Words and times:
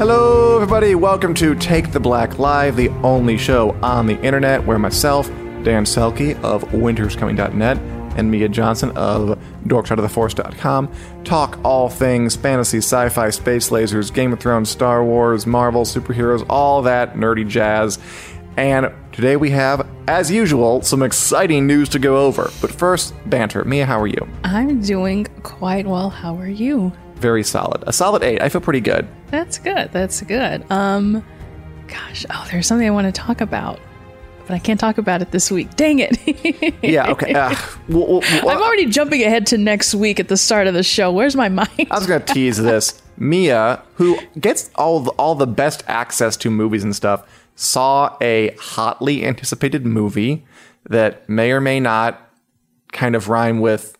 Hello, 0.00 0.54
everybody. 0.54 0.94
Welcome 0.94 1.34
to 1.34 1.54
Take 1.54 1.92
the 1.92 2.00
Black 2.00 2.38
Live, 2.38 2.74
the 2.74 2.88
only 3.02 3.36
show 3.36 3.72
on 3.82 4.06
the 4.06 4.18
internet 4.22 4.64
where 4.64 4.78
myself, 4.78 5.28
Dan 5.62 5.84
Selcke 5.84 6.42
of 6.42 6.64
winteriscoming.net, 6.70 7.76
and 8.16 8.30
Mia 8.30 8.48
Johnson 8.48 8.92
of 8.92 9.38
dorksideoftheforce.com 9.66 10.90
talk 11.24 11.60
all 11.62 11.90
things 11.90 12.34
fantasy, 12.34 12.78
sci 12.78 13.10
fi, 13.10 13.28
space 13.28 13.68
lasers, 13.68 14.10
Game 14.10 14.32
of 14.32 14.40
Thrones, 14.40 14.70
Star 14.70 15.04
Wars, 15.04 15.46
Marvel, 15.46 15.84
superheroes, 15.84 16.46
all 16.48 16.80
that 16.80 17.12
nerdy 17.12 17.46
jazz. 17.46 17.98
And 18.56 18.90
today 19.12 19.36
we 19.36 19.50
have, 19.50 19.86
as 20.08 20.30
usual, 20.30 20.80
some 20.80 21.02
exciting 21.02 21.66
news 21.66 21.90
to 21.90 21.98
go 21.98 22.24
over. 22.24 22.50
But 22.62 22.70
first, 22.70 23.12
banter. 23.26 23.64
Mia, 23.66 23.84
how 23.84 24.00
are 24.00 24.06
you? 24.06 24.26
I'm 24.44 24.80
doing 24.80 25.26
quite 25.42 25.86
well. 25.86 26.08
How 26.08 26.38
are 26.38 26.48
you? 26.48 26.90
Very 27.20 27.42
solid. 27.44 27.84
A 27.86 27.92
solid 27.92 28.22
eight. 28.22 28.40
I 28.40 28.48
feel 28.48 28.62
pretty 28.62 28.80
good. 28.80 29.06
That's 29.26 29.58
good. 29.58 29.90
That's 29.92 30.22
good. 30.22 30.64
Um, 30.70 31.22
gosh, 31.86 32.24
oh, 32.30 32.48
there's 32.50 32.66
something 32.66 32.86
I 32.86 32.90
want 32.90 33.06
to 33.06 33.12
talk 33.12 33.42
about, 33.42 33.78
but 34.46 34.54
I 34.54 34.58
can't 34.58 34.80
talk 34.80 34.96
about 34.96 35.20
it 35.20 35.30
this 35.30 35.50
week. 35.50 35.76
Dang 35.76 35.98
it! 35.98 36.16
Yeah, 36.82 37.10
okay. 37.10 37.34
Uh, 37.34 37.54
well, 37.88 38.06
well, 38.06 38.20
well, 38.42 38.48
I'm 38.48 38.62
already 38.62 38.86
jumping 38.86 39.22
ahead 39.22 39.46
to 39.48 39.58
next 39.58 39.94
week 39.94 40.18
at 40.18 40.28
the 40.28 40.36
start 40.38 40.66
of 40.66 40.72
the 40.72 40.82
show. 40.82 41.12
Where's 41.12 41.36
my 41.36 41.50
mind? 41.50 41.88
I 41.90 41.98
was 41.98 42.06
going 42.06 42.22
to 42.22 42.32
tease 42.32 42.56
this. 42.56 43.00
Mia, 43.18 43.82
who 43.96 44.18
gets 44.40 44.70
all 44.76 45.00
the, 45.00 45.10
all 45.12 45.34
the 45.34 45.46
best 45.46 45.84
access 45.86 46.38
to 46.38 46.50
movies 46.50 46.82
and 46.82 46.96
stuff, 46.96 47.28
saw 47.54 48.16
a 48.22 48.56
hotly 48.58 49.26
anticipated 49.26 49.84
movie 49.84 50.46
that 50.88 51.28
may 51.28 51.52
or 51.52 51.60
may 51.60 51.80
not 51.80 52.18
kind 52.92 53.14
of 53.14 53.28
rhyme 53.28 53.60
with. 53.60 53.98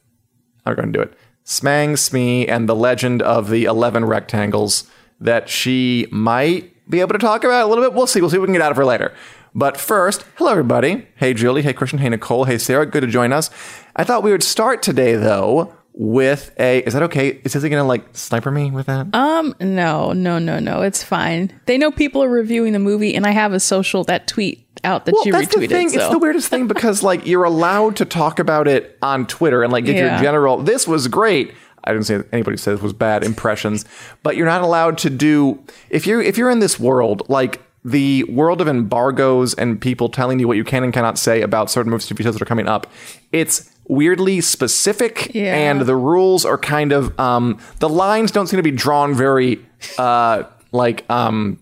I'm 0.65 0.75
going 0.75 0.91
to 0.91 0.99
do 0.99 1.03
it. 1.03 1.13
Smang 1.51 1.99
Smee 1.99 2.47
and 2.47 2.69
the 2.69 2.77
legend 2.77 3.23
of 3.23 3.51
the 3.51 3.65
11 3.65 4.05
rectangles 4.05 4.89
that 5.19 5.49
she 5.49 6.07
might 6.13 6.73
be 6.89 7.01
able 7.01 7.13
to 7.13 7.19
talk 7.19 7.43
about 7.43 7.65
a 7.65 7.67
little 7.67 7.83
bit. 7.83 7.93
We'll 7.93 8.07
see. 8.07 8.21
We'll 8.21 8.31
see 8.31 8.39
what 8.39 8.43
we 8.43 8.47
can 8.47 8.55
get 8.55 8.63
out 8.63 8.71
of 8.71 8.77
her 8.77 8.85
later. 8.85 9.13
But 9.53 9.77
first, 9.77 10.25
hello 10.37 10.53
everybody. 10.53 11.09
Hey 11.17 11.35
Julie, 11.35 11.63
hey 11.63 11.73
Christian, 11.73 11.99
hey 11.99 12.09
Nicole, 12.09 12.45
hey 12.45 12.57
Sarah. 12.57 12.87
Good 12.87 13.01
to 13.01 13.09
join 13.09 13.33
us. 13.33 13.51
I 13.97 14.05
thought 14.05 14.23
we 14.23 14.31
would 14.31 14.45
start 14.45 14.81
today 14.81 15.17
though 15.17 15.75
with 15.93 16.55
a. 16.61 16.85
Is 16.85 16.93
that 16.93 17.03
okay? 17.03 17.41
Is 17.43 17.53
he 17.53 17.69
gonna 17.69 17.83
like 17.83 18.17
sniper 18.17 18.53
me 18.53 18.71
with 18.71 18.87
that? 18.87 19.13
Um, 19.13 19.53
no, 19.59 20.13
no, 20.13 20.39
no, 20.39 20.61
no. 20.61 20.83
It's 20.83 21.03
fine. 21.03 21.53
They 21.67 21.79
know 21.79 21.91
people 21.91 22.23
are 22.23 22.29
reviewing 22.29 22.75
the 22.75 22.79
movie, 22.79 23.17
and 23.17 23.27
I 23.27 23.33
have 23.33 23.53
a 23.53 23.59
social 23.59 24.05
that 24.05 24.29
tweet 24.29 24.70
out 24.85 25.05
that 25.07 25.13
well, 25.15 25.25
you 25.27 25.33
that's 25.33 25.47
retweeted. 25.55 25.61
the 25.61 25.67
thing. 25.69 25.89
so. 25.91 26.01
It's 26.01 26.11
the 26.11 26.19
weirdest 26.19 26.49
thing 26.49 26.67
because 26.67 27.03
like 27.03 27.27
you're 27.27 27.45
allowed 27.45 27.97
to 27.97 28.05
talk 28.05 28.39
about 28.39 28.69
it 28.69 28.97
on 29.03 29.27
Twitter 29.27 29.63
and 29.63 29.73
like 29.73 29.87
your 29.87 29.97
Yeah. 29.97 30.21
general. 30.23 30.59
This 30.63 30.87
was 30.89 31.09
great. 31.09 31.53
I 31.85 31.93
didn't 31.93 32.07
say 32.07 32.23
anybody 32.33 32.57
said 32.59 32.75
it 32.75 32.83
was 32.83 32.93
bad 32.93 33.25
impressions, 33.25 33.85
but 34.23 34.37
you're 34.37 34.47
not 34.47 34.61
allowed 34.63 34.99
to 34.99 35.11
do 35.11 35.63
if 35.89 36.07
you're 36.07 36.21
if 36.21 36.37
you're 36.37 36.51
in 36.51 36.59
this 36.61 36.79
world 36.79 37.23
like 37.29 37.63
the 37.85 38.25
world 38.25 38.61
of 38.61 38.69
embargoes 38.69 39.55
and 39.55 39.81
people 39.81 40.11
telling 40.11 40.39
you 40.39 40.47
what 40.47 40.59
you 40.59 40.65
can 40.65 40.85
and 40.85 40.93
cannot 40.93 41.17
say 41.19 41.41
about 41.41 41.71
certain 41.71 41.91
movies 41.91 42.07
TV 42.07 42.23
shows 42.23 42.35
that 42.35 42.43
are 42.43 42.45
coming 42.45 42.69
up. 42.69 42.87
It's 43.33 43.71
weirdly 43.89 44.41
specific 44.43 45.31
Yeah. 45.35 45.55
and 45.55 45.81
the 45.81 45.97
rules 45.97 46.45
are 46.45 46.59
kind 46.59 46.93
of 46.93 47.19
um 47.19 47.59
the 47.79 47.89
lines 47.89 48.31
don't 48.31 48.47
seem 48.47 48.59
to 48.59 48.63
be 48.63 48.71
drawn 48.71 49.15
very 49.15 49.65
uh 49.99 50.43
like 50.73 51.05
um 51.11 51.59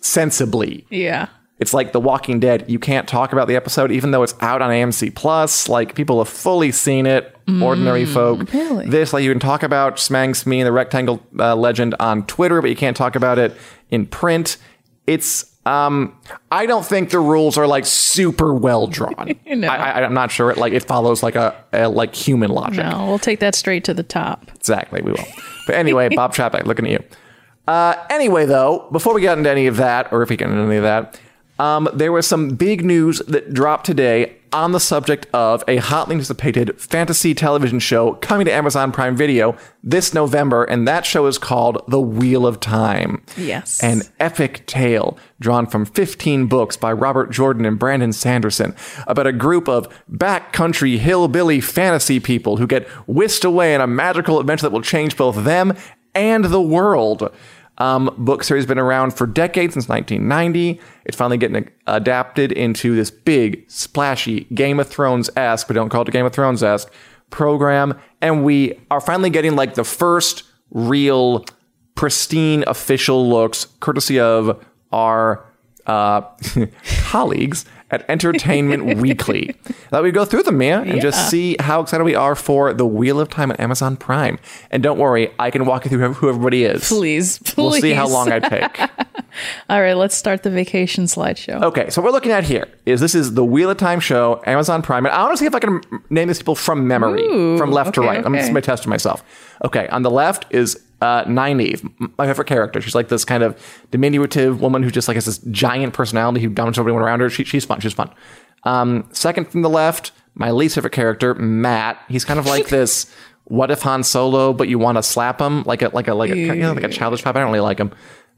sensibly 0.00 0.86
yeah. 0.90 1.28
It's 1.60 1.74
like 1.74 1.92
The 1.92 2.00
Walking 2.00 2.40
Dead. 2.40 2.64
You 2.68 2.78
can't 2.78 3.06
talk 3.06 3.32
about 3.32 3.46
the 3.46 3.54
episode 3.54 3.92
even 3.92 4.10
though 4.10 4.22
it's 4.22 4.34
out 4.40 4.62
on 4.62 4.70
AMC 4.70 5.14
Plus. 5.14 5.68
Like 5.68 5.94
people 5.94 6.18
have 6.18 6.28
fully 6.28 6.72
seen 6.72 7.06
it. 7.06 7.36
Ordinary 7.60 8.04
folk. 8.06 8.52
really? 8.52 8.86
This 8.88 9.12
like 9.12 9.24
you 9.24 9.30
can 9.32 9.40
talk 9.40 9.64
about 9.64 9.96
Smang 9.96 10.36
Smee 10.36 10.60
and 10.60 10.66
the 10.68 10.72
Rectangle 10.72 11.20
uh, 11.36 11.56
Legend 11.56 11.96
on 11.98 12.24
Twitter, 12.26 12.60
but 12.62 12.70
you 12.70 12.76
can't 12.76 12.96
talk 12.96 13.16
about 13.16 13.40
it 13.40 13.56
in 13.90 14.06
print. 14.06 14.56
It's 15.08 15.50
um, 15.66 16.16
I 16.50 16.66
don't 16.66 16.86
think 16.86 17.10
the 17.10 17.18
rules 17.18 17.58
are 17.58 17.66
like 17.66 17.86
super 17.86 18.54
well 18.54 18.86
drawn. 18.86 19.34
No. 19.46 19.66
I, 19.66 19.76
I, 19.76 20.04
I'm 20.04 20.14
not 20.14 20.30
sure. 20.30 20.50
It 20.52 20.58
like 20.58 20.72
it 20.72 20.84
follows 20.84 21.24
like 21.24 21.34
a, 21.34 21.56
a 21.72 21.88
like 21.88 22.14
human 22.14 22.50
logic. 22.52 22.84
No, 22.86 23.06
we'll 23.06 23.18
take 23.18 23.40
that 23.40 23.56
straight 23.56 23.82
to 23.84 23.94
the 23.94 24.04
top. 24.04 24.48
Exactly, 24.54 25.02
we 25.02 25.10
will. 25.10 25.26
But 25.66 25.74
anyway, 25.74 26.08
Bob 26.14 26.32
Chapek, 26.34 26.64
looking 26.66 26.86
at 26.86 26.92
you. 26.92 27.04
Uh, 27.66 27.94
anyway, 28.10 28.46
though, 28.46 28.88
before 28.92 29.12
we 29.12 29.20
get 29.22 29.36
into 29.36 29.50
any 29.50 29.66
of 29.66 29.76
that, 29.78 30.12
or 30.12 30.22
if 30.22 30.30
we 30.30 30.36
get 30.36 30.48
into 30.48 30.62
any 30.62 30.76
of 30.76 30.84
that, 30.84 31.18
um, 31.60 31.90
there 31.92 32.10
was 32.10 32.26
some 32.26 32.54
big 32.54 32.86
news 32.86 33.18
that 33.28 33.52
dropped 33.52 33.84
today 33.84 34.34
on 34.50 34.72
the 34.72 34.80
subject 34.80 35.26
of 35.34 35.62
a 35.68 35.76
hotly 35.76 36.14
anticipated 36.14 36.80
fantasy 36.80 37.34
television 37.34 37.78
show 37.78 38.14
coming 38.14 38.46
to 38.46 38.52
Amazon 38.52 38.90
Prime 38.92 39.14
Video 39.14 39.54
this 39.82 40.14
November, 40.14 40.64
and 40.64 40.88
that 40.88 41.04
show 41.04 41.26
is 41.26 41.36
called 41.36 41.84
The 41.86 42.00
Wheel 42.00 42.46
of 42.46 42.60
Time. 42.60 43.22
Yes. 43.36 43.82
An 43.82 44.00
epic 44.18 44.64
tale 44.66 45.18
drawn 45.38 45.66
from 45.66 45.84
15 45.84 46.46
books 46.46 46.78
by 46.78 46.94
Robert 46.94 47.30
Jordan 47.30 47.66
and 47.66 47.78
Brandon 47.78 48.14
Sanderson 48.14 48.74
about 49.06 49.26
a 49.26 49.32
group 49.32 49.68
of 49.68 49.86
backcountry 50.10 50.96
hillbilly 50.96 51.60
fantasy 51.60 52.20
people 52.20 52.56
who 52.56 52.66
get 52.66 52.88
whisked 53.06 53.44
away 53.44 53.74
in 53.74 53.82
a 53.82 53.86
magical 53.86 54.40
adventure 54.40 54.62
that 54.62 54.72
will 54.72 54.80
change 54.80 55.14
both 55.14 55.44
them 55.44 55.76
and 56.14 56.46
the 56.46 56.62
world. 56.62 57.30
Um, 57.80 58.14
book 58.18 58.44
series 58.44 58.66
been 58.66 58.78
around 58.78 59.14
for 59.14 59.26
decades 59.26 59.72
since 59.72 59.88
1990. 59.88 60.78
It's 61.06 61.16
finally 61.16 61.38
getting 61.38 61.68
adapted 61.86 62.52
into 62.52 62.94
this 62.94 63.10
big, 63.10 63.64
splashy 63.70 64.44
Game 64.54 64.78
of 64.78 64.86
Thrones 64.86 65.30
esque, 65.34 65.66
but 65.66 65.74
don't 65.74 65.88
call 65.88 66.02
it 66.02 66.08
a 66.08 66.12
Game 66.12 66.26
of 66.26 66.32
Thrones 66.34 66.62
esque 66.62 66.92
program. 67.30 67.98
And 68.20 68.44
we 68.44 68.78
are 68.90 69.00
finally 69.00 69.30
getting 69.30 69.56
like 69.56 69.74
the 69.74 69.84
first 69.84 70.42
real 70.70 71.46
pristine 71.94 72.64
official 72.66 73.28
looks, 73.28 73.66
courtesy 73.80 74.20
of 74.20 74.62
our 74.92 75.42
uh, 75.86 76.20
colleagues 77.04 77.64
at 77.90 78.08
Entertainment 78.08 78.98
Weekly. 79.00 79.54
That 79.90 80.02
we 80.02 80.10
go 80.10 80.24
through 80.24 80.44
them, 80.44 80.58
Mia, 80.58 80.80
and 80.82 81.00
just 81.00 81.30
see 81.30 81.56
how 81.60 81.80
excited 81.80 82.04
we 82.04 82.14
are 82.14 82.34
for 82.34 82.72
the 82.72 82.86
Wheel 82.86 83.20
of 83.20 83.28
Time 83.28 83.50
at 83.50 83.60
Amazon 83.60 83.96
Prime. 83.96 84.38
And 84.70 84.82
don't 84.82 84.98
worry, 84.98 85.32
I 85.38 85.50
can 85.50 85.66
walk 85.66 85.84
you 85.84 85.90
through 85.90 86.14
who 86.14 86.28
everybody 86.28 86.64
is. 86.64 86.88
Please, 86.88 87.38
please. 87.38 87.56
We'll 87.56 87.72
see 87.72 87.92
how 87.92 88.08
long 88.08 88.30
I 88.30 88.38
take. 88.38 88.80
All 89.68 89.80
right, 89.80 89.94
let's 89.94 90.16
start 90.16 90.42
the 90.42 90.50
vacation 90.50 91.04
slideshow. 91.04 91.62
Okay, 91.62 91.90
so 91.90 92.00
what 92.00 92.08
we're 92.08 92.12
looking 92.12 92.32
at 92.32 92.44
here 92.44 92.68
is 92.86 93.00
this 93.00 93.14
is 93.14 93.34
the 93.34 93.44
Wheel 93.44 93.70
of 93.70 93.76
Time 93.76 94.00
show, 94.00 94.42
Amazon 94.46 94.82
Prime, 94.82 95.06
and 95.06 95.14
I 95.14 95.22
want 95.22 95.34
to 95.34 95.38
see 95.38 95.46
if 95.46 95.54
I 95.54 95.60
can 95.60 95.80
name 96.10 96.28
these 96.28 96.38
people 96.38 96.54
from 96.54 96.86
memory, 96.86 97.22
Ooh, 97.22 97.58
from 97.58 97.70
left 97.70 97.94
to 97.94 98.00
okay, 98.00 98.08
right. 98.08 98.26
I'm 98.26 98.34
just 98.34 98.44
okay. 98.44 98.52
going 98.52 98.62
to 98.62 98.66
test 98.66 98.86
myself. 98.86 99.22
Okay, 99.64 99.88
on 99.88 100.02
the 100.02 100.10
left 100.10 100.46
is 100.50 100.80
uh, 101.00 101.24
Nynaeve, 101.24 101.90
my 102.18 102.26
favorite 102.26 102.46
character. 102.46 102.80
She's 102.80 102.94
like 102.94 103.08
this 103.08 103.24
kind 103.24 103.42
of 103.42 103.60
diminutive 103.90 104.60
woman 104.60 104.82
who 104.82 104.90
just 104.90 105.08
like 105.08 105.14
has 105.16 105.26
this 105.26 105.38
giant 105.50 105.94
personality 105.94 106.40
who 106.40 106.50
dominates 106.50 106.78
everyone 106.78 107.02
around 107.02 107.20
her. 107.20 107.30
She, 107.30 107.44
she's 107.44 107.64
fun. 107.64 107.80
She's 107.80 107.92
fun. 107.92 108.10
Um, 108.64 109.08
second 109.12 109.50
from 109.50 109.62
the 109.62 109.70
left, 109.70 110.12
my 110.34 110.50
least 110.50 110.74
favorite 110.74 110.92
character, 110.92 111.34
Mat. 111.34 111.98
He's 112.08 112.24
kind 112.24 112.38
of 112.38 112.46
like 112.46 112.68
this. 112.70 113.12
What 113.44 113.70
if 113.70 113.82
Han 113.82 114.04
Solo, 114.04 114.52
but 114.52 114.68
you 114.68 114.78
want 114.78 114.96
to 114.98 115.02
slap 115.02 115.40
him 115.40 115.64
like 115.64 115.82
a 115.82 115.88
like 115.88 116.06
a 116.06 116.14
like 116.14 116.30
a 116.30 116.36
you 116.36 116.54
know, 116.54 116.72
like 116.72 116.84
a 116.84 116.88
childish 116.88 117.24
pop? 117.24 117.34
I 117.34 117.40
don't 117.40 117.48
really 117.48 117.60
like 117.60 117.78
him. 117.78 117.90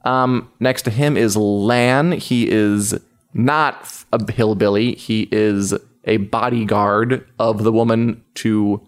Um, 0.05 0.51
next 0.59 0.83
to 0.83 0.91
him 0.91 1.17
is 1.17 1.37
Lan. 1.37 2.13
He 2.13 2.49
is 2.51 2.99
not 3.35 4.05
a 4.13 4.33
hillbilly. 4.33 4.95
He 4.95 5.29
is 5.31 5.75
a 6.05 6.17
bodyguard 6.17 7.27
of 7.39 7.63
the 7.63 7.73
woman 7.73 8.23
to 8.37 8.81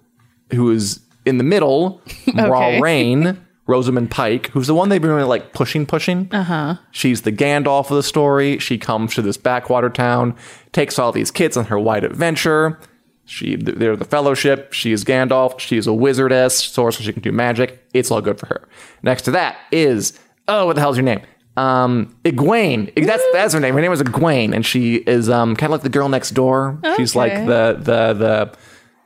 who 0.52 0.70
is 0.70 1.00
in 1.26 1.38
the 1.38 1.44
middle, 1.44 2.00
Raw 2.34 2.68
Okay. 2.68 2.80
Rain, 2.80 3.44
Rosamund 3.66 4.10
Pike, 4.10 4.48
who's 4.48 4.66
the 4.66 4.74
one 4.74 4.88
they've 4.88 5.00
been 5.00 5.10
really 5.10 5.28
like 5.28 5.52
pushing, 5.52 5.86
pushing. 5.86 6.28
Uh 6.30 6.44
huh. 6.44 6.76
She's 6.90 7.22
the 7.22 7.32
Gandalf 7.32 7.90
of 7.90 7.96
the 7.96 8.02
story. 8.02 8.58
She 8.58 8.76
comes 8.76 9.14
to 9.14 9.22
this 9.22 9.36
backwater 9.36 9.88
town, 9.88 10.36
takes 10.72 10.98
all 10.98 11.12
these 11.12 11.30
kids 11.30 11.56
on 11.56 11.66
her 11.66 11.78
wide 11.78 12.04
adventure. 12.04 12.78
She, 13.26 13.56
they're 13.56 13.96
the 13.96 14.04
Fellowship. 14.04 14.74
She 14.74 14.92
is 14.92 15.02
Gandalf. 15.02 15.58
She's 15.58 15.86
a 15.86 15.90
wizardess, 15.90 16.52
sorcerer. 16.52 17.04
She 17.04 17.12
can 17.12 17.22
do 17.22 17.32
magic. 17.32 17.82
It's 17.94 18.10
all 18.10 18.20
good 18.20 18.38
for 18.38 18.46
her. 18.46 18.68
Next 19.02 19.22
to 19.22 19.30
that 19.30 19.56
is, 19.72 20.18
oh, 20.46 20.66
what 20.66 20.74
the 20.74 20.82
hell's 20.82 20.98
your 20.98 21.04
name? 21.04 21.22
Um, 21.56 22.14
Egwene. 22.24 22.92
That's 23.06 23.22
that's 23.32 23.54
her 23.54 23.60
name. 23.60 23.74
Her 23.74 23.80
name 23.80 23.90
was 23.90 24.02
Egwene, 24.02 24.54
and 24.54 24.66
she 24.66 24.96
is 24.96 25.30
um 25.30 25.56
kind 25.56 25.72
of 25.72 25.78
like 25.78 25.82
the 25.82 25.88
girl 25.88 26.08
next 26.08 26.32
door. 26.32 26.78
She's 26.96 27.14
like 27.16 27.32
the 27.32 27.76
the 27.78 28.12
the 28.12 28.54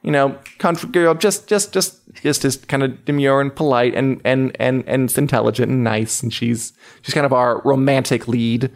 you 0.03 0.11
know 0.11 0.37
country 0.59 0.89
girl, 0.89 1.15
just 1.15 1.47
just 1.47 1.73
just 1.73 1.98
just 2.23 2.43
just 2.43 2.69
kind 2.69 2.83
of 2.83 3.05
demure 3.05 3.41
and 3.41 3.55
polite 3.55 3.95
and 3.95 4.21
and 4.25 4.55
and 4.61 4.85
and 4.87 5.05
it's 5.05 5.19
intelligent 5.19 5.71
and 5.71 5.85
nice. 5.85 6.23
And 6.23 6.33
she's 6.33 6.73
she's 7.03 7.15
kind 7.15 7.27
of 7.27 7.33
our 7.33 7.61
romantic 7.65 8.29
lead. 8.29 8.71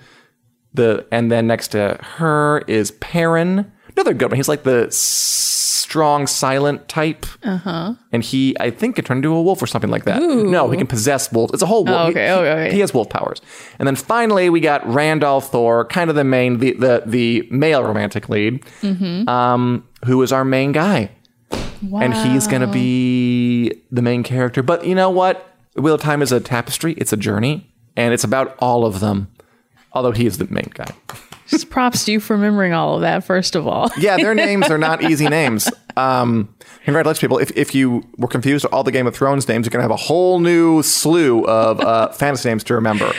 The 0.74 1.06
and 1.12 1.30
then 1.30 1.46
next 1.46 1.68
to 1.68 1.98
her 2.02 2.62
is 2.66 2.92
Perrin, 2.92 3.70
another 3.94 4.14
good 4.14 4.30
one. 4.30 4.36
He's 4.36 4.48
like 4.48 4.62
the 4.62 4.88
strong, 4.90 6.26
silent 6.26 6.88
type. 6.88 7.26
Uh 7.42 7.58
huh. 7.58 7.94
And 8.12 8.22
he, 8.24 8.56
I 8.58 8.70
think, 8.70 8.96
can 8.96 9.04
turn 9.04 9.18
into 9.18 9.34
a 9.34 9.42
wolf 9.42 9.62
or 9.62 9.66
something 9.66 9.90
like 9.90 10.04
that. 10.04 10.22
No, 10.22 10.70
he 10.70 10.78
can 10.78 10.86
possess 10.86 11.30
wolves. 11.30 11.52
It's 11.52 11.62
a 11.62 11.66
whole 11.66 11.84
wolf. 11.84 12.06
Oh, 12.06 12.08
okay, 12.08 12.26
He- 12.26 12.32
he- 12.32 12.38
okay. 12.38 12.72
He 12.72 12.80
has 12.80 12.94
wolf 12.94 13.10
powers. 13.10 13.42
And 13.78 13.86
then 13.86 13.96
finally, 13.96 14.48
we 14.48 14.60
got 14.60 14.86
Rand 14.86 15.22
al'Thor, 15.22 15.86
kind 15.90 16.08
of 16.08 16.16
the 16.16 16.24
main, 16.24 16.58
the 16.58 16.72
the, 16.72 17.02
the 17.04 17.46
male 17.50 17.82
romantic 17.84 18.28
lead, 18.30 18.62
Mm-hmm. 18.80 19.28
um, 19.28 19.86
who 20.06 20.22
is 20.22 20.32
our 20.32 20.44
main 20.44 20.72
guy 20.72 21.10
and 21.82 22.14
he's 22.14 22.46
going 22.46 22.62
to 22.62 22.66
be 22.66 23.72
the 23.90 24.02
main 24.02 24.22
character. 24.22 24.62
But 24.62 24.86
you 24.86 24.94
know 24.94 25.10
what? 25.10 25.48
Wheel 25.76 25.94
of 25.94 26.00
Time 26.00 26.22
is 26.22 26.32
a 26.32 26.40
tapestry. 26.40 26.92
It's 26.94 27.12
a 27.12 27.16
journey, 27.16 27.70
and 27.96 28.12
it's 28.14 28.24
about 28.24 28.56
all 28.58 28.84
of 28.84 29.00
them. 29.00 29.28
Although 29.92 30.12
he 30.12 30.26
is 30.26 30.38
the 30.38 30.46
main 30.48 30.70
guy. 30.72 30.86
Just 31.48 31.68
props 31.68 32.06
to 32.06 32.12
you 32.12 32.20
for 32.20 32.34
remembering 32.34 32.72
all 32.72 32.94
of 32.94 33.02
that, 33.02 33.24
first 33.24 33.54
of 33.54 33.66
all. 33.66 33.90
Yeah, 33.98 34.16
their 34.16 34.34
names 34.34 34.70
are 34.70 34.78
not 34.78 35.02
easy 35.02 35.28
names. 35.28 35.70
Um, 35.98 36.54
congratulations, 36.84 37.20
people. 37.20 37.36
If, 37.38 37.50
if 37.56 37.74
you 37.74 38.02
were 38.16 38.28
confused 38.28 38.64
with 38.64 38.72
all 38.72 38.84
the 38.84 38.92
Game 38.92 39.06
of 39.06 39.14
Thrones 39.14 39.46
names, 39.48 39.66
you're 39.66 39.70
going 39.70 39.80
to 39.80 39.82
have 39.82 39.90
a 39.90 39.96
whole 39.96 40.38
new 40.40 40.82
slew 40.82 41.44
of 41.46 41.80
uh, 41.80 42.08
fantasy 42.12 42.48
names 42.48 42.64
to 42.64 42.74
remember. 42.74 43.12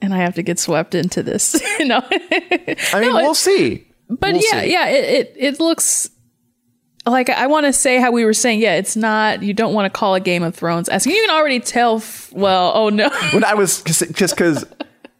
And 0.00 0.14
I 0.14 0.18
have 0.18 0.34
to 0.36 0.42
get 0.42 0.58
swept 0.58 0.94
into 0.94 1.22
this. 1.22 1.60
no. 1.80 2.00
I 2.10 3.00
mean, 3.00 3.12
we'll 3.12 3.34
see. 3.34 3.86
But 4.08 4.32
We'll 4.32 4.42
yeah, 4.50 4.62
see. 4.62 4.72
yeah, 4.72 4.88
it, 4.88 5.04
it 5.04 5.34
it 5.36 5.60
looks 5.60 6.08
like 7.10 7.30
I 7.30 7.46
want 7.46 7.66
to 7.66 7.72
say 7.72 8.00
how 8.00 8.10
we 8.10 8.24
were 8.24 8.32
saying. 8.34 8.60
Yeah, 8.60 8.74
it's 8.76 8.96
not. 8.96 9.42
You 9.42 9.54
don't 9.54 9.74
want 9.74 9.92
to 9.92 9.96
call 9.98 10.14
a 10.14 10.20
Game 10.20 10.42
of 10.42 10.54
Thrones. 10.54 10.88
As 10.88 11.06
you 11.06 11.12
can 11.12 11.30
already 11.30 11.60
tell. 11.60 11.96
F- 11.96 12.32
well, 12.32 12.72
oh 12.74 12.88
no. 12.88 13.08
when 13.32 13.44
I 13.44 13.54
was 13.54 13.82
just 13.82 14.00
because 14.16 14.64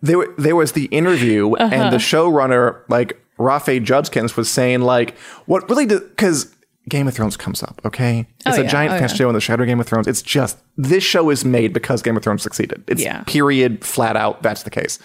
there 0.03 0.27
there 0.39 0.55
was 0.57 0.73
the 0.73 0.85
interview 0.87 1.53
Uh-huh. 1.55 1.75
and 1.75 1.93
the 1.93 1.99
showrunner 1.99 2.83
like 2.89 3.21
Rafe 3.39 3.83
Judkins 3.83 4.37
was 4.37 4.51
saying 4.51 4.81
like 4.83 5.17
what 5.47 5.69
really 5.69 5.87
because 5.87 6.55
Game 6.89 7.09
of 7.09 7.15
Thrones 7.15 7.37
comes 7.37 7.63
up 7.63 7.81
okay 7.85 8.27
it's 8.47 8.57
Oh, 8.57 8.61
a 8.61 8.65
yeah. 8.65 8.71
giant 8.71 8.93
Oh, 8.95 8.99
fan 8.99 9.09
yeah. 9.09 9.15
show 9.15 9.29
in 9.29 9.35
the 9.35 9.41
shadow 9.41 9.63
of 9.65 9.67
Game 9.69 9.81
of 9.81 9.87
Thrones 9.87 10.07
it's 10.07 10.23
just 10.23 10.57
this 10.77 11.03
show 11.03 11.31
is 11.31 11.45
made 11.45 11.73
because 11.73 12.01
Game 12.03 12.17
of 12.17 12.23
Thrones 12.23 12.43
succeeded 12.43 12.85
it's 12.87 13.03
Yeah. 13.03 13.23
period 13.27 13.85
flat 13.85 14.17
out 14.17 14.43
that's 14.43 14.63
the 14.63 14.71
case 14.71 14.99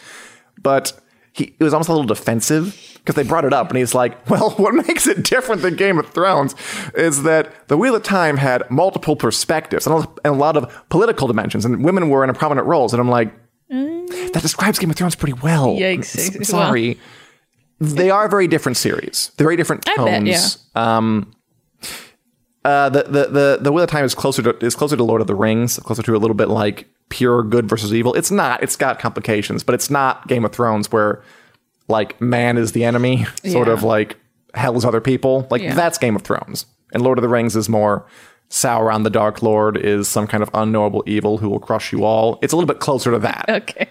but 0.61 0.93
he 1.33 1.55
it 1.59 1.63
was 1.63 1.73
almost 1.73 1.89
a 1.89 1.91
little 1.93 2.07
defensive 2.07 2.92
because 3.03 3.15
they 3.15 3.23
brought 3.27 3.43
it 3.43 3.51
up 3.53 3.69
and 3.69 3.77
he's 3.77 3.93
like 3.93 4.29
well 4.29 4.51
what 4.51 4.73
makes 4.73 5.07
it 5.07 5.23
different 5.23 5.61
than 5.61 5.75
Game 5.75 5.99
of 5.99 6.09
Thrones 6.09 6.55
is 6.95 7.23
that 7.23 7.67
the 7.67 7.77
Wheel 7.77 7.95
of 7.95 8.03
Time 8.03 8.37
had 8.37 8.69
multiple 8.71 9.15
perspectives 9.15 9.85
and 9.85 10.07
a 10.23 10.31
lot 10.31 10.55
of 10.57 10.83
political 10.89 11.27
dimensions 11.27 11.65
and 11.65 11.83
women 11.83 12.09
were 12.09 12.23
in 12.23 12.33
prominent 12.33 12.67
roles 12.67 12.93
and 12.93 13.01
I'm 13.01 13.09
like 13.09 13.33
that 13.69 14.41
describes 14.41 14.79
Game 14.79 14.89
of 14.89 14.95
Thrones 14.95 15.15
pretty 15.15 15.33
well. 15.33 15.75
Yikes. 15.75 16.15
S- 16.41 16.47
Sorry. 16.47 16.99
They 17.79 18.09
are 18.09 18.27
very 18.29 18.47
different 18.47 18.77
series. 18.77 19.31
They're 19.37 19.45
very 19.45 19.57
different 19.57 19.83
tones. 19.85 20.57
bet, 20.73 20.81
Um 20.81 21.33
uh 22.65 22.89
the, 22.89 23.03
the 23.03 23.25
the 23.27 23.57
the 23.61 23.71
Wheel 23.71 23.83
of 23.83 23.89
Time 23.89 24.05
is 24.05 24.15
closer 24.15 24.41
to 24.41 24.65
is 24.65 24.75
closer 24.75 24.95
to 24.95 25.03
Lord 25.03 25.21
of 25.21 25.27
the 25.27 25.35
Rings, 25.35 25.77
closer 25.79 26.01
to 26.03 26.15
a 26.15 26.17
little 26.19 26.35
bit 26.35 26.47
like 26.49 26.87
pure 27.09 27.43
good 27.43 27.67
versus 27.67 27.93
evil. 27.93 28.13
It's 28.13 28.31
not, 28.31 28.63
it's 28.63 28.75
got 28.75 28.97
complications, 28.99 29.63
but 29.63 29.75
it's 29.75 29.89
not 29.89 30.27
Game 30.27 30.45
of 30.45 30.51
Thrones 30.51 30.91
where 30.91 31.21
like 31.87 32.19
man 32.21 32.57
is 32.57 32.71
the 32.71 32.83
enemy, 32.83 33.25
sort 33.45 33.67
of 33.67 33.83
like 33.83 34.17
hell 34.53 34.75
is 34.77 34.85
other 34.85 35.01
people. 35.01 35.47
Like 35.49 35.61
Yeah. 35.61 35.73
that's 35.75 35.97
Game 35.97 36.15
of 36.15 36.21
Thrones. 36.21 36.65
And 36.93 37.01
Lord 37.03 37.17
of 37.17 37.21
the 37.23 37.29
Rings 37.29 37.55
is 37.55 37.67
more 37.69 38.05
Sauron 38.49 39.03
the 39.03 39.09
Dark 39.09 39.41
Lord 39.41 39.77
is 39.77 40.07
some 40.07 40.27
kind 40.27 40.43
of 40.43 40.49
unknowable 40.53 41.03
evil 41.07 41.39
who 41.39 41.49
will 41.49 41.59
crush 41.59 41.91
you 41.91 42.03
all. 42.03 42.37
It's 42.43 42.53
a 42.53 42.55
little 42.55 42.67
bit 42.67 42.79
closer 42.79 43.09
to 43.11 43.19
that. 43.19 43.45
Okay. 43.49 43.89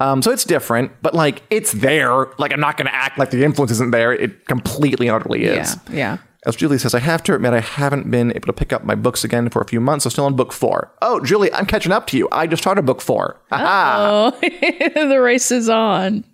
Um, 0.00 0.22
so 0.22 0.32
it's 0.32 0.42
different, 0.44 0.90
but 1.02 1.14
like 1.14 1.42
it's 1.50 1.70
there. 1.70 2.26
Like 2.36 2.52
I'm 2.52 2.58
not 2.60 2.76
going 2.76 2.86
to 2.88 2.94
act 2.94 3.16
like 3.16 3.30
the 3.30 3.44
influence 3.44 3.70
isn't 3.70 3.92
there. 3.92 4.12
It 4.12 4.44
completely 4.46 5.06
and 5.06 5.14
utterly 5.16 5.44
is. 5.44 5.76
Yeah. 5.90 6.18
As 6.46 6.56
Julie 6.56 6.78
says, 6.78 6.94
I 6.94 6.98
have 6.98 7.22
to 7.22 7.34
admit 7.34 7.54
I 7.54 7.60
haven't 7.60 8.10
been 8.10 8.30
able 8.32 8.46
to 8.46 8.52
pick 8.52 8.72
up 8.72 8.84
my 8.84 8.94
books 8.96 9.22
again 9.24 9.48
for 9.50 9.62
a 9.62 9.64
few 9.64 9.80
months. 9.80 10.04
I'm 10.04 10.10
still 10.10 10.26
on 10.26 10.34
book 10.34 10.52
four. 10.52 10.92
Oh, 11.00 11.20
Julie, 11.20 11.50
I'm 11.54 11.64
catching 11.64 11.92
up 11.92 12.06
to 12.08 12.18
you. 12.18 12.28
I 12.32 12.46
just 12.48 12.60
started 12.62 12.84
book 12.84 13.00
four. 13.00 13.40
Haha. 13.50 14.30
the 14.40 15.20
race 15.22 15.50
is 15.52 15.68
on. 15.70 16.24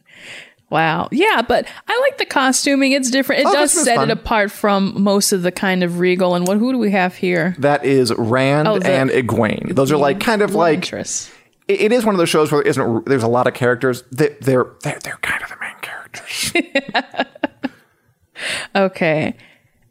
Wow. 0.70 1.08
Yeah, 1.10 1.42
but 1.46 1.66
I 1.88 1.98
like 2.00 2.18
the 2.18 2.24
costuming. 2.26 2.92
It's 2.92 3.10
different. 3.10 3.40
It 3.40 3.46
Oh, 3.48 3.52
does 3.52 3.72
set 3.72 3.96
fun. 3.96 4.10
it 4.10 4.12
apart 4.12 4.50
from 4.52 5.02
most 5.02 5.32
of 5.32 5.42
the 5.42 5.50
kind 5.52 5.82
of 5.82 5.98
regal. 5.98 6.34
And 6.36 6.46
what? 6.46 6.58
Who 6.58 6.72
do 6.72 6.78
we 6.78 6.92
have 6.92 7.16
here? 7.16 7.56
That 7.58 7.84
is 7.84 8.12
Rand 8.16 8.68
Oh, 8.68 8.78
the- 8.78 8.88
and 8.90 9.10
Egwene. 9.10 9.74
Those 9.74 9.90
are 9.90 9.96
like 9.96 10.20
kind 10.20 10.42
of 10.42 10.54
like 10.54 10.76
Interest. 10.76 11.30
it, 11.66 11.90
is 11.92 12.04
one 12.06 12.14
of 12.14 12.18
those 12.18 12.28
shows 12.28 12.52
where 12.52 12.62
there 12.62 12.70
isn't 12.70 13.06
there's 13.06 13.22
a 13.24 13.28
lot 13.28 13.46
of 13.48 13.54
characters. 13.54 14.04
They, 14.12 14.28
they're 14.40 14.66
they're 14.82 14.98
they're 15.02 15.18
kind 15.22 15.42
of 15.42 15.48
the 15.48 15.56
main 15.60 15.74
characters. 15.82 16.52
Okay. 18.74 19.36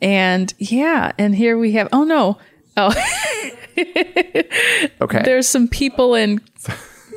And 0.02 0.54
yeah, 0.58 1.12
and 1.20 1.36
here 1.36 1.58
we 1.58 1.74
have. 1.74 1.90
Oh 1.92 2.04
no. 2.04 2.38
Oh, 2.78 2.94
Okay, 3.78 5.22
there's 5.24 5.48
some 5.48 5.68
people 5.68 6.16
in. 6.16 6.40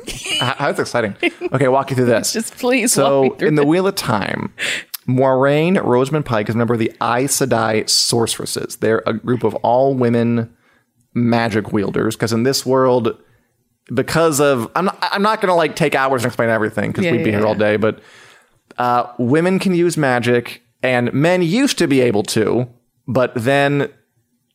How- 0.39 0.55
that's 0.67 0.79
exciting. 0.79 1.15
Okay, 1.53 1.67
walk 1.67 1.89
you 1.89 1.95
through 1.95 2.05
this. 2.05 2.33
Just 2.39 2.57
please. 2.57 2.91
So 2.93 3.21
walk 3.23 3.31
me 3.33 3.37
through 3.39 3.47
in 3.49 3.55
the. 3.55 3.65
Wheel 3.65 3.87
of 3.87 3.95
Time, 3.95 4.53
Moiraine 5.07 5.81
Rosamund 5.83 6.25
Pike 6.25 6.49
is 6.49 6.55
a 6.55 6.57
member 6.57 6.73
of 6.73 6.79
the 6.79 6.91
Aes 7.01 7.37
Sedai 7.37 7.89
sorceresses. 7.89 8.77
They're 8.77 9.03
a 9.05 9.13
group 9.13 9.43
of 9.43 9.55
all 9.55 9.93
women 9.95 10.55
magic 11.13 11.71
wielders. 11.71 12.15
Because 12.15 12.33
in 12.33 12.43
this 12.43 12.65
world, 12.65 13.17
because 13.93 14.39
of 14.39 14.69
I'm 14.75 14.85
not, 14.85 14.97
I'm 15.01 15.21
not 15.21 15.41
going 15.41 15.49
to 15.49 15.55
like 15.55 15.75
take 15.75 15.95
hours 15.95 16.23
and 16.23 16.27
explain 16.29 16.49
everything 16.49 16.91
because 16.91 17.05
Yeah, 17.05 17.11
we'd 17.11 17.23
be 17.23 17.31
yeah, 17.31 17.37
here 17.39 17.47
all 17.47 17.55
day. 17.55 17.77
But 17.77 17.99
uh, 18.77 19.11
women 19.17 19.59
can 19.59 19.75
use 19.75 19.97
magic, 19.97 20.61
and 20.81 21.13
men 21.13 21.41
used 21.41 21.77
to 21.77 21.87
be 21.87 22.01
able 22.01 22.23
to, 22.23 22.67
but 23.07 23.31
then 23.35 23.91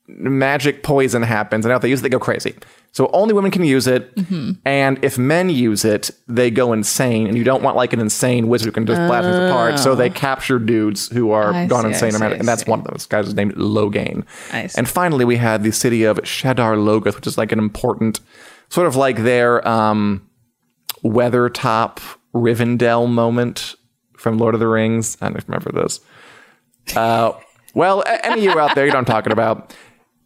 magic 0.08 0.82
poison 0.82 1.22
happens, 1.22 1.64
and 1.64 1.70
now 1.70 1.76
if 1.76 1.82
they 1.82 1.88
use 1.90 2.00
it, 2.00 2.02
they 2.02 2.08
go 2.08 2.18
crazy. 2.18 2.54
So 2.92 3.08
only 3.12 3.32
women 3.34 3.50
can 3.50 3.62
use 3.64 3.86
it, 3.86 4.12
Mm-hmm. 4.16 4.52
and 4.64 4.98
if 5.04 5.18
men 5.18 5.50
use 5.50 5.84
it, 5.84 6.10
they 6.26 6.50
go 6.50 6.72
insane, 6.72 7.26
and 7.28 7.36
you 7.36 7.44
don't 7.44 7.62
want 7.62 7.76
like 7.76 7.92
an 7.92 8.00
insane 8.00 8.48
wizard 8.48 8.66
who 8.66 8.72
can 8.72 8.86
just 8.86 8.98
blast 9.06 9.24
things 9.24 9.36
apart. 9.50 9.78
So 9.78 9.94
they 9.94 10.10
capture 10.10 10.58
dudes 10.58 11.08
who 11.08 11.30
are 11.30 11.52
Oh. 11.52 11.56
I 11.56 11.66
gone 11.66 11.82
see, 11.82 11.88
insane, 11.88 12.12
see, 12.12 12.24
and 12.24 12.48
that's 12.48 12.66
one 12.66 12.80
of. 12.80 12.92
This 12.94 13.06
guy's 13.06 13.32
named 13.34 13.54
Logain. 13.54 14.24
And 14.76 14.88
finally, 14.88 15.24
we 15.24 15.36
had 15.36 15.62
the 15.62 15.70
city 15.70 16.02
of 16.04 16.16
Shadar 16.18 16.76
Logoth, 16.76 17.14
which 17.14 17.26
is 17.26 17.38
like 17.38 17.52
an 17.52 17.58
important, 17.58 18.20
sort 18.68 18.86
of 18.86 18.96
like 18.96 19.18
their 19.18 19.66
um, 19.68 20.28
Weathertop 21.04 22.00
Rivendell 22.34 23.08
moment 23.08 23.74
from 24.16 24.38
Lord 24.38 24.54
of 24.54 24.60
the 24.60 24.66
Rings. 24.66 25.16
I 25.20 25.26
don't 25.26 25.34
know 25.34 25.38
if 25.38 25.44
you 25.48 25.52
remember 25.54 25.82
this. 25.82 26.00
Uh, 26.96 27.32
well, 27.74 28.02
any 28.24 28.46
of 28.46 28.54
you 28.54 28.58
out 28.60 28.74
there, 28.74 28.84
you 28.86 28.90
know 28.92 28.96
what 28.98 29.08
I'm 29.08 29.14
talking 29.14 29.32
about. 29.32 29.74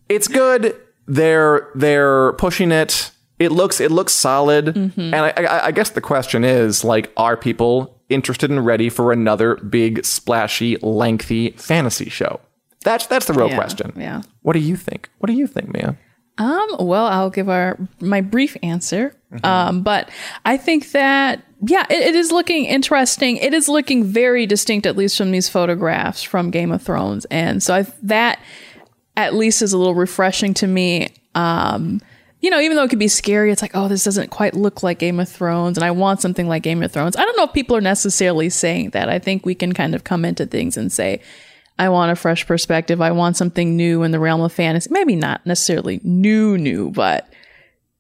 It's 0.09 0.29
good. 0.29 0.77
They're 1.07 1.69
they're 1.75 2.33
pushing 2.35 2.73
it. 2.73 3.11
It 3.39 3.51
looks 3.53 3.81
it 3.81 3.91
looks 3.91 4.13
solid. 4.13 4.77
And 4.77 5.15
I, 5.15 5.31
I, 5.37 5.67
I 5.67 5.71
guess 5.73 5.91
the 5.91 6.01
question 6.01 6.45
is 6.45 6.85
like, 6.85 7.11
are 7.17 7.37
people 7.37 8.01
interested 8.09 8.51
and 8.51 8.65
ready 8.65 8.89
for 8.89 9.11
another 9.13 9.57
big, 9.57 10.05
splashy, 10.05 10.77
lengthy 10.77 11.51
fantasy 11.53 12.09
show? 12.09 12.41
That's 12.85 13.07
that's 13.07 13.27
the 13.27 13.33
real 13.33 13.49
Yeah, 13.49 13.57
question. 13.57 13.93
yeah. 13.97 14.23
What 14.43 14.53
do 14.53 14.61
you 14.61 14.77
think? 14.77 15.09
What 15.19 15.27
do 15.27 15.33
you 15.33 15.47
think, 15.47 15.73
Mia? 15.73 15.97
Um, 16.39 16.67
well, 16.81 17.07
I'll 17.07 17.31
give 17.31 17.49
our 17.49 17.79
my 18.01 18.21
brief 18.21 18.57
answer. 18.63 19.15
Mm-hmm. 19.33 19.45
Um, 19.47 19.83
but 19.83 20.09
I 20.45 20.57
think 20.57 20.93
that 20.93 21.43
yeah, 21.67 21.87
it, 21.91 22.01
it 22.09 22.15
is 22.15 22.33
looking 22.33 22.65
interesting. 22.65 23.37
It 23.37 23.55
is 23.55 23.69
looking 23.69 24.05
very 24.05 24.47
distinct, 24.47 24.87
at 24.87 24.97
least 24.97 25.17
from 25.17 25.31
these 25.31 25.49
photographs 25.49 26.23
from 26.23 26.51
Game 26.51 26.73
of 26.73 26.83
Thrones, 26.83 27.25
and 27.27 27.63
so 27.63 27.75
I, 27.75 27.87
that 28.03 28.41
at 29.17 29.35
least 29.35 29.63
is 29.63 29.73
a 29.73 29.79
little 29.79 29.95
refreshing 29.95 30.55
to 30.55 30.67
me. 30.67 31.09
Um, 31.35 32.01
you 32.41 32.51
know, 32.51 32.61
even 32.61 32.77
though 32.77 32.83
it 32.83 32.89
could 32.89 32.99
be 32.99 33.09
scary, 33.09 33.53
it's 33.53 33.63
like, 33.63 33.73
oh, 33.75 33.89
this 33.89 34.03
doesn't 34.03 34.31
quite 34.31 34.55
look 34.55 34.83
like 34.83 34.99
Game 34.99 35.21
of 35.21 35.29
Thrones, 35.29 35.79
and 35.79 35.85
I 35.85 35.93
want 35.93 36.21
something 36.21 36.49
like 36.49 36.65
Game 36.65 36.83
of 36.83 36.91
Thrones. 36.91 37.17
I 37.17 37.23
don't 37.23 37.37
know 37.37 37.45
if 37.45 37.53
people 37.53 37.77
are 37.77 37.81
necessarily 37.81 38.51
saying 38.51 38.91
that. 38.91 39.09
I 39.09 39.19
think 39.21 39.47
we 39.47 39.55
can 39.55 39.73
kind 39.73 39.95
of 39.95 40.03
come 40.03 40.25
into 40.25 40.45
things 40.45 40.77
and 40.77 40.91
say, 40.91 41.23
I 41.79 41.89
want 41.89 42.13
a 42.13 42.17
fresh 42.17 42.47
perspective. 42.47 43.01
I 43.01 43.13
want 43.13 43.37
something 43.37 43.77
new 43.77 44.03
in 44.03 44.11
the 44.11 44.19
realm 44.19 44.41
of 44.41 44.53
fantasy. 44.53 44.91
Maybe 44.91 45.17
not 45.17 45.47
necessarily 45.47 46.01
new, 46.03 46.59
new, 46.59 46.91
but 46.91 47.33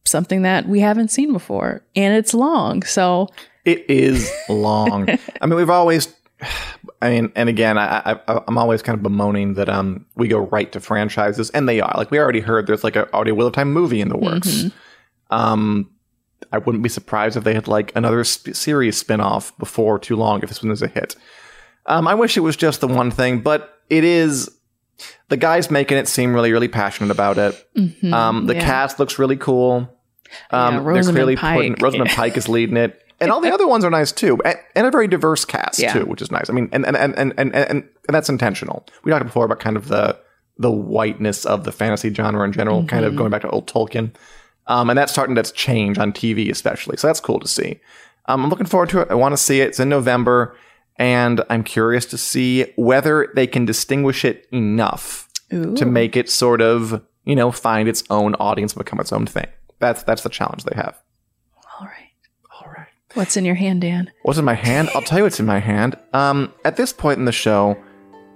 something 0.04 0.42
that 0.42 0.68
we 0.68 0.80
haven't 0.80 1.10
seen 1.10 1.32
before. 1.32 1.82
And 1.94 2.14
it's 2.14 2.34
long. 2.34 2.82
So, 2.82 3.28
It 3.64 3.88
is 3.88 4.30
long. 4.48 5.08
I 5.40 5.46
mean, 5.46 5.56
we've 5.56 5.70
always. 5.70 6.14
I 7.00 7.10
mean, 7.10 7.32
and 7.34 7.48
again, 7.48 7.78
I, 7.78 8.18
I, 8.26 8.42
I'm 8.46 8.58
always 8.58 8.82
kind 8.82 8.96
of 8.96 9.02
bemoaning 9.02 9.54
that 9.54 9.68
um 9.68 10.06
we 10.16 10.28
go 10.28 10.38
right 10.38 10.70
to 10.72 10.80
franchises, 10.80 11.50
and 11.50 11.68
they 11.68 11.80
are 11.80 11.92
like 11.96 12.10
we 12.10 12.18
already 12.18 12.40
heard. 12.40 12.66
There's 12.66 12.84
like 12.84 12.96
an 12.96 13.06
Audio 13.12 13.34
Wheel 13.34 13.46
of 13.48 13.54
Time 13.54 13.72
movie 13.72 14.00
in 14.00 14.08
the 14.08 14.16
works. 14.18 14.64
Um, 15.30 15.90
I 16.52 16.58
wouldn't 16.58 16.82
be 16.82 16.88
surprised 16.88 17.36
if 17.36 17.44
they 17.44 17.54
had 17.54 17.68
like 17.68 17.94
another 17.96 18.22
sp- 18.26 18.54
series 18.54 18.96
spin-off 18.96 19.56
before 19.58 19.98
too 19.98 20.16
long 20.16 20.42
if 20.42 20.48
this 20.48 20.62
one 20.62 20.72
is 20.72 20.82
a 20.82 20.88
hit. 20.88 21.16
Um, 21.86 22.06
I 22.06 22.14
wish 22.14 22.36
it 22.36 22.40
was 22.40 22.56
just 22.56 22.80
the 22.80 22.88
one 22.88 23.10
thing, 23.10 23.40
but 23.40 23.78
it 23.88 24.04
is. 24.04 24.50
The 25.30 25.36
guys 25.36 25.70
making 25.70 25.98
it 25.98 26.06
seem 26.06 26.32
really, 26.34 26.52
really 26.52 26.68
passionate 26.68 27.10
about 27.10 27.38
it. 27.38 27.66
um, 28.12 28.46
the 28.46 28.54
yeah. 28.54 28.60
cast 28.60 29.00
looks 29.00 29.18
really 29.18 29.36
cool. 29.36 29.88
Um, 30.50 30.74
Yeah, 30.74 30.80
Rosamund 30.82 31.38
Pike. 31.38 31.56
putting 31.56 31.74
Rosamund 31.80 32.10
Pike 32.10 32.36
is 32.36 32.48
leading 32.48 32.76
it, 32.76 33.02
and 33.22 33.30
all 33.32 33.40
the 33.40 33.52
other 33.52 33.66
ones 33.66 33.84
are 33.84 33.90
nice 33.90 34.12
too, 34.12 34.38
and, 34.44 34.58
and 34.74 34.86
a 34.86 34.90
very 34.90 35.08
diverse 35.08 35.44
cast 35.44 35.78
Yeah. 35.78 35.92
too, 35.92 36.04
which 36.06 36.20
is 36.22 36.30
nice. 36.30 36.50
I 36.50 36.52
mean, 36.52 36.68
and 36.72 36.84
and, 36.86 36.96
and, 36.96 37.14
and, 37.16 37.32
and 37.38 37.54
and 37.54 37.84
that's 38.08 38.28
intentional. 38.28 38.84
We 39.04 39.10
talked 39.12 39.24
before 39.24 39.44
about 39.46 39.60
kind 39.60 39.76
of 39.76 39.88
the 39.88 40.18
the 40.58 40.70
whiteness 40.70 41.44
of 41.46 41.64
the 41.64 41.72
fantasy 41.72 42.12
genre 42.12 42.44
in 42.44 42.52
general, 42.52 42.84
kind 42.84 43.04
Mm-hmm. 43.04 43.12
of 43.14 43.16
going 43.16 43.30
back 43.30 43.42
to 43.42 43.50
old 43.50 43.66
Tolkien, 43.66 44.14
um, 44.66 44.90
and 44.90 44.98
that's 44.98 45.10
starting 45.12 45.34
to 45.36 45.42
change 45.44 45.98
on 45.98 46.12
TV, 46.12 46.50
especially. 46.50 46.96
So 46.98 47.06
that's 47.06 47.20
cool 47.20 47.40
to 47.40 47.48
see. 47.48 47.80
Um, 48.26 48.44
I'm 48.44 48.50
looking 48.50 48.66
forward 48.66 48.90
to 48.90 49.00
it. 49.00 49.08
I 49.10 49.14
want 49.14 49.32
to 49.32 49.36
see 49.36 49.60
it. 49.60 49.68
It's 49.68 49.80
in 49.80 49.88
November, 49.88 50.56
and 50.96 51.42
I'm 51.50 51.64
curious 51.64 52.06
to 52.06 52.18
see 52.18 52.66
whether 52.76 53.32
they 53.34 53.46
can 53.46 53.64
distinguish 53.64 54.24
it 54.24 54.46
enough 54.52 55.28
Ooh. 55.52 55.74
to 55.74 55.84
make 55.86 56.16
it 56.16 56.28
sort 56.30 56.60
of 56.60 57.02
you 57.24 57.34
know 57.34 57.50
find 57.50 57.88
its 57.88 58.04
own 58.10 58.34
audience 58.36 58.74
and 58.74 58.84
become 58.84 59.00
its 59.00 59.12
own 59.12 59.26
thing. 59.26 59.46
That's 59.80 60.02
that's 60.04 60.22
the 60.22 60.28
challenge 60.28 60.64
they 60.64 60.76
have. 60.76 60.96
All 61.80 61.86
right. 61.86 62.10
All 62.60 62.70
right. 62.70 62.86
What's 63.14 63.36
in 63.36 63.44
your 63.44 63.54
hand, 63.54 63.82
Dan? 63.82 64.10
What's 64.22 64.38
in 64.38 64.44
my 64.46 64.54
hand? 64.54 64.88
I'll 64.94 65.02
tell 65.02 65.18
you 65.18 65.24
what's 65.24 65.38
in 65.38 65.44
my 65.44 65.58
hand. 65.58 65.96
Um, 66.14 66.54
at 66.64 66.76
this 66.76 66.94
point 66.94 67.18
in 67.18 67.26
the 67.26 67.32
show, 67.32 67.76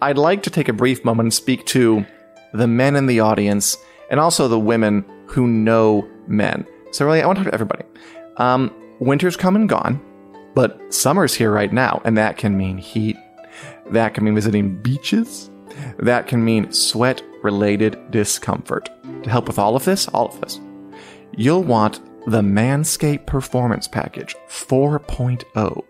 I'd 0.02 0.18
like 0.18 0.42
to 0.42 0.50
take 0.50 0.68
a 0.68 0.74
brief 0.74 1.02
moment 1.02 1.26
and 1.26 1.34
speak 1.34 1.64
to 1.66 2.04
the 2.52 2.66
men 2.66 2.94
in 2.94 3.06
the 3.06 3.20
audience 3.20 3.78
and 4.10 4.20
also 4.20 4.48
the 4.48 4.58
women 4.58 5.02
who 5.26 5.46
know 5.46 6.06
men. 6.26 6.66
So 6.92 7.06
really, 7.06 7.22
I 7.22 7.26
want 7.26 7.38
to 7.38 7.44
talk 7.44 7.50
to 7.52 7.54
everybody. 7.54 7.84
Um, 8.36 8.70
winter's 9.00 9.36
come 9.36 9.56
and 9.56 9.66
gone, 9.66 9.98
but 10.54 10.78
summer's 10.92 11.32
here 11.32 11.50
right 11.50 11.72
now, 11.72 12.02
and 12.04 12.18
that 12.18 12.36
can 12.36 12.58
mean 12.58 12.76
heat. 12.76 13.16
That 13.90 14.12
can 14.12 14.24
mean 14.24 14.34
visiting 14.34 14.76
beaches. 14.82 15.50
That 15.98 16.26
can 16.26 16.44
mean 16.44 16.70
sweat-related 16.70 18.10
discomfort. 18.10 18.90
To 19.22 19.30
help 19.30 19.46
with 19.46 19.58
all 19.58 19.74
of 19.74 19.86
this, 19.86 20.06
all 20.08 20.28
of 20.28 20.40
this, 20.42 20.60
you'll 21.34 21.64
want 21.64 22.00
the 22.26 22.42
Manscaped 22.42 23.24
Performance 23.24 23.86
Package 23.86 24.34
4.0. 24.48 25.84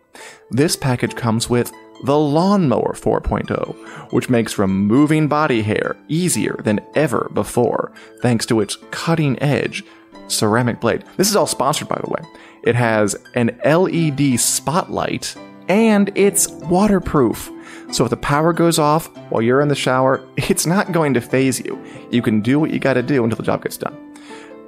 This 0.50 0.76
package 0.76 1.14
comes 1.14 1.48
with 1.48 1.72
the 2.04 2.18
Lawnmower 2.18 2.92
4.0, 2.92 4.12
which 4.12 4.28
makes 4.28 4.58
removing 4.58 5.28
body 5.28 5.62
hair 5.62 5.96
easier 6.08 6.60
than 6.62 6.80
ever 6.94 7.30
before, 7.32 7.90
thanks 8.20 8.44
to 8.46 8.60
its 8.60 8.76
cutting 8.90 9.40
edge 9.42 9.82
ceramic 10.28 10.78
blade. 10.78 11.04
This 11.16 11.30
is 11.30 11.36
all 11.36 11.46
sponsored, 11.46 11.88
by 11.88 12.00
the 12.02 12.10
way. 12.10 12.22
It 12.64 12.74
has 12.74 13.16
an 13.34 13.58
LED 13.64 14.38
spotlight 14.38 15.34
and 15.68 16.12
it's 16.14 16.48
waterproof. 16.48 17.50
So 17.92 18.04
if 18.04 18.10
the 18.10 18.16
power 18.16 18.52
goes 18.52 18.78
off 18.78 19.06
while 19.30 19.40
you're 19.40 19.60
in 19.62 19.68
the 19.68 19.74
shower, 19.74 20.22
it's 20.36 20.66
not 20.66 20.92
going 20.92 21.14
to 21.14 21.20
phase 21.20 21.60
you. 21.60 21.82
You 22.10 22.20
can 22.20 22.42
do 22.42 22.60
what 22.60 22.72
you 22.72 22.78
got 22.78 22.94
to 22.94 23.02
do 23.02 23.24
until 23.24 23.36
the 23.36 23.42
job 23.42 23.62
gets 23.62 23.78
done. 23.78 23.96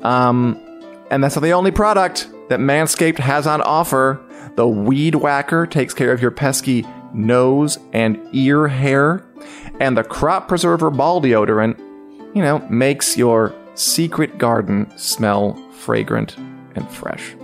Um, 0.02 0.64
and 1.10 1.22
that's 1.22 1.36
not 1.36 1.42
the 1.42 1.52
only 1.52 1.70
product 1.70 2.28
that 2.48 2.60
Manscaped 2.60 3.18
has 3.18 3.46
on 3.46 3.60
offer. 3.62 4.20
The 4.56 4.66
Weed 4.66 5.14
Whacker 5.14 5.66
takes 5.66 5.94
care 5.94 6.12
of 6.12 6.20
your 6.20 6.30
pesky 6.30 6.86
nose 7.12 7.78
and 7.92 8.18
ear 8.32 8.68
hair. 8.68 9.24
And 9.80 9.96
the 9.96 10.04
Crop 10.04 10.48
Preserver 10.48 10.90
Ball 10.90 11.22
Deodorant, 11.22 11.78
you 12.34 12.42
know, 12.42 12.58
makes 12.68 13.16
your 13.16 13.54
secret 13.74 14.38
garden 14.38 14.92
smell 14.98 15.54
fragrant 15.72 16.36
and 16.74 16.90
fresh. 16.90 17.34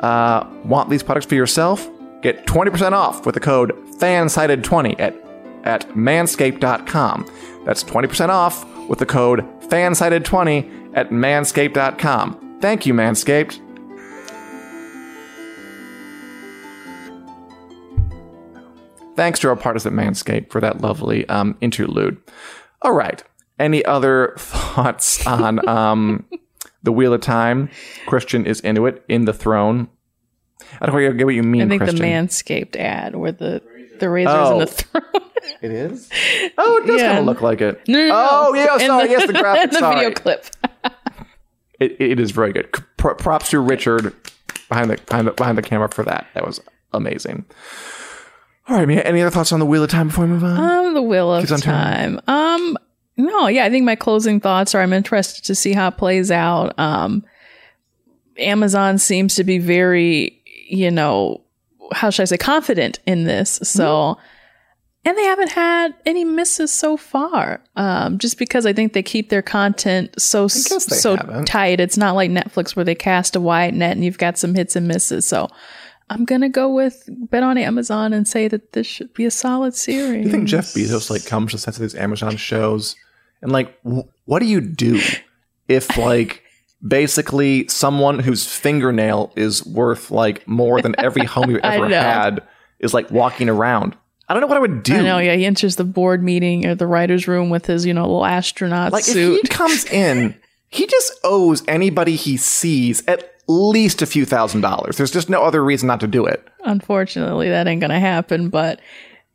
Uh, 0.00 0.48
want 0.64 0.88
these 0.88 1.02
products 1.02 1.26
for 1.26 1.34
yourself? 1.34 1.88
Get 2.22 2.46
20% 2.46 2.92
off 2.92 3.26
with 3.26 3.34
the 3.34 3.40
code 3.40 3.72
FANSIDED20 3.98 4.98
at, 4.98 5.14
at 5.64 5.88
manscaped.com. 5.90 7.30
That's 7.64 7.84
20% 7.84 8.28
off 8.30 8.64
with 8.88 8.98
the 8.98 9.06
code 9.06 9.40
FANSIDED20 9.68 10.96
at 10.96 11.10
manscaped.com. 11.10 12.45
Thank 12.60 12.86
you, 12.86 12.94
Manscaped. 12.94 13.60
Thanks 19.16 19.38
to 19.40 19.48
our 19.48 19.56
partners 19.56 19.86
at 19.86 19.92
Manscaped 19.92 20.50
for 20.50 20.60
that 20.60 20.80
lovely 20.82 21.26
um, 21.28 21.56
interlude. 21.60 22.18
All 22.82 22.92
right. 22.92 23.22
Any 23.58 23.82
other 23.84 24.34
thoughts 24.38 25.26
on 25.26 25.66
um, 25.66 26.26
the 26.82 26.92
Wheel 26.92 27.14
of 27.14 27.22
Time? 27.22 27.70
Christian 28.06 28.44
is 28.44 28.60
into 28.60 28.84
it, 28.86 29.02
in 29.08 29.24
the 29.24 29.32
throne. 29.32 29.88
I 30.80 30.86
don't 30.86 30.94
quite 30.94 31.16
get 31.16 31.24
what 31.24 31.34
you 31.34 31.42
mean, 31.42 31.62
I 31.62 31.68
think 31.68 31.82
Christian. 31.82 32.02
the 32.02 32.04
Manscaped 32.08 32.76
ad 32.76 33.14
where 33.16 33.32
the 33.32 33.62
the 33.98 34.10
razors 34.10 34.34
Oh. 34.36 34.52
in 34.54 34.58
the 34.60 34.66
throne. 34.66 35.02
It 35.62 35.70
is? 35.70 36.10
Oh, 36.58 36.82
it 36.82 36.86
does 36.86 37.00
Yeah. 37.00 37.06
kind 37.08 37.18
of 37.20 37.24
look 37.24 37.40
like 37.40 37.60
it. 37.62 37.80
No, 37.88 37.98
no, 37.98 38.08
no. 38.08 38.14
Oh, 38.18 38.54
yeah, 38.54 38.74
In 38.74 38.80
sorry. 38.80 39.10
yes, 39.10 39.26
the 39.26 39.32
graphic. 39.32 39.70
the 39.70 39.78
sorry. 39.78 39.94
video 39.96 40.10
clip. 40.12 40.44
It, 41.80 42.00
it 42.00 42.20
is 42.20 42.30
very 42.30 42.52
good. 42.52 42.70
Props 42.96 43.50
to 43.50 43.60
Richard 43.60 44.14
behind 44.68 44.90
the, 44.90 44.96
behind 45.06 45.26
the 45.28 45.32
behind 45.32 45.58
the 45.58 45.62
camera 45.62 45.88
for 45.88 46.02
that. 46.04 46.26
That 46.34 46.46
was 46.46 46.60
amazing. 46.92 47.44
All 48.68 48.76
right, 48.76 48.88
Mia, 48.88 49.02
any 49.02 49.20
other 49.22 49.30
thoughts 49.30 49.52
on 49.52 49.60
the 49.60 49.66
Wheel 49.66 49.84
of 49.84 49.90
Time 49.90 50.08
before 50.08 50.24
we 50.24 50.30
move 50.32 50.42
on? 50.42 50.58
Um, 50.58 50.94
the 50.94 51.02
Wheel 51.02 51.32
of 51.32 51.48
Time. 51.60 52.20
Um, 52.26 52.76
no, 53.16 53.46
yeah, 53.46 53.64
I 53.64 53.70
think 53.70 53.84
my 53.84 53.94
closing 53.94 54.40
thoughts 54.40 54.74
are 54.74 54.80
I'm 54.82 54.92
interested 54.92 55.44
to 55.44 55.54
see 55.54 55.72
how 55.72 55.88
it 55.88 55.96
plays 55.96 56.32
out. 56.32 56.76
Um, 56.78 57.24
Amazon 58.38 58.98
seems 58.98 59.36
to 59.36 59.44
be 59.44 59.58
very, 59.58 60.42
you 60.68 60.90
know, 60.90 61.42
how 61.92 62.10
should 62.10 62.22
I 62.22 62.26
say, 62.26 62.38
confident 62.38 62.98
in 63.06 63.24
this. 63.24 63.60
So, 63.62 63.86
Mm-hmm. 63.86 64.35
And 65.06 65.16
they 65.16 65.22
haven't 65.22 65.52
had 65.52 65.94
any 66.04 66.24
misses 66.24 66.72
so 66.72 66.96
far. 66.96 67.62
Um, 67.76 68.18
just 68.18 68.38
because 68.38 68.66
I 68.66 68.72
think 68.72 68.92
they 68.92 69.04
keep 69.04 69.30
their 69.30 69.40
content 69.40 70.20
so 70.20 70.48
so 70.48 71.16
haven't. 71.16 71.44
tight. 71.46 71.78
It's 71.78 71.96
not 71.96 72.16
like 72.16 72.30
Netflix 72.30 72.74
where 72.74 72.84
they 72.84 72.96
cast 72.96 73.36
a 73.36 73.40
wide 73.40 73.72
net 73.74 73.92
and 73.92 74.04
you've 74.04 74.18
got 74.18 74.36
some 74.36 74.54
hits 74.54 74.76
and 74.76 74.86
misses. 74.86 75.26
So. 75.26 75.48
I'm 76.08 76.24
gonna 76.24 76.48
go 76.48 76.72
with 76.72 77.02
bet 77.08 77.42
on 77.42 77.58
Amazon 77.58 78.12
and 78.12 78.28
say 78.28 78.46
that 78.46 78.74
this 78.74 78.86
should 78.86 79.12
be 79.12 79.24
a 79.24 79.30
solid 79.32 79.74
series. 79.74 80.22
Do 80.22 80.28
you 80.28 80.30
think 80.30 80.46
Jeff 80.46 80.66
Bezos 80.66 81.10
like 81.10 81.26
comes 81.26 81.50
to 81.50 81.58
sets 81.58 81.78
of 81.78 81.82
these 81.82 81.96
Amazon 81.96 82.36
shows 82.36 82.94
and 83.42 83.50
like 83.50 83.82
w- 83.82 84.04
what 84.24 84.38
do 84.38 84.46
you 84.46 84.60
do 84.60 85.00
if 85.66 85.98
like 85.98 86.44
basically 86.86 87.66
someone 87.66 88.20
whose 88.20 88.46
fingernail 88.46 89.32
is 89.34 89.66
worth 89.66 90.12
like 90.12 90.46
more 90.46 90.80
than 90.80 90.94
every 90.96 91.26
home 91.26 91.50
you've 91.50 91.60
ever 91.64 91.88
had 91.88 92.40
is 92.78 92.94
like 92.94 93.10
walking 93.10 93.48
around? 93.48 93.96
I 94.28 94.34
don't 94.34 94.40
know 94.40 94.46
what 94.48 94.56
I 94.56 94.60
would 94.60 94.82
do. 94.82 94.96
I 94.96 95.02
know, 95.02 95.18
yeah. 95.18 95.34
He 95.36 95.44
enters 95.46 95.76
the 95.76 95.84
board 95.84 96.22
meeting 96.22 96.66
or 96.66 96.74
the 96.74 96.86
writer's 96.86 97.28
room 97.28 97.48
with 97.50 97.66
his, 97.66 97.86
you 97.86 97.94
know, 97.94 98.02
little 98.02 98.24
astronaut 98.26 98.92
Like 98.92 99.04
suit. 99.04 99.36
if 99.36 99.42
he 99.42 99.48
comes 99.48 99.84
in, 99.86 100.34
he 100.68 100.86
just 100.86 101.12
owes 101.22 101.62
anybody 101.68 102.16
he 102.16 102.36
sees 102.36 103.06
at 103.06 103.32
least 103.48 104.02
a 104.02 104.06
few 104.06 104.24
thousand 104.24 104.62
dollars. 104.62 104.96
There's 104.96 105.12
just 105.12 105.30
no 105.30 105.42
other 105.44 105.64
reason 105.64 105.86
not 105.86 106.00
to 106.00 106.08
do 106.08 106.26
it. 106.26 106.46
Unfortunately, 106.64 107.48
that 107.48 107.68
ain't 107.68 107.80
gonna 107.80 108.00
happen. 108.00 108.48
But 108.48 108.80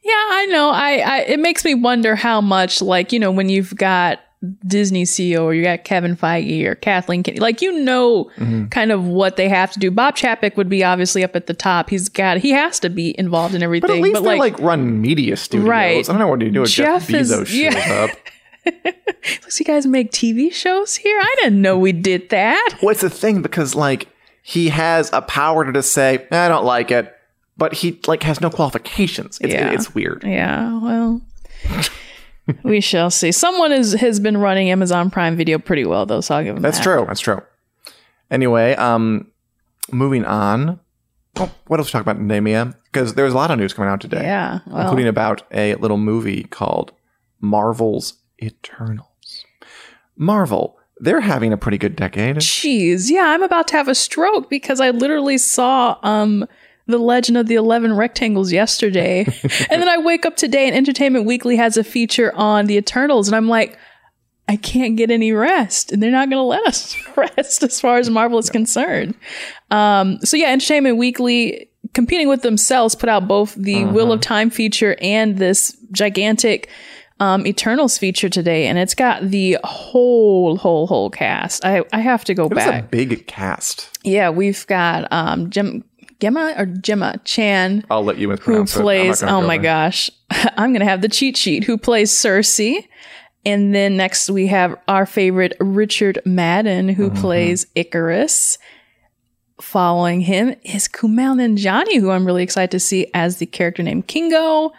yeah, 0.03 0.11
I 0.13 0.45
know. 0.47 0.69
I, 0.71 0.97
I 0.97 1.17
it 1.21 1.39
makes 1.39 1.63
me 1.63 1.73
wonder 1.73 2.15
how 2.15 2.41
much, 2.41 2.81
like, 2.81 3.13
you 3.13 3.19
know, 3.19 3.31
when 3.31 3.47
you've 3.47 3.73
got 3.75 4.19
Disney 4.65 5.03
CEO 5.03 5.43
or 5.43 5.53
you 5.53 5.63
got 5.63 5.83
Kevin 5.83 6.15
Feige 6.17 6.65
or 6.65 6.75
Kathleen 6.75 7.21
Kennedy, 7.23 7.39
like 7.41 7.61
you 7.61 7.71
know 7.79 8.31
Mm-hmm. 8.37 8.67
kind 8.67 8.91
of 8.91 9.05
what 9.05 9.35
they 9.35 9.47
have 9.49 9.71
to 9.73 9.79
do. 9.79 9.91
Bob 9.91 10.15
Chapek 10.15 10.57
would 10.57 10.67
be 10.69 10.83
obviously 10.83 11.23
up 11.23 11.35
at 11.35 11.45
the 11.47 11.53
top. 11.53 11.89
He's 11.89 12.09
got 12.09 12.37
he 12.37 12.49
has 12.51 12.79
to 12.79 12.89
be 12.89 13.17
involved 13.19 13.53
in 13.53 13.61
everything. 13.61 13.87
But 13.87 13.97
at 13.97 14.01
least 14.01 14.23
they 14.23 14.37
like, 14.39 14.53
like, 14.53 14.59
run 14.59 14.99
media 15.01 15.37
studios. 15.37 15.67
Right. 15.69 15.97
I 16.09 16.11
don't 16.11 16.19
know 16.19 16.27
what 16.27 16.39
do 16.39 16.45
you 16.47 16.51
do 16.51 16.63
if 16.63 16.69
Jeff, 16.69 17.07
Jeff 17.07 17.21
is- 17.21 17.31
Bezos 17.31 17.45
shows 17.47 17.53
yeah. 17.53 18.07
up. 18.09 18.17
"Looks, 19.43 19.59
you 19.59 19.65
guys 19.65 19.85
make 19.85 20.11
TV 20.11 20.51
shows 20.51 20.95
here? 20.95 21.19
I 21.19 21.35
didn't 21.43 21.61
know 21.61 21.77
we 21.77 21.91
did 21.91 22.29
that. 22.29 22.77
What's 22.81 23.01
the 23.01 23.09
thing? 23.09 23.41
Because 23.41 23.75
like 23.75 24.07
he 24.43 24.69
has 24.69 25.09
a 25.13 25.21
power 25.21 25.65
to 25.65 25.71
just 25.71 25.93
say, 25.93 26.25
"Eh, 26.31 26.45
I 26.45 26.47
don't 26.47 26.65
like 26.65 26.89
it, 26.91 27.13
but 27.57 27.73
he 27.73 27.99
like 28.07 28.23
has 28.23 28.41
no 28.41 28.49
qualifications. 28.49 29.39
It's, 29.41 29.53
Yeah. 29.53 29.71
it's 29.71 29.93
weird. 29.93 30.23
Yeah, 30.25 30.79
well, 30.79 31.21
we 32.63 32.81
shall 32.81 33.09
see. 33.09 33.31
Someone 33.31 33.71
is, 33.71 33.93
has 33.93 34.19
been 34.19 34.37
running 34.37 34.69
Amazon 34.69 35.09
Prime 35.09 35.35
Video 35.35 35.59
pretty 35.59 35.85
well, 35.85 36.05
though, 36.05 36.21
so 36.21 36.35
I'll 36.35 36.43
give 36.43 36.55
them 36.55 36.61
That's 36.61 36.77
that. 36.77 36.83
true. 36.83 37.05
That's 37.07 37.19
true. 37.19 37.41
Anyway, 38.29 38.75
um, 38.75 39.27
moving 39.91 40.25
on. 40.25 40.79
Oh, 41.37 41.51
what 41.67 41.79
else 41.79 41.87
to 41.87 41.93
talk 41.93 42.01
about, 42.01 42.19
Nemia? 42.19 42.75
Because 42.85 43.13
there's 43.13 43.33
a 43.33 43.35
lot 43.35 43.51
of 43.51 43.57
news 43.59 43.73
coming 43.73 43.89
out 43.89 44.01
today. 44.01 44.23
Yeah, 44.23 44.59
well, 44.67 44.81
including 44.81 45.07
about 45.07 45.43
a 45.51 45.75
little 45.75 45.97
movie 45.97 46.43
called 46.43 46.91
Marvel's 47.39 48.15
Eternals. 48.41 49.45
Marvel, 50.17 50.77
they're 50.97 51.21
having 51.21 51.53
a 51.53 51.57
pretty 51.57 51.77
good 51.77 51.95
decade. 51.95 52.37
Jeez, 52.37 53.09
yeah, 53.09 53.27
I'm 53.27 53.43
about 53.43 53.67
to 53.69 53.77
have 53.77 53.87
a 53.87 53.95
stroke 53.95 54.49
because 54.49 54.79
I 54.81 54.89
literally 54.89 55.37
saw 55.37 55.97
um 56.03 56.45
the 56.91 56.97
Legend 56.99 57.37
of 57.37 57.47
the 57.47 57.55
Eleven 57.55 57.93
Rectangles 57.95 58.51
yesterday, 58.51 59.25
and 59.69 59.81
then 59.81 59.89
I 59.89 59.97
wake 59.97 60.25
up 60.25 60.35
today 60.35 60.67
and 60.67 60.75
Entertainment 60.75 61.25
Weekly 61.25 61.55
has 61.55 61.77
a 61.77 61.83
feature 61.83 62.33
on 62.35 62.67
the 62.67 62.77
Eternals, 62.77 63.27
and 63.27 63.35
I'm 63.35 63.47
like, 63.47 63.77
I 64.47 64.57
can't 64.57 64.97
get 64.97 65.09
any 65.11 65.31
rest, 65.31 65.91
and 65.91 66.03
they're 66.03 66.11
not 66.11 66.29
going 66.29 66.39
to 66.39 66.43
let 66.43 66.65
us 66.67 66.95
rest 67.17 67.63
as 67.63 67.79
far 67.79 67.97
as 67.97 68.09
Marvel 68.09 68.37
is 68.39 68.49
concerned. 68.49 69.15
Um, 69.69 70.19
so 70.23 70.35
yeah, 70.37 70.47
Entertainment 70.49 70.97
Weekly 70.97 71.69
competing 71.93 72.27
with 72.29 72.41
themselves 72.41 72.95
put 72.95 73.09
out 73.09 73.27
both 73.27 73.53
the 73.55 73.85
Wheel 73.85 74.11
of 74.11 74.21
Time 74.21 74.49
feature 74.49 74.95
and 75.01 75.37
this 75.37 75.75
gigantic 75.91 76.69
um, 77.19 77.45
Eternals 77.45 77.97
feature 77.99 78.29
today, 78.29 78.65
and 78.67 78.77
it's 78.79 78.95
got 78.95 79.21
the 79.29 79.57
whole, 79.63 80.57
whole, 80.57 80.87
whole 80.87 81.09
cast. 81.11 81.63
I 81.63 81.83
I 81.93 81.99
have 81.99 82.23
to 82.25 82.33
go 82.33 82.45
It 82.47 82.55
back. 82.55 82.83
a 82.83 82.87
big 82.87 83.27
cast. 83.27 83.99
yeah, 84.03 84.29
we've 84.31 84.65
got 84.67 85.07
um, 85.11 85.49
Gem- 85.51 85.83
Gemma 86.21 86.53
or 86.57 86.65
Gemma 86.67 87.19
Chan 87.25 87.83
I'll 87.89 88.03
let 88.05 88.17
you 88.17 88.27
who 88.29 88.33
mispronounce 88.35 88.75
it. 88.75 88.81
Plays 88.81 89.21
gonna 89.21 89.37
oh 89.37 89.41
go 89.41 89.47
my 89.47 89.57
there. 89.57 89.63
gosh 89.63 90.09
i'm 90.57 90.71
gonna 90.73 90.85
have 90.85 91.01
the 91.01 91.09
cheat 91.09 91.35
sheet 91.35 91.63
who 91.65 91.77
plays 91.77 92.11
sersi 92.11 92.87
and 93.45 93.73
then 93.75 93.97
next 93.97 94.29
we 94.29 94.47
have 94.47 94.75
our 94.87 95.05
favorite 95.05 95.53
richard 95.59 96.19
madden 96.25 96.87
who 96.89 97.09
Mm-hmm. 97.09 97.21
plays 97.21 97.65
ikaris 97.75 98.57
following 99.59 100.21
him 100.21 100.55
is 100.63 100.87
kumail 100.87 101.35
nanjiani 101.35 101.99
who 101.99 102.09
i'm 102.11 102.25
really 102.25 102.43
excited 102.43 102.71
to 102.71 102.79
see 102.79 103.07
as 103.13 103.37
the 103.37 103.45
character 103.45 103.83
named 103.83 104.07
kingo 104.07 104.71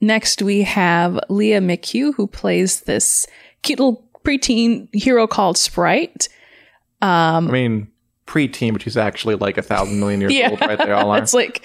next 0.00 0.40
we 0.42 0.62
have 0.62 1.18
lia 1.28 1.60
mchugh 1.60 2.14
who 2.14 2.26
plays 2.26 2.82
this 2.82 3.26
cute 3.62 3.78
little 3.78 4.08
preteen 4.24 4.88
hero 4.94 5.26
called 5.26 5.58
sprite 5.58 6.28
I 7.02 7.40
mean, 7.40 7.88
pre-teen, 8.26 8.72
but 8.72 8.82
she's 8.82 8.96
actually 8.96 9.34
like 9.36 9.58
a 9.58 9.62
thousand 9.62 10.00
million 10.00 10.20
years 10.20 10.32
Yeah. 10.32 10.50
old 10.50 10.60
right 10.60 10.78
there. 10.78 10.94
All 10.94 11.10
are. 11.12 11.18
it's 11.18 11.34
like 11.34 11.64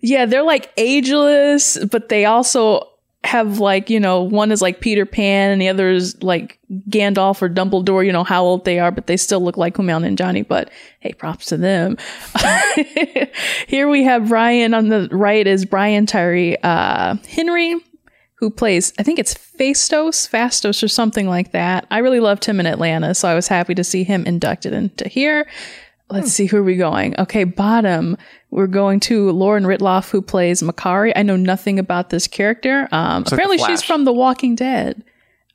yeah 0.00 0.24
they're 0.24 0.42
like 0.42 0.72
ageless 0.78 1.76
but 1.90 2.08
they 2.08 2.24
also 2.24 2.88
have 3.22 3.58
like 3.58 3.90
you 3.90 4.00
know 4.00 4.22
one 4.22 4.50
is 4.50 4.62
like 4.62 4.80
peter 4.80 5.04
pan 5.04 5.50
and 5.50 5.60
the 5.60 5.68
other 5.68 5.90
is 5.90 6.22
like 6.22 6.58
gandalf 6.88 7.42
or 7.42 7.50
dumbledore 7.50 8.04
you 8.06 8.10
know 8.10 8.24
how 8.24 8.42
old 8.42 8.64
they 8.64 8.78
are 8.78 8.90
but 8.90 9.06
they 9.08 9.16
still 9.18 9.40
look 9.40 9.58
like 9.58 9.74
kumail 9.74 10.00
nanjiani, 10.00 10.48
but 10.48 10.70
hey 11.00 11.12
props 11.12 11.44
to 11.44 11.58
them 11.58 11.98
here 13.66 13.88
we 13.90 14.02
have 14.04 14.28
brian 14.28 14.72
on 14.74 14.88
the 14.88 15.06
right 15.12 15.46
is 15.46 15.64
brian 15.66 16.06
tyree 16.06 16.56
uh, 16.62 17.14
henry 17.28 17.76
who 18.40 18.50
plays 18.50 18.92
i 18.98 19.02
think 19.02 19.18
it's 19.18 19.34
phastos 19.34 20.28
phastos 20.28 20.82
or 20.82 20.88
something 20.88 21.28
like 21.28 21.52
that 21.52 21.86
i 21.90 21.98
really 21.98 22.20
loved 22.20 22.44
him 22.44 22.58
in 22.58 22.66
atlanta 22.66 23.14
so 23.14 23.28
i 23.28 23.34
was 23.34 23.46
happy 23.46 23.74
to 23.74 23.84
see 23.84 24.02
him 24.02 24.24
inducted 24.26 24.72
into 24.72 25.08
here 25.08 25.46
Let's 26.10 26.32
see 26.32 26.46
who 26.46 26.56
are 26.56 26.62
we 26.62 26.76
going. 26.76 27.18
Okay, 27.20 27.44
bottom. 27.44 28.16
We're 28.50 28.66
going 28.66 29.00
to 29.00 29.30
Lauren 29.30 29.64
Ridloff, 29.64 30.10
who 30.10 30.20
plays 30.20 30.60
Makkari. 30.62 31.12
I 31.14 31.22
know 31.22 31.36
nothing 31.36 31.78
about 31.78 32.10
this 32.10 32.26
character. 32.26 32.88
Um, 32.90 33.22
apparently, 33.26 33.58
The 33.58 33.66
she's 33.66 33.82
from 33.82 34.04
The 34.04 34.12
Walking 34.12 34.56
Dead. 34.56 35.04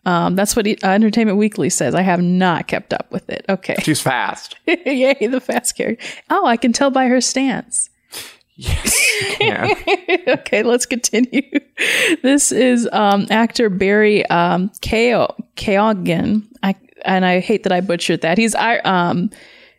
Um, 0.06 0.36
that's 0.36 0.56
what 0.56 0.68
uh, 0.68 0.72
Entertainment 0.84 1.38
Weekly 1.38 1.70
says. 1.70 1.96
I 1.96 2.04
have 2.04 2.22
not 2.22 2.68
kept 2.68 2.94
up 2.94 3.12
with 3.12 3.30
it. 3.30 3.44
Okay, 3.50 3.76
she's 3.82 4.02
fast. 4.02 4.56
yay, 4.68 5.16
the 5.28 5.42
fast 5.42 5.76
character. 5.76 6.06
Oh, 6.30 6.46
I 6.46 6.58
can 6.58 6.72
tell 6.72 6.92
by 6.92 7.08
her 7.08 7.20
stance. 7.20 7.90
Yes, 8.56 9.22
you 9.22 9.28
can. 9.36 9.76
okay, 10.28 10.64
let's 10.64 10.86
continue. 10.86 11.42
This 12.24 12.52
is 12.52 12.88
um, 12.92 13.28
actor 13.30 13.70
Barry 13.70 14.26
um, 14.28 14.72
Kao-. 14.82 15.36
I 16.64 16.76
and 17.04 17.26
I 17.26 17.40
hate 17.40 17.64
that 17.64 17.72
I 17.72 17.82
butchered 17.82 18.22
that. 18.22 18.38
He's 18.38 18.56
I 18.56 18.78
um 18.80 19.30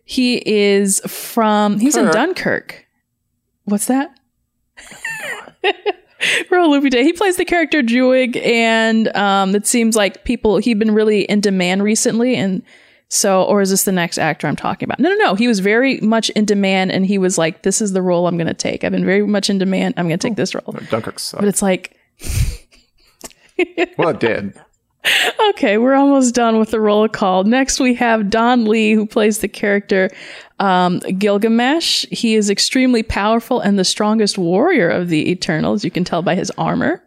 he 0.04 0.42
is 0.47 1.00
from 1.00 1.80
he's 1.80 1.97
in 1.97 2.06
Dunkirk. 2.06 2.87
What's 3.64 3.87
that? 3.87 4.16
We're 6.50 6.62
loopy 6.66 6.90
day. 6.90 7.02
He 7.02 7.12
plays 7.12 7.37
the 7.37 7.45
character 7.45 7.83
Druig, 7.83 8.37
and 8.45 9.09
um, 9.16 9.54
it 9.54 9.66
seems 9.66 9.97
like 9.97 10.25
people 10.25 10.59
he'd 10.59 10.78
been 10.78 10.95
really 10.95 11.23
in 11.23 11.40
demand 11.40 11.83
recently, 11.83 12.37
and 12.37 12.62
so 13.09 13.45
or 13.45 13.61
is 13.61 13.71
this 13.71 13.85
the 13.85 13.93
next 13.93 14.19
actor 14.19 14.47
I'm 14.47 14.57
talking 14.57 14.87
about? 14.87 14.99
No, 14.99 15.11
no, 15.11 15.17
no. 15.17 15.35
He 15.35 15.49
was 15.49 15.61
very 15.61 16.01
much 16.01 16.31
in 16.31 16.45
demand, 16.45 16.93
and 16.93 17.07
he 17.07 17.19
was 17.19 17.39
like, 17.39 17.63
"This 17.63 17.81
is 17.81 17.93
the 17.93 18.03
role 18.03 18.27
I'm 18.27 18.37
going 18.37 18.47
to 18.47 18.55
take. 18.55 18.85
I've 18.85 18.93
been 18.93 19.05
very 19.05 19.27
much 19.27 19.51
in 19.51 19.59
demand. 19.59 19.95
I'm 19.97 20.09
going 20.09 20.19
to 20.19 20.29
take 20.29 20.37
this 20.37 20.55
role." 20.55 20.77
Dunkirk. 20.91 21.21
But 21.33 21.45
it's 21.45 21.63
like, 21.63 21.97
Well, 23.99 24.11
it 24.11 24.21
did. 24.21 24.55
okay, 25.51 25.79
we're 25.79 25.95
almost 25.95 26.35
done 26.35 26.59
with 26.59 26.71
the 26.71 26.81
roll 26.81 27.09
call. 27.09 27.45
Next, 27.45 27.81
we 27.81 27.95
have 27.95 28.31
Don 28.31 28.64
Lee, 28.64 28.92
who 28.92 29.07
plays 29.07 29.38
the 29.38 29.49
character 29.49 30.11
um, 30.59 30.99
Gilgamesh. 31.01 32.07
He 32.11 32.35
is 32.35 32.51
extremely 32.51 33.03
powerful 33.03 33.61
and 33.61 33.79
the 33.79 33.85
strongest 33.85 34.38
warrior 34.38 34.88
of 34.88 35.09
the 35.09 35.31
Eternals. 35.31 35.85
You 35.85 35.90
can 35.90 36.05
tell 36.05 36.23
by 36.23 36.35
his 36.35 36.51
armor. 36.59 37.03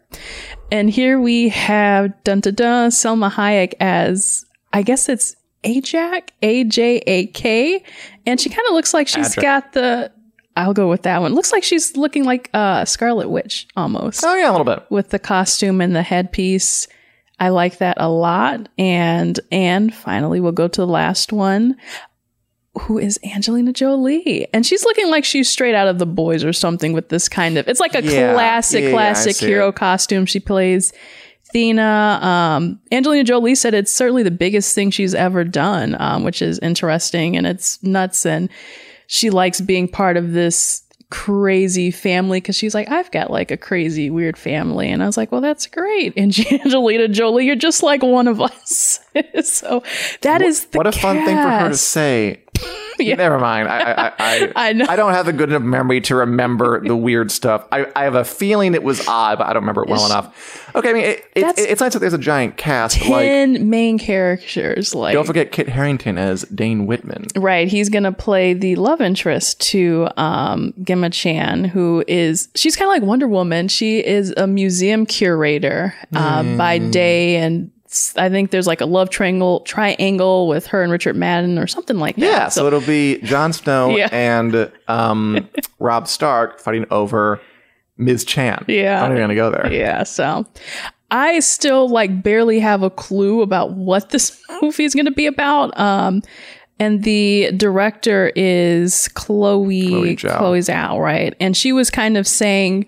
And 0.72 0.88
here 0.88 1.20
we 1.20 1.48
have 1.50 2.22
dun 2.24 2.40
dun 2.40 2.54
dun 2.54 2.90
Salma 2.90 3.30
Hayek 3.30 3.74
as 3.80 4.44
I 4.72 4.82
guess 4.82 5.08
it's 5.08 5.34
Ajak, 5.64 6.30
A 6.42 6.64
J 6.64 6.96
A 7.06 7.26
K, 7.26 7.82
and 8.26 8.40
she 8.40 8.48
kind 8.48 8.66
of 8.68 8.74
looks 8.74 8.94
like 8.94 9.08
she's 9.08 9.34
Ajak. 9.34 9.42
got 9.42 9.72
the. 9.72 10.12
I'll 10.56 10.74
go 10.74 10.88
with 10.88 11.02
that 11.02 11.20
one. 11.22 11.32
Looks 11.34 11.52
like 11.52 11.62
she's 11.64 11.96
looking 11.96 12.24
like 12.24 12.50
uh, 12.52 12.84
Scarlet 12.84 13.28
Witch 13.30 13.68
almost 13.76 14.24
Oh 14.24 14.34
yeah, 14.34 14.50
a 14.50 14.52
little 14.52 14.64
bit. 14.64 14.84
with 14.90 15.10
the 15.10 15.18
costume 15.18 15.80
and 15.80 15.94
the 15.94 16.02
headpiece. 16.02 16.88
I 17.38 17.48
like 17.50 17.78
that 17.78 17.96
a 18.00 18.08
lot. 18.10 18.68
And 18.76 19.38
and 19.52 19.94
finally 19.94 20.40
we'll 20.40 20.52
go 20.52 20.68
to 20.68 20.80
the 20.80 20.86
last 20.86 21.32
one. 21.32 21.76
Who 22.82 22.98
is 22.98 23.18
Angelina 23.24 23.72
Jolie? 23.72 24.46
And 24.52 24.64
she's 24.66 24.84
looking 24.84 25.08
like 25.08 25.24
she's 25.24 25.48
straight 25.48 25.74
out 25.74 25.88
of 25.88 25.98
the 25.98 26.06
boys 26.06 26.44
or 26.44 26.52
something 26.52 26.92
with 26.92 27.08
this 27.08 27.28
kind 27.28 27.56
of 27.58 27.66
it's 27.68 27.80
like 27.80 27.94
a 27.94 28.02
Yeah. 28.02 28.34
classic, 28.34 28.84
Yeah, 28.84 28.90
classic 28.90 29.36
hero 29.36 29.68
it. 29.68 29.76
costume. 29.76 30.26
She 30.26 30.40
plays 30.40 30.92
Thena. 31.54 32.22
Um, 32.22 32.80
Angelina 32.92 33.24
Jolie 33.24 33.54
said 33.54 33.74
it's 33.74 33.92
certainly 33.92 34.22
the 34.22 34.30
biggest 34.30 34.74
thing 34.74 34.90
she's 34.90 35.14
ever 35.14 35.44
done, 35.44 35.96
um, 36.00 36.24
which 36.24 36.42
is 36.42 36.58
interesting 36.60 37.36
and 37.36 37.46
it's 37.46 37.82
nuts. 37.82 38.24
And 38.26 38.48
she 39.06 39.30
likes 39.30 39.60
being 39.60 39.88
part 39.88 40.16
of 40.16 40.32
this 40.32 40.82
crazy 41.10 41.90
family 41.90 42.40
because 42.40 42.56
she's 42.56 42.74
like, 42.74 42.88
I've 42.90 43.10
got 43.10 43.30
like 43.30 43.50
a 43.50 43.56
crazy 43.56 44.10
weird 44.10 44.38
family. 44.38 44.88
And 44.88 45.02
I 45.02 45.06
was 45.06 45.16
like, 45.16 45.32
well, 45.32 45.40
that's 45.40 45.66
great. 45.66 46.14
And 46.16 46.34
Angelina 46.52 47.08
Jolie, 47.08 47.46
you're 47.46 47.56
just 47.56 47.82
like 47.82 48.02
one 48.02 48.28
of 48.28 48.40
us. 48.40 49.00
so 49.42 49.82
that 50.22 50.40
is 50.40 50.66
the 50.66 50.78
what 50.78 50.86
a 50.86 50.92
fun 50.92 51.16
thing 51.24 51.36
for 51.36 51.42
her 51.42 51.68
to 51.70 51.76
cast. 51.76 51.90
say. 53.00 53.14
Never 53.14 53.38
mind. 53.38 53.68
I 53.68 53.80
I, 53.80 54.12
I, 54.18 54.52
I, 54.56 54.92
I 54.92 54.96
don't 54.96 55.12
have 55.12 55.28
a 55.28 55.32
good 55.32 55.50
enough 55.50 55.62
memory 55.62 56.00
to 56.02 56.16
remember 56.16 56.80
the 56.80 56.96
weird 56.96 57.30
stuff. 57.30 57.66
I, 57.72 57.86
I 57.96 58.04
have 58.04 58.14
a 58.14 58.24
feeling 58.24 58.74
it 58.74 58.82
was 58.82 59.06
odd, 59.06 59.38
but 59.38 59.46
I 59.46 59.52
don't 59.52 59.62
remember 59.62 59.82
it 59.82 59.88
well 59.88 60.06
enough. 60.06 60.74
Okay, 60.74 60.90
I 60.90 60.92
mean, 60.92 61.04
it, 61.04 61.24
it, 61.34 61.58
it's 61.58 61.80
nice 61.80 61.92
that 61.94 61.98
there's 61.98 62.12
a 62.12 62.18
giant 62.18 62.56
cast. 62.56 62.98
but, 63.00 63.08
Like, 63.08 63.60
main 63.60 63.98
characters. 63.98 64.94
Like, 64.94 65.14
don't 65.14 65.26
forget 65.26 65.52
Kit 65.52 65.68
Harington 65.68 66.18
as 66.18 66.42
Dane 66.44 66.86
Whitman. 66.86 67.26
Right. 67.36 67.68
He's 67.68 67.88
going 67.88 68.04
to 68.04 68.12
play 68.12 68.54
the 68.54 68.76
love 68.76 69.00
interest 69.00 69.60
to 69.70 70.08
um, 70.16 70.74
Gemma 70.82 71.10
Chan, 71.10 71.64
who 71.64 72.04
is, 72.06 72.48
she's 72.54 72.76
kind 72.76 72.88
of 72.88 72.94
like 72.94 73.02
Wonder 73.02 73.28
Woman. 73.28 73.68
She 73.68 74.04
is 74.04 74.32
a 74.36 74.46
museum 74.46 75.06
curator 75.06 75.94
uh, 76.14 76.56
by 76.56 76.78
day. 76.78 77.36
And 77.36 77.70
I 78.16 78.28
think 78.28 78.50
there's 78.52 78.66
like 78.66 78.80
a 78.80 78.86
love 78.86 79.10
triangle, 79.10 79.60
triangle 79.60 80.46
with 80.46 80.66
her 80.68 80.82
and 80.82 80.92
Richard 80.92 81.16
Madden 81.16 81.58
or 81.58 81.66
something 81.66 81.98
like 81.98 82.16
that. 82.16 82.22
Yeah, 82.24 82.48
so, 82.48 82.66
it'll 82.66 82.80
be 82.80 83.18
Jon 83.22 83.52
Snow 83.52 83.90
Yeah. 83.96 84.08
and 84.12 84.70
um, 84.88 85.48
Rob 85.80 86.06
Stark 86.06 86.60
fighting 86.60 86.86
over 86.90 87.40
Ms. 87.96 88.24
Chan. 88.24 88.64
Yeah. 88.68 89.04
I'm 89.04 89.16
to 89.28 89.34
go 89.34 89.50
there. 89.50 89.72
Yeah, 89.72 90.04
so 90.04 90.46
I 91.10 91.40
still 91.40 91.88
like 91.88 92.22
barely 92.22 92.60
have 92.60 92.82
a 92.82 92.90
clue 92.90 93.42
about 93.42 93.72
what 93.72 94.10
this 94.10 94.40
movie 94.62 94.84
is 94.84 94.94
going 94.94 95.06
to 95.06 95.12
be 95.12 95.26
about. 95.26 95.78
Um, 95.78 96.22
and 96.78 97.02
the 97.02 97.50
director 97.56 98.32
is 98.36 99.08
Chloe 99.08 99.86
Chloe 99.88 100.16
Chloe. 100.16 100.60
Zhao. 100.60 100.98
right? 100.98 101.34
And 101.40 101.56
she 101.56 101.72
was 101.72 101.90
kind 101.90 102.16
of 102.16 102.26
saying, 102.26 102.86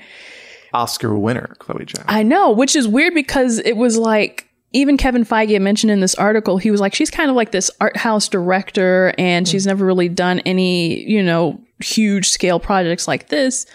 Oscar 0.72 1.14
winner, 1.18 1.54
Chloe 1.58 1.84
Zhao. 1.84 2.04
I 2.06 2.22
know, 2.22 2.50
which 2.52 2.74
is 2.74 2.88
weird 2.88 3.12
because 3.12 3.58
it 3.58 3.76
was 3.76 3.98
like 3.98 4.48
even 4.72 4.96
Kevin 4.96 5.24
Feige 5.24 5.60
mentioned 5.60 5.90
in 5.90 6.00
this 6.00 6.14
article, 6.14 6.58
he 6.58 6.70
was 6.70 6.80
like, 6.80 6.94
she's 6.94 7.10
kind 7.10 7.30
of 7.30 7.36
like 7.36 7.52
this 7.52 7.70
art 7.80 7.96
house 7.96 8.28
director, 8.28 9.14
and 9.18 9.46
she's 9.46 9.66
never 9.66 9.84
really 9.84 10.08
done 10.08 10.40
any, 10.40 11.02
you 11.08 11.22
know, 11.22 11.60
huge 11.80 12.30
scale 12.30 12.60
projects 12.60 13.06
like 13.06 13.28
this. 13.28 13.66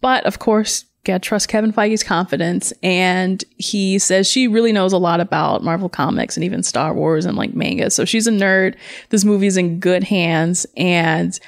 But 0.00 0.24
of 0.26 0.38
course, 0.38 0.84
gotta 1.04 1.18
trust 1.18 1.48
Kevin 1.48 1.72
Feige's 1.72 2.04
confidence. 2.04 2.72
And 2.82 3.42
he 3.56 3.98
says 3.98 4.30
she 4.30 4.48
really 4.48 4.72
knows 4.72 4.92
a 4.92 4.98
lot 4.98 5.20
about 5.20 5.64
Marvel 5.64 5.88
Comics 5.88 6.36
and 6.36 6.44
even 6.44 6.62
Star 6.62 6.94
Wars 6.94 7.24
and 7.24 7.36
like 7.36 7.54
manga. 7.54 7.90
So 7.90 8.04
she's 8.04 8.26
a 8.26 8.32
nerd. 8.32 8.76
This 9.08 9.24
movie's 9.24 9.56
in 9.56 9.80
good 9.80 10.04
hands. 10.04 10.66
And 10.76 11.38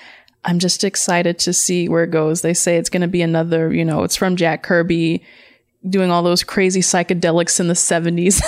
I'm 0.44 0.58
just 0.58 0.84
excited 0.84 1.38
to 1.40 1.52
see 1.52 1.88
where 1.88 2.04
it 2.04 2.10
goes. 2.10 2.42
They 2.42 2.54
say 2.54 2.76
it's 2.76 2.90
going 2.90 3.02
to 3.02 3.08
be 3.08 3.22
another, 3.22 3.72
you 3.72 3.84
know, 3.84 4.02
it's 4.02 4.16
from 4.16 4.36
Jack 4.36 4.62
Kirby 4.62 5.22
doing 5.88 6.10
all 6.10 6.22
those 6.22 6.42
crazy 6.42 6.80
psychedelics 6.80 7.60
in 7.60 7.68
the 7.68 7.74
70s 7.74 8.42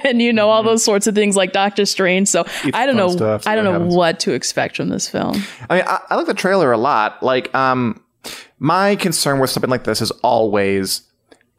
and 0.04 0.22
you 0.22 0.32
know 0.32 0.48
all 0.48 0.62
those 0.62 0.82
sorts 0.82 1.06
of 1.06 1.14
things 1.14 1.36
like 1.36 1.52
Doctor 1.52 1.84
Strange. 1.84 2.28
So 2.28 2.44
I 2.72 2.86
don't 2.86 2.96
know 2.96 3.10
stuff, 3.10 3.46
I 3.46 3.54
don't 3.54 3.64
what 3.64 3.70
know 3.70 3.78
happens. 3.78 3.94
what 3.94 4.20
to 4.20 4.32
expect 4.32 4.76
from 4.76 4.88
this 4.88 5.08
film. 5.08 5.36
I 5.68 5.74
mean, 5.76 5.84
I, 5.86 6.00
I 6.10 6.14
like 6.16 6.26
the 6.26 6.34
trailer 6.34 6.72
a 6.72 6.78
lot. 6.78 7.22
Like, 7.22 7.54
um, 7.54 8.02
my 8.58 8.96
concern 8.96 9.38
with 9.38 9.50
something 9.50 9.70
like 9.70 9.84
this 9.84 10.00
is 10.00 10.10
always 10.22 11.02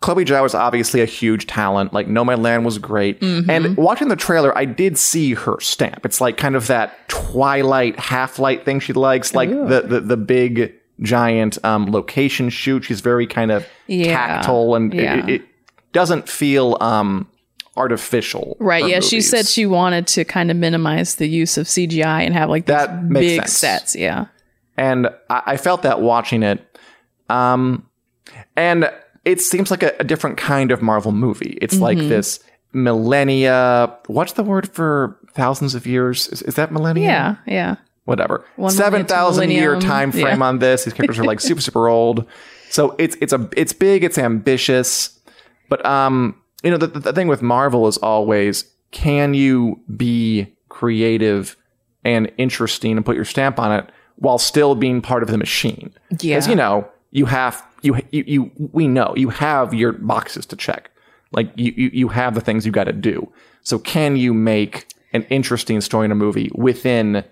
Chloe 0.02 0.24
Zhao 0.24 0.46
is 0.46 0.56
obviously 0.56 1.02
a 1.02 1.06
huge 1.06 1.46
talent. 1.46 1.94
Like 1.94 2.08
Nomadland 2.08 2.64
was 2.64 2.78
great. 2.78 3.22
And 3.22 3.76
watching 3.76 4.08
the 4.08 4.16
trailer, 4.16 4.58
I 4.58 4.64
did 4.66 4.98
see 4.98 5.34
her 5.34 5.60
stamp. 5.60 6.06
It's 6.06 6.22
like 6.22 6.38
kind 6.38 6.56
of 6.56 6.68
that 6.68 7.10
Twilight 7.10 8.00
half-light 8.00 8.64
thing 8.64 8.80
she 8.80 8.94
likes, 8.94 9.36
like 9.36 9.50
the, 9.50 9.84
the 9.86 10.00
the 10.00 10.18
big 10.18 10.74
giant 11.02 11.64
um, 11.66 11.92
location 11.92 12.50
shoot. 12.50 12.84
She's 12.84 13.02
very 13.02 13.26
kind 13.28 13.52
of 13.52 13.66
Yeah. 13.88 14.16
tactile 14.16 14.76
and 14.76 14.94
it- 14.94 15.04
Yeah. 15.04 15.18
it, 15.26 15.30
it 15.30 15.42
doesn't 15.94 16.28
feel 16.30 16.78
um 16.82 17.28
artificial. 17.78 18.58
Right. 18.60 18.86
Yeah. 18.88 19.00
She 19.00 19.22
said 19.22 19.48
she 19.48 19.66
wanted 19.66 20.06
to 20.08 20.26
kind 20.26 20.52
of 20.52 20.58
minimize 20.58 21.16
the 21.16 21.28
use 21.30 21.58
of 21.58 21.68
CGI 21.68 22.24
and 22.26 22.34
have 22.34 22.50
like 22.50 22.66
these 22.66 22.76
That 22.76 23.04
makes 23.06 23.26
big 23.28 23.40
sense. 23.42 23.54
sets. 23.54 23.96
Yeah. 23.96 24.26
and 24.78 25.08
I, 25.30 25.42
I 25.46 25.58
felt 25.58 25.82
that 25.84 26.02
watching 26.02 26.44
it. 26.44 26.66
Um, 27.30 27.86
and 28.56 28.92
it 29.26 29.40
seems 29.42 29.72
like 29.72 29.84
a, 29.84 29.94
a 30.00 30.04
different 30.04 30.38
kind 30.38 30.72
of 30.72 30.82
Marvel 30.82 31.12
movie. 31.12 31.58
It's 31.62 31.80
like 31.80 31.98
Mm-hmm. 31.98 32.10
this 32.10 32.40
millennia. 32.74 33.96
What's 34.08 34.34
the 34.34 34.44
word 34.44 34.70
for 34.74 35.18
thousands 35.34 35.76
of 35.76 35.86
years? 35.88 36.28
Is, 36.30 36.42
is 36.44 36.56
that 36.56 36.72
millennia? 36.72 37.04
Yeah. 37.08 37.36
Yeah. 37.46 37.76
Whatever. 38.10 38.44
One 38.58 38.72
Seven 38.72 39.06
thousand 39.06 39.52
year 39.52 39.80
time 39.80 40.12
frame 40.12 40.40
yeah. 40.40 40.46
on 40.46 40.60
this. 40.60 40.84
These 40.84 40.94
characters 40.94 41.20
are 41.20 41.24
like 41.24 41.40
super 41.50 41.62
super 41.62 41.88
old. 41.88 42.26
So 42.70 42.96
it's 43.00 43.16
it's 43.22 43.32
a 43.32 43.50
it's 43.56 43.72
big. 43.72 44.04
It's 44.04 44.18
ambitious. 44.18 45.18
But 45.70 45.86
um, 45.86 46.36
you 46.64 46.72
know 46.72 46.78
the 46.78 46.88
the 46.88 47.14
thing 47.14 47.28
with 47.28 47.42
Marvel 47.42 47.88
is 47.88 47.98
always 47.98 48.66
can 48.92 49.34
you 49.34 49.80
be 49.96 50.54
creative 50.68 51.56
and 52.04 52.32
interesting 52.38 52.98
and 52.98 53.06
put 53.06 53.16
your 53.16 53.26
stamp 53.26 53.60
on 53.60 53.72
it 53.72 53.92
while 54.16 54.38
still 54.38 54.76
being 54.76 55.02
part 55.02 55.24
of 55.24 55.30
the 55.30 55.38
machine? 55.38 55.94
Yeah. 56.10 56.36
Because 56.36 56.48
you 56.48 56.56
know 56.56 56.90
you 57.12 57.26
have 57.26 57.64
you 57.82 57.96
you 58.12 58.24
you 58.28 58.52
we 58.74 58.88
know 58.88 59.14
you 59.16 59.30
have 59.30 59.74
your 59.74 59.94
boxes 59.94 60.46
to 60.48 60.56
check. 60.56 60.92
Like 61.32 61.52
you 61.56 61.74
you, 61.76 61.90
you 61.94 62.08
have 62.10 62.36
the 62.36 62.42
things 62.42 62.66
you 62.66 62.72
got 62.72 62.86
to 62.86 62.94
do. 62.94 63.32
So 63.62 63.78
can 63.78 64.18
you 64.18 64.34
make 64.34 64.88
an 65.14 65.24
interesting 65.24 65.82
story 65.82 66.06
in 66.06 66.12
a 66.12 66.16
movie 66.16 66.52
within 66.56 67.24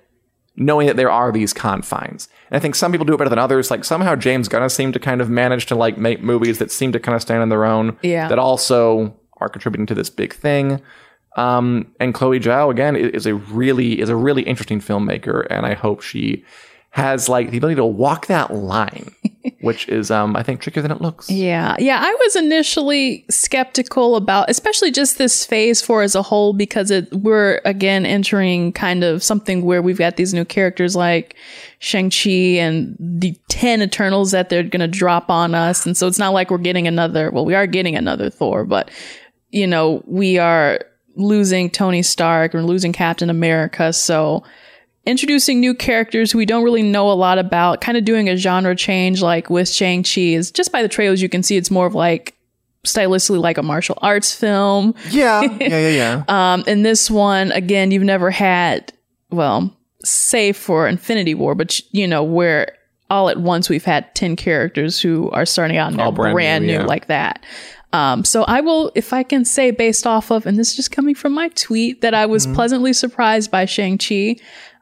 knowing 0.57 0.87
that 0.87 0.97
there 0.97 1.11
are 1.11 1.31
these 1.31 1.53
confines? 1.53 2.27
And 2.49 2.57
I 2.57 2.59
think 2.59 2.75
some 2.75 2.91
people 2.91 3.05
do 3.05 3.13
it 3.13 3.17
better 3.17 3.29
than 3.29 3.39
others. 3.39 3.71
Like 3.71 3.85
somehow 3.85 4.15
James 4.15 4.49
Gunn 4.49 4.69
seemed 4.69 4.93
to 4.93 4.99
kind 4.99 5.21
of 5.21 5.29
manage 5.29 5.67
to 5.67 5.75
like 5.75 5.97
make 5.97 6.21
movies 6.21 6.57
that 6.59 6.71
seem 6.71 6.91
to 6.91 6.99
kind 6.99 7.15
of 7.15 7.21
stand 7.21 7.41
on 7.41 7.49
their 7.49 7.63
own. 7.63 7.97
Yeah. 8.01 8.27
That 8.27 8.39
also 8.39 9.15
are 9.37 9.49
contributing 9.49 9.85
to 9.85 9.95
this 9.95 10.09
big 10.09 10.33
thing. 10.33 10.81
Um, 11.37 11.93
and 11.99 12.13
Chloe 12.13 12.39
Zhao 12.39 12.71
again 12.71 12.95
is 12.95 13.27
a 13.27 13.35
really 13.35 14.01
is 14.01 14.09
a 14.09 14.15
really 14.15 14.41
interesting 14.41 14.81
filmmaker, 14.81 15.45
and 15.51 15.65
I 15.67 15.75
hope 15.75 16.01
she 16.01 16.43
has 16.89 17.29
like 17.29 17.51
the 17.51 17.57
ability 17.57 17.75
to 17.75 17.85
walk 17.85 18.25
that 18.25 18.53
line, 18.53 19.13
which 19.61 19.87
is 19.89 20.11
um 20.11 20.35
I 20.35 20.43
think 20.43 20.61
trickier 20.61 20.81
than 20.81 20.91
it 20.91 21.01
looks. 21.01 21.29
Yeah. 21.29 21.75
Yeah. 21.79 21.99
I 22.01 22.13
was 22.13 22.35
initially 22.35 23.25
skeptical 23.29 24.15
about, 24.15 24.49
especially 24.49 24.91
just 24.91 25.17
this 25.17 25.45
phase 25.45 25.81
four 25.81 26.01
as 26.01 26.15
a 26.15 26.21
whole, 26.21 26.53
because 26.53 26.91
it, 26.91 27.11
we're 27.13 27.61
again 27.65 28.05
entering 28.05 28.73
kind 28.73 29.03
of 29.03 29.23
something 29.23 29.63
where 29.63 29.81
we've 29.81 29.97
got 29.97 30.17
these 30.17 30.33
new 30.33 30.45
characters 30.45 30.95
like 30.95 31.35
Shang-Chi 31.79 32.29
and 32.29 32.95
the 32.99 33.37
10 33.49 33.81
Eternals 33.81 34.31
that 34.31 34.49
they're 34.49 34.63
going 34.63 34.79
to 34.79 34.87
drop 34.87 35.29
on 35.29 35.53
us. 35.53 35.85
And 35.85 35.95
so 35.95 36.07
it's 36.07 36.19
not 36.19 36.33
like 36.33 36.49
we're 36.49 36.57
getting 36.57 36.87
another, 36.87 37.29
well, 37.31 37.45
we 37.45 37.53
are 37.53 37.67
getting 37.67 37.95
another 37.95 38.29
Thor, 38.29 38.65
but, 38.65 38.89
you 39.51 39.67
know, 39.67 40.03
we 40.07 40.37
are 40.37 40.79
losing 41.15 41.69
Tony 41.69 42.01
Stark 42.01 42.53
and 42.53 42.65
losing 42.65 42.93
Captain 42.93 43.29
America. 43.29 43.93
So, 43.93 44.43
introducing 45.07 45.59
new 45.59 45.73
characters 45.73 46.31
who 46.31 46.37
we 46.37 46.45
don't 46.45 46.63
really 46.63 46.83
know 46.83 47.09
a 47.11 47.13
lot 47.13 47.37
about, 47.39 47.81
kind 47.81 47.97
of 47.97 48.05
doing 48.05 48.29
a 48.29 48.35
genre 48.37 48.75
change 48.75 49.21
like 49.21 49.49
with 49.49 49.69
Shang-Chi 49.69 50.21
is 50.21 50.51
just 50.51 50.71
by 50.71 50.81
the 50.81 50.87
trailers 50.87 51.21
you 51.21 51.29
can 51.29 51.41
see 51.43 51.57
it's 51.57 51.71
more 51.71 51.85
of 51.87 51.95
like 51.95 52.35
stylistically 52.85 53.39
like 53.41 53.57
a 53.57 53.63
martial 53.63 53.97
arts 54.01 54.33
film. 54.33 54.93
Yeah, 55.09 55.41
yeah, 55.59 55.67
yeah, 55.67 55.89
yeah. 55.89 56.23
Um 56.53 56.63
in 56.67 56.83
this 56.83 57.09
one 57.09 57.51
again 57.51 57.91
you've 57.91 58.03
never 58.03 58.29
had 58.31 58.93
well, 59.29 59.75
save 60.03 60.55
for 60.55 60.87
Infinity 60.87 61.33
War, 61.35 61.53
but 61.55 61.79
you 61.91 62.07
know 62.07 62.23
where 62.23 62.73
all 63.09 63.29
at 63.29 63.37
once 63.37 63.69
we've 63.69 63.85
had 63.85 64.13
10 64.15 64.35
characters 64.35 64.99
who 65.01 65.29
are 65.31 65.45
starting 65.45 65.77
out 65.77 65.91
and 65.91 65.99
All 66.01 66.11
brand 66.11 66.33
brand, 66.33 66.65
new, 66.65 66.73
new, 66.73 66.79
yeah. 66.79 66.85
like 66.85 67.07
that. 67.07 67.43
Um, 67.93 68.25
so 68.25 68.43
I 68.43 68.59
will, 68.61 68.91
if 68.95 69.13
I 69.13 69.23
can 69.23 69.45
say 69.45 69.71
based 69.71 70.05
off 70.05 70.29
of, 70.29 70.45
and 70.45 70.59
this 70.59 70.71
is 70.71 70.75
just 70.75 70.91
coming 70.91 71.15
from 71.15 71.33
my 71.33 71.47
tweet, 71.49 72.01
that 72.01 72.13
I 72.13 72.25
was 72.25 72.45
Mm-hmm. 72.45 72.55
pleasantly 72.55 72.91
surprised 72.93 73.49
by 73.49 73.63
Shang-Chi 73.65 74.35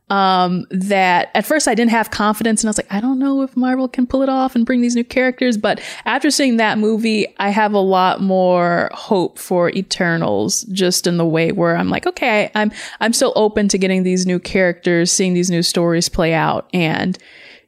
um, 0.09 0.65
that 0.69 1.31
at 1.33 1.45
first 1.45 1.67
I 1.67 1.73
didn't 1.73 1.91
have 1.91 2.11
confidence 2.11 2.61
and 2.61 2.67
I 2.67 2.69
was 2.69 2.77
like, 2.77 2.93
I 2.93 3.01
don't 3.01 3.17
know 3.17 3.41
if 3.41 3.57
Marvel 3.57 3.87
can 3.87 4.05
pull 4.05 4.21
it 4.21 4.29
off 4.29 4.55
and 4.55 4.65
bring 4.65 4.81
these 4.81 4.95
new 4.95 5.03
characters. 5.03 5.57
But 5.57 5.81
after 6.05 6.29
seeing 6.29 6.57
that 6.57 6.77
movie, 6.77 7.27
I 7.37 7.49
have 7.49 7.73
a 7.73 7.79
lot 7.79 8.21
more 8.21 8.89
hope 8.93 9.39
for 9.39 9.69
Eternals 9.71 10.63
just 10.65 11.07
in 11.07 11.17
the 11.17 11.25
way 11.25 11.51
where 11.51 11.75
I'm 11.75 11.89
like, 11.89 12.05
okay, 12.05 12.51
I'm, 12.53 12.71
I'm 12.99 13.13
still 13.13 13.33
open 13.35 13.67
to 13.69 13.77
getting 13.77 14.03
these 14.03 14.27
new 14.27 14.39
characters, 14.39 15.11
seeing 15.11 15.33
these 15.33 15.49
new 15.49 15.63
stories 15.63 16.07
play 16.07 16.33
out. 16.33 16.69
And, 16.71 17.17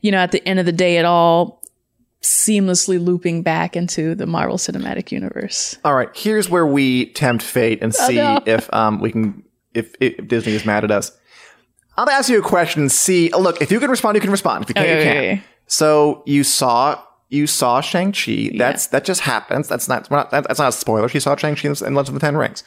you 0.01 0.11
know, 0.11 0.19
at 0.19 0.31
the 0.31 0.47
end 0.47 0.59
of 0.59 0.67
the 0.67 0.71
day, 0.71 0.97
it 0.97 1.05
all 1.05 1.57
seamlessly 2.21 3.03
looping 3.03 3.41
back 3.41 3.75
into 3.75 4.13
the 4.13 4.25
Marvel 4.25 4.57
Cinematic 4.57 5.11
Universe. 5.11 5.77
All 5.83 5.95
right, 5.95 6.09
here's 6.15 6.49
where 6.49 6.67
we 6.67 7.07
tempt 7.13 7.43
fate 7.43 7.79
and 7.81 7.95
see 7.95 8.15
no. 8.15 8.41
if 8.45 8.71
um 8.73 8.99
we 8.99 9.11
can 9.11 9.43
if, 9.73 9.95
if 9.99 10.27
Disney 10.27 10.53
is 10.53 10.65
mad 10.65 10.83
at 10.83 10.91
us. 10.91 11.11
I'll 11.97 12.09
ask 12.09 12.29
you 12.29 12.39
a 12.39 12.43
question. 12.43 12.83
and 12.83 12.91
See, 12.91 13.29
look, 13.29 13.61
if 13.61 13.71
you 13.71 13.79
can 13.79 13.89
respond, 13.89 14.15
you 14.15 14.21
can 14.21 14.31
respond. 14.31 14.63
If 14.63 14.69
you 14.69 14.75
can't, 14.75 14.87
Okay, 14.87 14.97
you 14.99 15.35
can't. 15.37 15.43
So 15.65 16.23
you 16.25 16.43
saw 16.43 17.01
you 17.29 17.47
saw 17.47 17.81
Shang 17.81 18.11
Chi. 18.13 18.51
That's 18.57 18.87
that 18.87 19.03
just 19.03 19.21
happens. 19.21 19.67
That's 19.67 19.87
not, 19.89 20.09
not 20.09 20.31
that's 20.31 20.59
not 20.59 20.69
a 20.69 20.71
spoiler. 20.71 21.09
She 21.09 21.19
saw 21.19 21.35
Shang 21.35 21.55
Chi 21.55 21.67
in 21.67 21.73
Legend 21.93 22.09
of 22.09 22.13
the 22.13 22.19
Ten 22.19 22.37
Rings. 22.37 22.63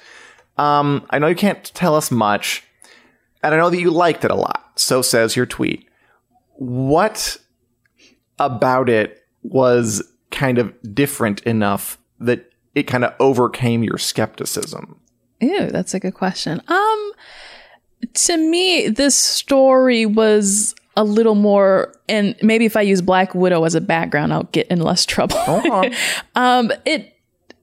Um, 0.58 1.06
I 1.10 1.18
know 1.18 1.28
you 1.28 1.34
can't 1.36 1.64
tell 1.74 1.94
us 1.94 2.10
much, 2.10 2.62
and 3.42 3.54
I 3.54 3.56
know 3.58 3.70
that 3.70 3.80
you 3.80 3.90
liked 3.90 4.24
it 4.24 4.30
a 4.30 4.34
lot. 4.34 4.72
So 4.76 5.00
says 5.00 5.36
your 5.36 5.46
tweet. 5.46 5.86
What 6.56 7.38
about 8.38 8.88
it 8.90 9.22
was 9.42 10.02
kind 10.30 10.58
of 10.58 10.74
different 10.94 11.40
enough 11.42 11.96
that 12.18 12.50
it 12.74 12.82
kind 12.84 13.04
of 13.04 13.14
overcame 13.18 13.82
your 13.82 13.96
skepticism? 13.96 15.00
Ew, 15.40 15.68
that's 15.70 15.94
a 15.94 16.00
good 16.00 16.14
question. 16.14 16.60
Um, 16.68 17.12
to 18.14 18.36
me, 18.36 18.88
this 18.88 19.14
story 19.14 20.06
was 20.06 20.74
a 20.96 21.04
little 21.04 21.34
more, 21.34 21.94
and 22.08 22.34
maybe 22.42 22.64
if 22.64 22.76
I 22.76 22.82
use 22.82 23.00
Black 23.00 23.34
Widow 23.34 23.64
as 23.64 23.74
a 23.74 23.80
background, 23.80 24.32
I'll 24.32 24.44
get 24.44 24.66
in 24.68 24.80
less 24.80 25.06
trouble. 25.06 25.62
um, 26.34 26.72
it 26.84 27.16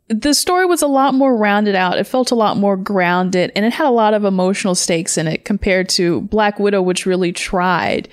the 0.09 0.33
story 0.33 0.65
was 0.65 0.81
a 0.81 0.87
lot 0.87 1.13
more 1.13 1.35
rounded 1.35 1.75
out. 1.75 1.97
It 1.97 2.05
felt 2.05 2.31
a 2.31 2.35
lot 2.35 2.55
more 2.57 2.77
grounded, 2.77 3.51
and 3.55 3.65
it 3.65 3.73
had 3.73 3.87
a 3.87 3.91
lot 3.91 4.13
of 4.13 4.23
emotional 4.23 4.73
stakes 4.73 5.17
in 5.17 5.27
it 5.27 5.43
compared 5.43 5.89
to 5.89 6.21
Black 6.21 6.59
Widow, 6.59 6.81
which 6.81 7.05
really 7.05 7.33
tried. 7.33 8.07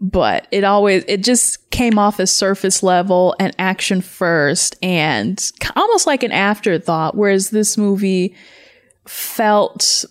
But 0.00 0.48
it 0.50 0.64
always 0.64 1.04
it 1.06 1.22
just 1.22 1.70
came 1.70 1.98
off 1.98 2.18
as 2.18 2.34
surface 2.34 2.82
level 2.82 3.36
and 3.38 3.54
action 3.58 4.00
first, 4.00 4.76
and 4.82 5.50
almost 5.76 6.06
like 6.06 6.22
an 6.22 6.32
afterthought. 6.32 7.14
Whereas 7.14 7.50
this 7.50 7.76
movie 7.76 8.34
felt 9.06 10.04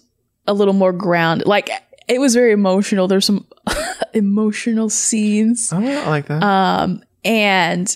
a 0.47 0.53
little 0.53 0.73
more 0.73 0.93
grounded. 0.93 1.47
Like 1.47 1.69
it 2.07 2.19
was 2.19 2.33
very 2.33 2.51
emotional. 2.51 3.07
There's 3.07 3.25
some 3.25 3.45
emotional 4.13 4.89
scenes. 4.89 5.71
Oh, 5.71 5.77
I 5.77 6.07
like 6.09 6.27
that. 6.27 6.43
Um, 6.43 7.03
And 7.23 7.95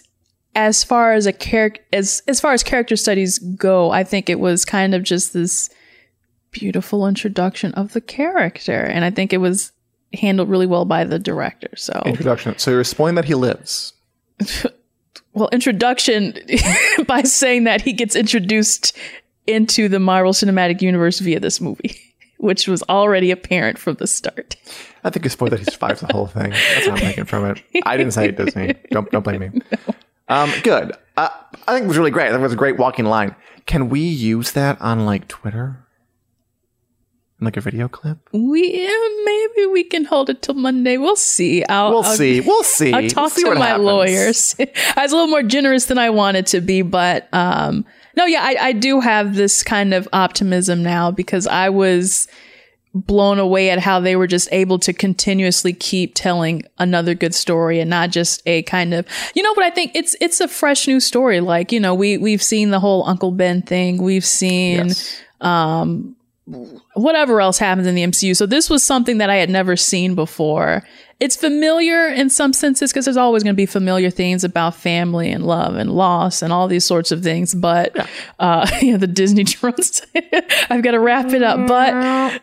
as 0.56 0.84
far 0.84 1.14
as 1.14 1.26
a 1.26 1.34
character 1.34 1.84
as 1.94 2.24
as 2.28 2.40
far 2.40 2.54
as 2.54 2.64
character 2.64 2.96
studies 2.96 3.38
go, 3.38 3.92
I 3.92 4.04
think 4.04 4.30
it 4.30 4.40
was 4.40 4.66
kind 4.66 4.96
of 4.96 5.04
just 5.04 5.34
this 5.34 5.70
beautiful 6.52 7.08
introduction 7.08 7.74
of 7.74 7.94
the 7.94 8.02
character. 8.02 8.84
And 8.84 9.06
I 9.06 9.12
think 9.12 9.34
it 9.34 9.38
was 9.38 9.72
handled 10.14 10.50
really 10.50 10.66
well 10.66 10.86
by 10.86 11.04
the 11.04 11.20
director. 11.20 11.70
So 11.76 12.02
Introduction. 12.06 12.58
So 12.58 12.72
you're 12.72 12.84
spoiling 12.84 13.16
that 13.16 13.26
he 13.26 13.36
lives. 13.36 13.94
well, 15.34 15.50
introduction 15.52 16.34
by 17.08 17.24
saying 17.24 17.66
that 17.66 17.82
he 17.82 17.94
gets 17.94 18.16
introduced 18.16 18.98
into 19.46 19.88
the 19.90 20.00
Marvel 20.00 20.34
Cinematic 20.34 20.82
Universe 20.82 21.20
via 21.20 21.40
this 21.40 21.62
movie, 21.62 21.98
which 22.38 22.68
was 22.68 22.84
already 22.84 23.32
apparent 23.32 23.78
from 23.78 23.96
the 23.96 24.08
start. 24.08 24.56
I 25.04 25.10
think 25.10 25.26
you 25.26 25.30
spoiled 25.30 25.52
that 25.54 25.60
he 25.60 25.66
survives 25.66 26.02
the 26.02 26.12
whole 26.12 26.28
thing. 26.28 26.52
That's 26.52 26.88
what 26.88 26.94
I'm 26.94 27.06
thinking 27.06 27.26
from 27.26 27.46
it. 27.46 27.64
I 27.86 27.98
didn't 27.98 28.14
say 28.14 28.28
it, 28.30 28.38
Disney. 28.38 28.76
Don't 28.92 29.10
don't 29.12 29.24
blame 29.24 29.40
me. 29.40 29.62
Um, 30.28 30.52
good. 30.64 30.92
Uh, 31.16 31.30
I 31.68 31.74
think 31.74 31.86
it 31.86 31.88
was 31.88 31.98
really 31.98 32.12
great. 32.12 32.26
I 32.28 32.30
think 32.32 32.40
it 32.42 32.44
was 32.44 32.54
a 32.54 32.58
great 32.58 32.78
walking 32.78 33.06
line. 33.06 33.36
Can 33.66 33.90
we 33.90 34.02
use 34.02 34.52
that 34.52 34.80
on 34.82 35.06
like 35.06 35.28
Twitter? 35.28 35.84
In, 37.40 37.46
Like 37.46 37.56
a 37.58 37.62
video 37.62 37.88
clip? 37.88 38.18
We 38.34 38.84
yeah, 38.84 39.24
maybe 39.24 39.68
we 39.72 39.84
can 39.84 40.06
hold 40.06 40.30
it 40.30 40.42
till 40.42 40.56
Monday. 40.56 40.98
We'll 40.98 41.16
see. 41.16 41.64
I'll, 41.66 41.92
We'll 41.92 42.04
I'll- 42.04 42.16
see. 42.16 42.42
We'll 42.46 42.64
see. 42.64 42.92
I'll 42.94 43.02
We'll 43.02 43.10
talk 43.10 43.32
see 43.32 43.44
to 43.44 43.56
my 43.56 43.68
happens. 43.68 43.86
lawyers. 43.86 44.56
I 44.96 45.04
was 45.04 45.12
a 45.12 45.16
little 45.16 45.30
more 45.30 45.44
generous 45.44 45.86
than 45.86 45.98
I 45.98 46.10
wanted 46.10 46.48
to 46.48 46.62
be, 46.62 46.82
but 46.82 47.28
um, 47.34 47.86
no, 48.18 48.26
yeah, 48.26 48.42
I, 48.42 48.58
I 48.60 48.72
do 48.74 49.00
have 49.00 49.36
this 49.36 49.62
kind 49.62 49.94
of 49.94 50.08
optimism 50.12 50.82
now 50.82 51.12
because 51.12 51.46
I 51.46 51.70
was 51.70 52.28
blown 52.96 53.38
away 53.38 53.70
at 53.70 53.78
how 53.78 54.00
they 54.00 54.16
were 54.16 54.26
just 54.26 54.50
able 54.52 54.80
to 54.80 54.92
continuously 54.92 55.72
keep 55.72 56.16
telling 56.16 56.64
another 56.80 57.14
good 57.14 57.36
story 57.36 57.80
and 57.80 57.92
not 57.92 58.10
just 58.10 58.42
a 58.48 58.64
kind 58.64 58.92
of 58.92 59.06
you 59.36 59.44
know 59.44 59.54
but 59.54 59.64
i 59.64 59.70
think 59.70 59.92
it's 59.94 60.16
it's 60.20 60.40
a 60.42 60.48
fresh 60.48 60.88
new 60.88 61.00
story 61.00 61.40
like 61.40 61.72
you 61.72 61.80
know 61.80 61.94
we 61.94 62.18
we've 62.18 62.42
seen 62.42 62.72
the 62.72 62.80
whole 62.80 63.08
uncle 63.08 63.30
ben 63.30 63.62
thing 63.62 64.02
we've 64.02 64.26
seen 64.26 64.88
Yes. 64.88 65.22
Um, 65.42 66.16
whatever 66.94 67.42
else 67.42 67.58
happens 67.58 67.88
in 67.88 67.96
the 67.96 68.04
MCU. 68.04 68.36
So 68.36 68.46
this 68.46 68.70
was 68.70 68.84
something 68.84 69.18
that 69.18 69.30
I 69.30 69.36
had 69.36 69.50
never 69.50 69.76
seen 69.76 70.16
before. 70.16 70.84
It's 71.20 71.36
familiar 71.36 72.08
in 72.08 72.30
some 72.30 72.54
senses 72.54 72.92
because 72.92 73.06
there's 73.06 73.18
always 73.18 73.42
going 73.44 73.56
to 73.56 73.58
be 73.58 73.66
familiar 73.66 74.12
themes 74.12 74.44
about 74.44 74.76
family 74.76 75.32
and 75.32 75.46
love 75.46 75.76
and 75.76 75.90
loss 75.92 76.44
and 76.44 76.54
all 76.54 76.68
these 76.68 76.86
sorts 76.86 77.12
of 77.12 77.24
things. 77.24 77.56
But 77.56 77.98
uh, 78.40 78.70
yeah, 78.82 78.98
the 78.98 79.08
Disney 79.08 79.44
drones. 79.46 80.02
I've 80.70 80.84
got 80.84 80.92
to 80.92 81.00
wrap 81.00 81.32
it 81.34 81.42
up. 81.42 81.68
But 81.68 82.42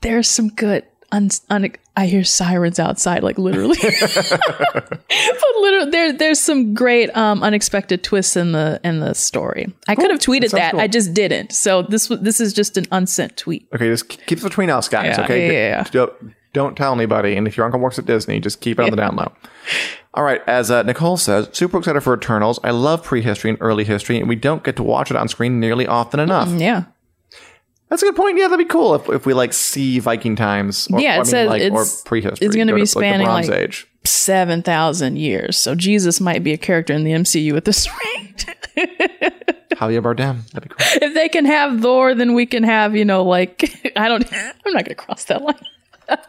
there's 0.00 0.28
some 0.28 0.48
good. 0.48 0.84
Un- 1.12 1.28
un- 1.50 1.72
I 1.96 2.06
hear 2.06 2.22
sirens 2.24 2.78
outside, 2.78 3.22
like 3.24 3.36
literally. 3.36 3.76
but 3.82 5.54
literally, 5.60 5.90
there 5.90 6.12
there's 6.12 6.38
some 6.38 6.72
great 6.72 7.14
um, 7.16 7.42
unexpected 7.42 8.02
twists 8.02 8.36
in 8.36 8.52
the 8.52 8.80
in 8.84 9.00
the 9.00 9.14
story. 9.14 9.72
I 9.88 9.94
could 9.96 10.10
have 10.10 10.20
tweeted 10.20 10.50
That 10.52 10.56
that, 10.56 10.70
cool. 10.72 10.80
I 10.80 10.86
just 10.86 11.12
didn't. 11.12 11.52
So 11.52 11.82
this 11.82 12.06
this 12.08 12.40
is 12.40 12.52
just 12.52 12.76
an 12.76 12.86
unsent 12.92 13.36
tweet. 13.36 13.68
Okay, 13.74 13.88
just 13.88 14.08
keep 14.08 14.38
it 14.38 14.42
between 14.44 14.70
us 14.70 14.88
guys, 14.88 15.18
Yeah, 15.18 15.24
okay? 15.24 15.46
yeah, 15.46 15.52
yeah, 15.52 15.84
yeah. 15.92 16.30
Don't, 16.52 16.76
tell 16.76 16.92
anybody. 16.92 17.36
And 17.36 17.46
if 17.46 17.56
your 17.56 17.64
uncle 17.64 17.80
works 17.80 17.98
at 17.98 18.06
Disney, 18.06 18.40
just 18.40 18.60
keep 18.60 18.78
it 18.78 18.82
on 18.82 18.90
the 18.90 18.96
down 18.96 19.14
low. 19.16 19.30
All 20.14 20.24
right, 20.24 20.40
as 20.48 20.70
uh, 20.70 20.82
Nicole 20.82 21.16
says, 21.16 21.48
super 21.52 21.78
excited 21.78 22.00
for 22.00 22.14
Eternals. 22.14 22.58
I 22.64 22.70
love 22.70 23.04
prehistory 23.04 23.50
and 23.50 23.58
early 23.60 23.84
history, 23.84 24.18
and 24.18 24.28
we 24.28 24.34
don't 24.34 24.64
get 24.64 24.74
to 24.76 24.82
watch 24.82 25.10
it 25.12 25.16
on 25.16 25.28
screen 25.28 25.60
nearly 25.60 25.86
often 25.86 26.18
enough. 26.18 26.48
Yeah. 26.50 26.84
That's 27.88 28.02
a 28.02 28.06
good 28.06 28.16
point. 28.16 28.36
Yeah, 28.38 28.48
that'd 28.48 28.58
be 28.58 28.68
cool 28.70 28.94
if, 28.96 29.08
if 29.08 29.26
we 29.26 29.34
like 29.34 29.52
see 29.52 29.98
Viking 30.00 30.34
times. 30.36 30.88
Or, 30.92 31.00
Yeah, 31.00 31.10
it 31.10 31.14
I 31.14 31.18
mean, 31.18 31.24
says 31.26 31.48
like, 31.48 31.62
or 31.62 31.64
it's- 31.66 32.02
prehistory. 32.02 32.46
it's 32.46 32.56
gonna 32.56 32.74
be 32.74 32.86
spanning, 32.86 33.26
like, 33.26 33.46
Bronze 33.46 33.48
like- 33.50 33.58
Age. 33.60 33.86
7,000 34.04 35.16
years. 35.16 35.58
So 35.58 35.74
Jesus 35.74 36.20
might 36.20 36.42
be 36.42 36.52
a 36.52 36.56
character 36.58 36.92
in 36.94 37.04
the 37.04 37.12
MCU 37.12 37.56
at 37.56 37.64
this 37.64 37.86
rate. 38.04 38.46
Javier 39.72 40.02
Bardem. 40.02 40.48
That'd 40.50 40.68
be 40.68 40.74
cool. 40.74 41.02
if 41.02 41.14
they 41.14 41.28
can 41.28 41.44
have 41.44 41.80
Thor, 41.80 42.14
then 42.14 42.34
we 42.34 42.46
can 42.46 42.62
have, 42.62 42.94
you 42.96 43.04
know, 43.04 43.22
like, 43.24 43.92
I 43.96 44.08
don't, 44.08 44.24
I'm 44.32 44.72
not 44.72 44.84
going 44.84 44.86
to 44.86 44.94
cross 44.94 45.24
that 45.24 45.42
line. 45.42 45.54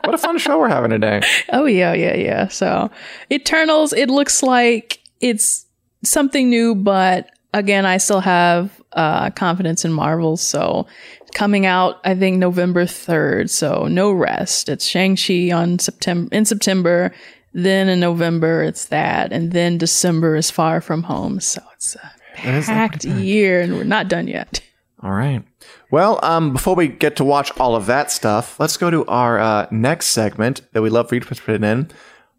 What 0.04 0.14
a 0.14 0.18
fun 0.18 0.38
show 0.38 0.60
we're 0.60 0.70
having 0.70 0.92
today. 0.92 1.22
Oh, 1.54 1.66
yeah, 1.66 1.94
yeah, 1.94 2.16
yeah. 2.16 2.48
So 2.48 2.90
Eternals, 3.32 3.94
it 3.94 4.10
looks 4.10 4.42
like 4.42 5.00
it's 5.20 5.66
something 6.04 6.50
new, 6.50 6.76
but 6.76 7.30
again, 7.54 7.86
I 7.86 7.98
still 7.98 8.22
have 8.22 8.82
uh, 8.94 9.30
confidence 9.32 9.86
in 9.86 9.92
Marvel. 9.92 10.38
So 10.38 10.88
coming 11.34 11.66
out, 11.66 12.00
I 12.04 12.16
think 12.16 12.38
November 12.38 12.86
3rd. 12.86 13.50
So 13.50 13.88
no 13.88 14.12
rest. 14.12 14.70
It's 14.70 14.86
Shang-Chi 14.86 15.52
on 15.52 15.80
September, 15.80 16.34
in 16.34 16.46
September. 16.46 17.14
Then 17.54 17.90
in 17.90 18.00
November, 18.00 18.64
it's 18.64 18.86
that. 18.86 19.34
And 19.34 19.52
then 19.52 19.78
December 19.78 20.36
is 20.36 20.50
Far 20.50 20.80
From 20.80 21.04
Home. 21.04 21.40
So 21.40 21.62
it's 21.74 21.96
a 21.96 22.12
packed 22.36 23.04
year 23.04 23.62
and 23.62 23.76
we're 23.76 23.84
not 23.84 24.08
done 24.08 24.28
yet. 24.28 24.62
All 25.04 25.12
right. 25.12 25.44
Well, 25.90 26.20
um, 26.24 26.54
before 26.54 26.76
we 26.76 26.88
get 26.88 27.16
to 27.18 27.24
watch 27.24 27.52
all 27.60 27.76
of 27.76 27.86
that 27.88 28.12
stuff, 28.12 28.60
let's 28.60 28.78
go 28.78 28.90
to 28.90 29.06
our 29.06 29.40
uh, 29.40 29.68
next 29.72 30.08
segment 30.08 30.62
that 30.74 30.82
we 30.82 30.90
love 30.90 31.10
for 31.10 31.16
you 31.16 31.22
to 31.22 31.28
participate 31.28 31.64
in. 31.64 31.90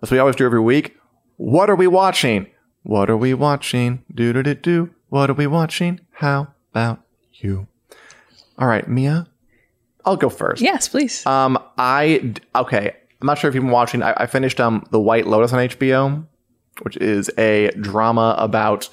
As 0.03 0.11
we 0.11 0.19
always 0.19 0.37
do 0.37 0.45
every 0.45 0.61
week. 0.61 0.97
What 1.37 1.71
are 1.71 1.77
we 1.77 1.87
watching? 1.87 2.47
What 2.83 3.09
are 3.09 3.17
we 3.17 3.35
watching? 3.35 4.05
Do 4.13 4.33
do 4.33 4.43
do 4.43 4.55
do. 4.55 4.91
What 5.09 5.31
are 5.31 5.35
we 5.35 5.47
watching? 5.47 6.01
How 6.13 6.49
about 6.73 7.03
you? 7.35 7.69
All 8.59 8.67
right, 8.67 8.87
Mia. 8.89 9.27
I'll 10.05 10.17
go 10.17 10.29
first. 10.29 10.61
Yes, 10.61 10.89
please. 10.89 11.25
Um, 11.27 11.59
I 11.79 12.35
okay. 12.55 12.97
I'm 13.21 13.27
not 13.27 13.39
sure 13.39 13.49
if 13.49 13.55
you've 13.55 13.63
been 13.63 13.71
watching. 13.71 14.03
I, 14.03 14.15
I 14.17 14.27
finished 14.27 14.61
um 14.61 14.85
the 14.91 15.01
White 15.01 15.27
Lotus 15.27 15.53
on 15.53 15.61
HBO, 15.61 16.27
which 16.83 16.97
is 16.97 17.31
a 17.39 17.71
drama 17.81 18.35
about 18.39 18.89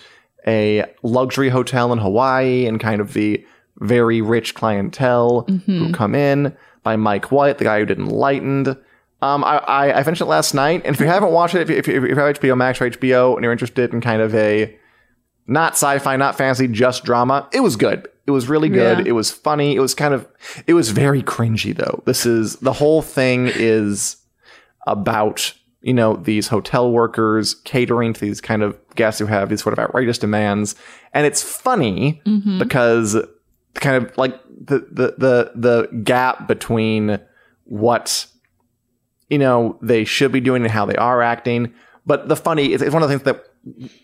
a 0.47 0.85
luxury 1.03 1.49
hotel 1.49 1.91
in 1.91 1.99
Hawaii 1.99 2.65
and 2.65 2.79
kind 2.79 3.01
of 3.01 3.13
the 3.13 3.45
very 3.79 4.21
rich 4.21 4.55
clientele 4.55 5.41
who 5.65 5.91
come 5.93 6.15
in 6.15 6.55
by 6.83 6.95
Mike 6.95 7.31
White, 7.31 7.57
the 7.57 7.63
guy 7.65 7.79
who 7.79 7.85
did 7.85 7.99
Enlightened. 7.99 8.77
Um, 9.21 9.43
I, 9.43 9.57
I, 9.57 9.99
I 9.99 10.03
finished 10.03 10.21
it 10.21 10.25
last 10.25 10.53
night, 10.53 10.81
and 10.85 10.95
if 10.95 11.01
you 11.01 11.07
haven't 11.07 11.31
watched 11.31 11.53
it, 11.53 11.61
if 11.61 11.69
you, 11.69 11.75
if 11.75 11.87
you, 11.87 12.03
if 12.03 12.09
you 12.09 12.15
have 12.15 12.39
HBO 12.39 12.55
Max 12.55 12.79
or 12.79 12.89
HBO 12.89 13.35
and 13.35 13.43
you're 13.43 13.51
interested 13.51 13.93
in 13.93 13.99
kind 13.99 14.21
of 14.21 14.33
a 14.33 14.77
not 15.45 15.73
sci-fi, 15.73 16.15
not 16.15 16.37
fantasy, 16.37 16.67
just 16.67 17.03
drama. 17.03 17.49
It 17.51 17.61
was 17.61 17.75
good. 17.75 18.07
It 18.27 18.31
was 18.31 18.47
really 18.47 18.69
good. 18.69 18.99
Yeah. 18.99 19.05
It 19.07 19.11
was 19.13 19.31
funny. 19.31 19.75
It 19.75 19.79
was 19.79 19.95
kind 19.95 20.13
of 20.13 20.27
it 20.67 20.75
was 20.75 20.91
very 20.91 21.23
cringy 21.23 21.75
though. 21.75 22.03
This 22.05 22.25
is 22.25 22.57
the 22.57 22.73
whole 22.73 23.01
thing 23.01 23.47
is 23.47 24.17
about, 24.85 25.53
you 25.81 25.93
know, 25.93 26.15
these 26.15 26.47
hotel 26.47 26.91
workers 26.91 27.55
catering 27.55 28.13
to 28.13 28.21
these 28.21 28.39
kind 28.39 28.61
of 28.61 28.77
guests 28.95 29.19
who 29.19 29.25
have 29.25 29.49
these 29.49 29.63
sort 29.63 29.73
of 29.73 29.79
outrageous 29.79 30.19
demands. 30.19 30.75
And 31.13 31.25
it's 31.25 31.41
funny 31.41 32.21
because 32.59 33.17
kind 33.75 34.03
of 34.03 34.17
like 34.17 34.39
the 34.47 34.79
the 34.91 35.15
the 35.17 35.51
the 35.55 36.01
gap 36.03 36.47
between 36.47 37.19
what 37.65 38.25
you 39.29 39.37
know 39.37 39.77
they 39.81 40.03
should 40.03 40.31
be 40.31 40.39
doing 40.39 40.63
and 40.63 40.71
how 40.71 40.85
they 40.85 40.95
are 40.95 41.21
acting. 41.21 41.73
But 42.05 42.27
the 42.27 42.35
funny 42.35 42.73
is 42.73 42.81
it's 42.81 42.93
one 42.93 43.03
of 43.03 43.09
the 43.09 43.17
things 43.17 43.25
that 43.25 43.43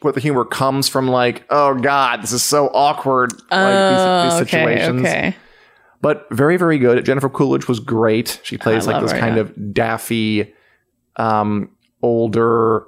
where 0.01 0.13
the 0.13 0.19
humor 0.19 0.45
comes 0.45 0.87
from 0.87 1.07
like, 1.07 1.45
oh 1.49 1.75
God, 1.75 2.21
this 2.21 2.31
is 2.31 2.43
so 2.43 2.67
awkward. 2.67 3.31
Like 3.51 4.31
these, 4.31 4.33
these 4.33 4.41
okay, 4.41 4.65
situations. 4.65 5.01
okay. 5.01 5.35
But 6.01 6.27
very, 6.29 6.57
very 6.57 6.77
good. 6.77 7.03
Jennifer 7.03 7.29
Coolidge 7.29 7.67
was 7.67 7.79
great. 7.79 8.39
She 8.43 8.57
plays 8.57 8.87
I 8.87 8.93
like 8.93 9.01
this 9.01 9.11
her, 9.11 9.19
kind 9.19 9.35
yeah. 9.35 9.41
of 9.41 9.73
daffy, 9.73 10.53
um, 11.15 11.71
older, 12.03 12.85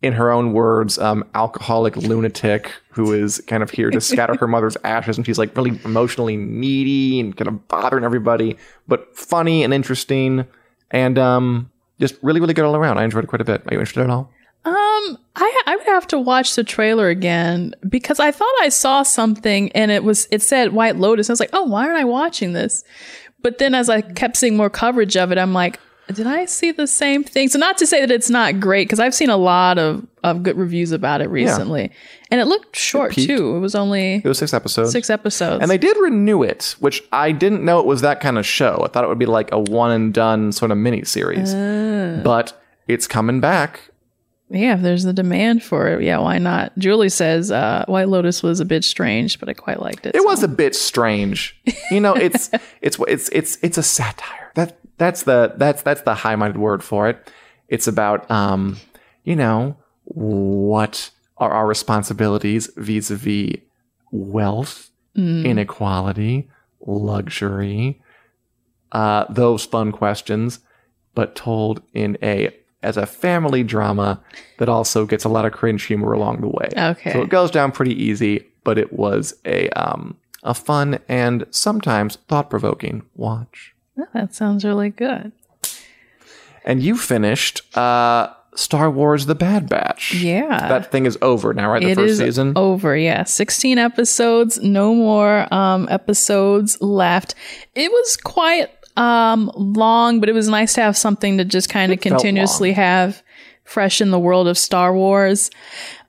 in 0.00 0.12
her 0.12 0.30
own 0.30 0.52
words, 0.52 0.98
um, 0.98 1.24
alcoholic 1.34 1.96
lunatic 1.96 2.72
who 2.90 3.12
is 3.12 3.40
kind 3.46 3.62
of 3.62 3.70
here 3.70 3.90
to 3.90 4.00
scatter 4.00 4.36
her 4.36 4.46
mother's 4.46 4.76
ashes, 4.84 5.16
and 5.16 5.26
she's 5.26 5.38
like 5.38 5.56
really 5.56 5.78
emotionally 5.84 6.36
needy 6.36 7.18
and 7.18 7.36
kind 7.36 7.48
of 7.48 7.68
bothering 7.68 8.04
everybody, 8.04 8.56
but 8.86 9.16
funny 9.16 9.64
and 9.64 9.74
interesting, 9.74 10.46
and 10.90 11.18
um, 11.18 11.70
just 11.98 12.16
really, 12.22 12.40
really 12.40 12.54
good 12.54 12.64
all 12.64 12.76
around. 12.76 12.98
I 12.98 13.04
enjoyed 13.04 13.24
it 13.24 13.28
quite 13.28 13.40
a 13.40 13.44
bit. 13.44 13.62
Are 13.66 13.74
you 13.74 13.80
interested 13.80 14.02
at 14.02 14.10
all? 14.10 14.30
Um, 14.64 15.18
I 15.36 15.62
I 15.66 15.76
would 15.76 15.86
have 15.86 16.06
to 16.08 16.18
watch 16.18 16.54
the 16.54 16.64
trailer 16.64 17.08
again 17.08 17.74
because 17.88 18.20
I 18.20 18.30
thought 18.30 18.54
I 18.60 18.68
saw 18.68 19.02
something 19.02 19.72
and 19.72 19.90
it 19.90 20.04
was 20.04 20.28
it 20.30 20.42
said 20.42 20.72
White 20.72 20.96
Lotus. 20.96 21.30
I 21.30 21.32
was 21.32 21.40
like, 21.40 21.50
oh, 21.52 21.64
why 21.64 21.86
aren't 21.86 21.98
I 21.98 22.04
watching 22.04 22.52
this? 22.52 22.84
But 23.40 23.58
then 23.58 23.74
as 23.74 23.88
I 23.88 24.00
kept 24.02 24.36
seeing 24.36 24.56
more 24.56 24.68
coverage 24.68 25.16
of 25.16 25.30
it, 25.32 25.38
I'm 25.38 25.52
like, 25.54 25.78
did 26.12 26.26
I 26.26 26.44
see 26.46 26.72
the 26.72 26.86
same 26.86 27.22
thing? 27.24 27.48
So 27.48 27.58
not 27.58 27.78
to 27.78 27.86
say 27.86 28.00
that 28.00 28.10
it's 28.10 28.30
not 28.30 28.60
great 28.60 28.86
because 28.86 29.00
I've 29.00 29.14
seen 29.14 29.30
a 29.30 29.36
lot 29.36 29.78
of 29.78 30.06
of 30.24 30.42
good 30.42 30.56
reviews 30.56 30.90
about 30.92 31.20
it 31.20 31.28
recently, 31.30 31.90
and 32.30 32.40
it 32.40 32.46
looked 32.46 32.74
short 32.76 33.12
peaked. 33.12 33.28
too. 33.28 33.56
It 33.56 33.60
was 33.60 33.74
only 33.74 34.16
It 34.16 34.24
was 34.24 34.38
six 34.38 34.52
episodes. 34.52 34.90
six 34.92 35.10
episodes. 35.10 35.62
And 35.62 35.70
they 35.70 35.78
did 35.78 35.96
renew 35.98 36.42
it, 36.42 36.74
which 36.80 37.02
I 37.12 37.32
didn't 37.32 37.64
know 37.64 37.78
it 37.80 37.86
was 37.86 38.00
that 38.00 38.20
kind 38.20 38.38
of 38.38 38.44
show. 38.46 38.82
I 38.84 38.88
thought 38.88 39.04
it 39.04 39.08
would 39.08 39.18
be 39.18 39.26
like 39.26 39.52
a 39.52 39.58
one 39.60 39.90
and 39.92 40.12
done 40.12 40.52
sort 40.52 40.70
of 40.70 40.78
mini 40.78 41.04
series. 41.04 41.54
Ah. 41.54 42.20
But 42.24 42.60
it's 42.88 43.06
coming 43.06 43.40
back. 43.40 43.80
yeah, 44.50 44.74
if 44.74 44.80
there's 44.82 45.04
the 45.04 45.12
demand 45.12 45.62
for 45.62 45.88
it, 45.88 46.02
yeah, 46.02 46.18
why 46.18 46.38
not? 46.38 46.72
Julie 46.78 47.10
says 47.10 47.50
uh, 47.52 47.84
White 47.86 48.08
Lotus 48.08 48.42
was 48.42 48.60
a 48.60 48.64
bit 48.64 48.82
strange, 48.82 49.38
but 49.38 49.48
I 49.48 49.52
quite 49.54 49.80
liked 49.80 50.06
it. 50.06 50.14
It 50.16 50.22
so. 50.22 50.24
was 50.26 50.42
a 50.42 50.48
bit 50.48 50.74
strange. 50.74 51.54
You 51.90 52.00
know, 52.00 52.14
it's 52.14 52.50
it's 52.80 52.98
it's 53.06 53.28
it's 53.28 53.58
it's 53.62 53.78
a 53.78 53.82
satire. 53.82 54.47
That 54.98 55.06
that's 55.06 55.22
the 55.22 55.54
that's 55.56 55.82
that's 55.82 56.02
the 56.02 56.14
high-minded 56.14 56.58
word 56.58 56.82
for 56.82 57.08
it. 57.08 57.30
It's 57.68 57.86
about 57.86 58.30
um, 58.30 58.78
you 59.24 59.36
know, 59.36 59.76
what 60.04 61.10
are 61.36 61.50
our 61.50 61.66
responsibilities 61.66 62.70
vis-a-vis 62.76 63.56
wealth, 64.10 64.90
inequality, 65.14 66.48
luxury, 66.80 68.00
uh, 68.92 69.24
those 69.28 69.64
fun 69.64 69.92
questions, 69.92 70.60
but 71.14 71.34
told 71.34 71.82
in 71.92 72.16
a 72.22 72.54
as 72.82 72.96
a 72.96 73.06
family 73.06 73.64
drama 73.64 74.22
that 74.58 74.68
also 74.68 75.04
gets 75.04 75.24
a 75.24 75.28
lot 75.28 75.44
of 75.44 75.52
cringe 75.52 75.84
humor 75.84 76.12
along 76.12 76.40
the 76.40 76.48
way. 76.48 76.68
Okay. 76.76 77.12
So 77.12 77.22
it 77.22 77.28
goes 77.28 77.50
down 77.50 77.72
pretty 77.72 78.00
easy, 78.00 78.46
but 78.64 78.78
it 78.78 78.92
was 78.92 79.34
a 79.44 79.68
um 79.70 80.16
a 80.44 80.54
fun 80.54 81.00
and 81.08 81.44
sometimes 81.50 82.16
thought-provoking 82.28 83.02
watch. 83.14 83.74
Oh, 83.98 84.06
that 84.14 84.34
sounds 84.34 84.64
really 84.64 84.90
good. 84.90 85.32
And 86.64 86.82
you 86.82 86.96
finished 86.96 87.62
uh 87.76 88.32
Star 88.54 88.90
Wars 88.90 89.26
The 89.26 89.36
Bad 89.36 89.68
Batch. 89.68 90.14
Yeah. 90.14 90.68
That 90.68 90.90
thing 90.90 91.06
is 91.06 91.16
over 91.22 91.54
now, 91.54 91.70
right? 91.70 91.80
The 91.82 91.90
It 91.90 91.94
first 91.94 92.10
is 92.12 92.18
season. 92.18 92.54
over. 92.56 92.96
Yeah, 92.96 93.22
sixteen 93.24 93.78
episodes. 93.78 94.58
No 94.60 94.94
more 94.94 95.52
um, 95.54 95.86
episodes 95.90 96.76
left. 96.80 97.36
It 97.76 97.90
was 97.90 98.16
quite 98.16 98.68
um, 98.96 99.52
long, 99.54 100.18
but 100.18 100.28
it 100.28 100.32
was 100.32 100.48
nice 100.48 100.72
to 100.74 100.80
have 100.82 100.96
something 100.96 101.38
to 101.38 101.44
just 101.44 101.70
kind 101.70 101.92
of 101.92 102.00
continuously 102.00 102.72
have 102.72 103.22
fresh 103.62 104.00
in 104.00 104.10
the 104.10 104.18
world 104.18 104.48
of 104.48 104.58
Star 104.58 104.92
Wars. 104.92 105.50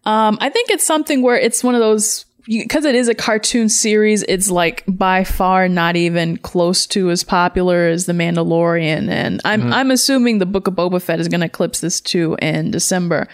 Um, 0.06 0.40
I 0.42 0.50
think 0.50 0.72
it's 0.72 0.86
something 0.86 1.22
where 1.22 1.38
it's 1.38 1.64
one 1.64 1.76
of 1.76 1.82
those 1.82 2.26
because 2.50 2.84
it 2.84 2.96
is 2.96 3.08
a 3.08 3.14
cartoon 3.14 3.70
series, 3.70 4.24
it's 4.24 4.50
like 4.50 4.84
by 4.88 5.24
far 5.24 5.70
not 5.70 5.96
even 5.96 6.36
close 6.38 6.88
to 6.88 7.12
as 7.12 7.24
popular 7.24 7.88
as 7.88 8.08
The 8.08 8.14
Mandalorian. 8.14 9.10
And 9.10 9.40
I'm 9.46 9.62
Mm-hmm. 9.62 9.74
I'm 9.74 9.92
assuming 9.92 10.40
the 10.40 10.46
Book 10.46 10.68
of 10.68 10.74
Boba 10.74 11.02
Fett 11.02 11.20
is 11.20 11.28
going 11.28 11.42
to 11.42 11.46
eclipse 11.46 11.80
this 11.80 12.02
too 12.02 12.38
in 12.42 12.72
December. 12.72 13.28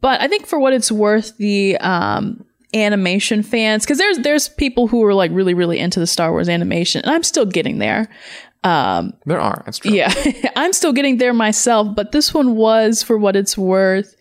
But 0.00 0.20
I 0.20 0.28
think 0.28 0.46
for 0.46 0.58
what 0.58 0.72
it's 0.72 0.90
worth, 0.90 1.36
the 1.36 1.76
um, 1.78 2.44
animation 2.72 3.42
fans, 3.42 3.84
because 3.84 3.98
there's 3.98 4.18
there's 4.18 4.48
people 4.48 4.86
who 4.86 5.04
are 5.04 5.14
like 5.14 5.30
really 5.32 5.54
really 5.54 5.78
into 5.78 6.00
the 6.00 6.06
Star 6.06 6.30
Wars 6.30 6.48
animation, 6.48 7.02
and 7.02 7.10
I'm 7.10 7.22
still 7.22 7.46
getting 7.46 7.78
there. 7.78 8.08
There 9.26 9.40
are. 9.40 9.62
That's 9.64 9.78
true. 9.78 9.92
Yeah, 9.92 10.12
I'm 10.56 10.72
still 10.72 10.92
getting 10.92 11.18
there 11.18 11.34
myself, 11.34 11.94
but 11.94 12.12
this 12.12 12.32
one 12.32 12.56
was, 12.56 13.02
for 13.02 13.16
what 13.18 13.36
it's 13.36 13.56
worth, 13.56 14.16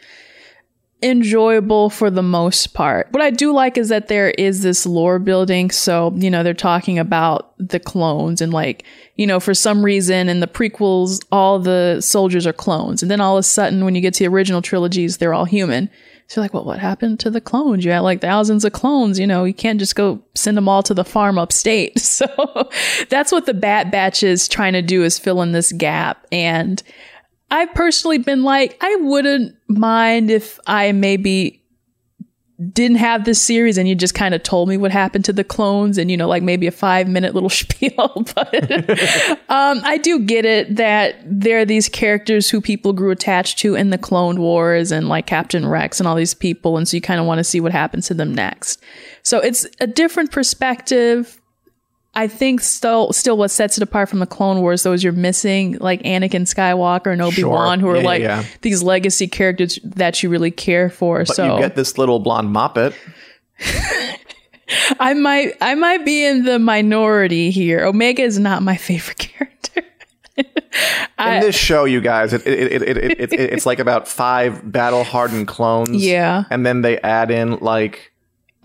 enjoyable 1.03 1.89
for 1.89 2.09
the 2.09 2.23
most 2.23 2.73
part. 2.73 3.07
What 3.11 3.21
I 3.21 3.29
do 3.29 3.51
like 3.53 3.77
is 3.77 3.89
that 3.89 4.07
there 4.07 4.31
is 4.31 4.63
this 4.63 4.85
lore 4.85 5.19
building. 5.19 5.69
So, 5.69 6.13
you 6.15 6.31
know, 6.31 6.41
they're 6.41 6.53
talking 6.53 6.97
about 6.97 7.53
the 7.57 7.79
clones 7.79 8.41
and 8.41 8.53
like, 8.53 8.83
you 9.15 9.27
know, 9.27 9.39
for 9.39 9.53
some 9.53 9.83
reason 9.83 10.29
in 10.29 10.39
the 10.39 10.47
prequels, 10.47 11.23
all 11.31 11.59
the 11.59 11.99
soldiers 12.01 12.47
are 12.47 12.53
clones. 12.53 13.01
And 13.01 13.11
then 13.11 13.21
all 13.21 13.37
of 13.37 13.41
a 13.41 13.43
sudden, 13.43 13.83
when 13.85 13.93
you 13.93 14.01
get 14.01 14.13
to 14.15 14.23
the 14.23 14.33
original 14.33 14.61
trilogies, 14.61 15.17
they're 15.17 15.33
all 15.33 15.45
human. 15.45 15.89
So 16.27 16.41
you're 16.41 16.45
like, 16.45 16.53
well, 16.55 16.65
what 16.65 16.79
happened 16.79 17.19
to 17.19 17.29
the 17.29 17.41
clones? 17.41 17.85
You 17.85 17.91
had 17.91 17.99
like 17.99 18.19
thousands 18.19 18.65
of 18.65 18.73
clones, 18.73 19.19
you 19.19 19.27
know, 19.27 19.43
you 19.43 19.53
can't 19.53 19.79
just 19.79 19.95
go 19.95 20.23
send 20.33 20.57
them 20.57 20.67
all 20.67 20.81
to 20.83 20.93
the 20.93 21.05
farm 21.05 21.37
upstate. 21.37 21.93
So 22.15 22.69
that's 23.09 23.33
what 23.33 23.45
the 23.45 23.53
Bad 23.53 23.91
Batch 23.91 24.23
is 24.23 24.47
trying 24.47 24.71
to 24.71 24.81
do 24.81 25.03
is 25.03 25.19
fill 25.19 25.41
in 25.41 25.51
this 25.51 25.73
gap. 25.73 26.25
And 26.31 26.81
I've 27.51 27.73
personally 27.73 28.17
been 28.17 28.43
like, 28.43 28.77
I 28.81 28.95
wouldn't 29.01 29.55
mind 29.67 30.31
if 30.31 30.59
I 30.67 30.91
maybe 30.91 31.61
didn't 32.71 32.97
have 32.97 33.25
this 33.25 33.41
series 33.41 33.77
and 33.77 33.87
you 33.87 33.95
just 33.95 34.13
kind 34.13 34.33
of 34.33 34.41
told 34.41 34.69
me 34.69 34.77
what 34.77 34.89
happened 34.89 35.25
to 35.25 35.33
the 35.33 35.43
clones 35.43 35.97
and 35.97 36.09
you 36.09 36.15
know 36.15 36.27
like 36.27 36.41
maybe 36.41 36.67
a 36.67 36.71
five 36.71 37.05
minute 37.05 37.33
little 37.33 37.49
spiel 37.61 38.25
but 38.33 38.71
um 39.49 39.81
i 39.83 39.99
do 40.01 40.19
get 40.19 40.45
it 40.45 40.73
that 40.77 41.17
there 41.25 41.59
are 41.59 41.65
these 41.65 41.89
characters 41.89 42.49
who 42.49 42.61
people 42.61 42.93
grew 42.93 43.11
attached 43.11 43.59
to 43.59 43.75
in 43.75 43.89
the 43.89 43.97
clone 43.97 44.39
wars 44.39 44.89
and 44.93 45.09
like 45.09 45.25
captain 45.27 45.67
rex 45.67 45.99
and 45.99 46.07
all 46.07 46.15
these 46.15 46.33
people 46.33 46.77
and 46.77 46.87
so 46.87 46.95
you 46.95 47.01
kind 47.01 47.19
of 47.19 47.25
want 47.25 47.39
to 47.39 47.43
see 47.43 47.59
what 47.59 47.71
happens 47.71 48.07
to 48.07 48.13
them 48.13 48.33
next. 48.33 48.81
So 49.23 49.39
it's 49.39 49.67
a 49.79 49.87
different 49.87 50.31
perspective 50.31 51.41
I 52.17 52.27
think 52.27 52.61
still 52.61 53.11
still 53.13 53.37
what 53.37 53.51
sets 53.51 53.77
it 53.77 53.83
apart 53.83 54.07
from 54.09 54.19
the 54.19 54.25
Clone 54.25 54.61
Wars 54.61 54.83
though 54.83 54.93
is 54.93 55.03
you're 55.03 55.11
missing 55.13 55.77
like 55.79 56.01
Anakin 56.03 56.43
Skywalker 56.43 57.11
and 57.11 57.21
Obi 57.21 57.43
Wan 57.43 57.79
Sure. 57.79 57.89
who 57.89 57.93
are 57.93 57.97
Yeah, 58.01 58.05
like 58.05 58.21
yeah. 58.21 58.43
these 58.61 58.81
legacy 58.83 59.27
characters 59.27 59.77
that 59.83 60.23
you 60.23 60.29
really 60.29 60.51
care 60.51 60.89
for. 60.89 61.19
But 61.25 61.35
so 61.35 61.55
you 61.55 61.61
get 61.61 61.75
this 61.75 61.97
little 61.97 62.19
blonde 62.19 62.55
moppet. 62.55 62.93
I 64.99 65.13
might 65.13 65.53
I 65.61 65.75
might 65.75 66.05
be 66.05 66.25
in 66.25 66.43
the 66.43 66.57
minority 66.57 67.51
here. 67.51 67.85
Omega 67.85 68.23
is 68.23 68.39
not 68.39 68.63
my 68.63 68.77
favorite 68.77 69.17
character. 69.19 69.83
In 71.17 71.39
this 71.41 71.55
show, 71.55 71.85
you 71.85 72.01
guys, 72.01 72.33
it, 72.33 72.45
it, 72.45 72.71
it, 72.73 72.81
it, 72.81 72.97
it, 72.97 73.19
it, 73.33 73.39
it's 73.39 73.65
like 73.65 73.79
about 73.79 74.07
five 74.07 74.69
battle 74.69 75.03
hardened 75.05 75.47
clones. 75.47 75.89
Yeah. 76.05 76.43
And 76.49 76.65
then 76.65 76.81
they 76.81 76.97
add 76.99 77.31
in 77.31 77.57
like 77.59 78.11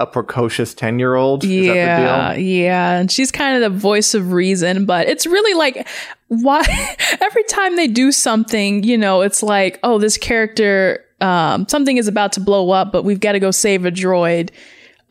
a 0.00 0.06
precocious 0.06 0.74
10 0.74 0.98
year 0.98 1.14
old. 1.14 1.44
Is 1.44 1.50
yeah, 1.50 1.74
that 1.74 2.34
the 2.34 2.40
deal? 2.40 2.46
yeah, 2.48 2.98
and 2.98 3.12
she's 3.12 3.30
kind 3.30 3.62
of 3.62 3.72
the 3.72 3.78
voice 3.78 4.14
of 4.14 4.32
reason, 4.32 4.86
but 4.86 5.06
it's 5.08 5.26
really 5.26 5.54
like 5.54 5.86
why 6.28 6.64
every 7.20 7.44
time 7.44 7.76
they 7.76 7.86
do 7.86 8.10
something, 8.10 8.82
you 8.82 8.96
know, 8.96 9.20
it's 9.20 9.42
like, 9.42 9.78
oh, 9.82 9.98
this 9.98 10.16
character 10.16 11.04
um 11.20 11.68
something 11.68 11.98
is 11.98 12.08
about 12.08 12.32
to 12.32 12.40
blow 12.40 12.70
up, 12.70 12.90
but 12.90 13.04
we've 13.04 13.20
got 13.20 13.32
to 13.32 13.38
go 13.38 13.50
save 13.50 13.84
a 13.84 13.90
droid. 13.90 14.50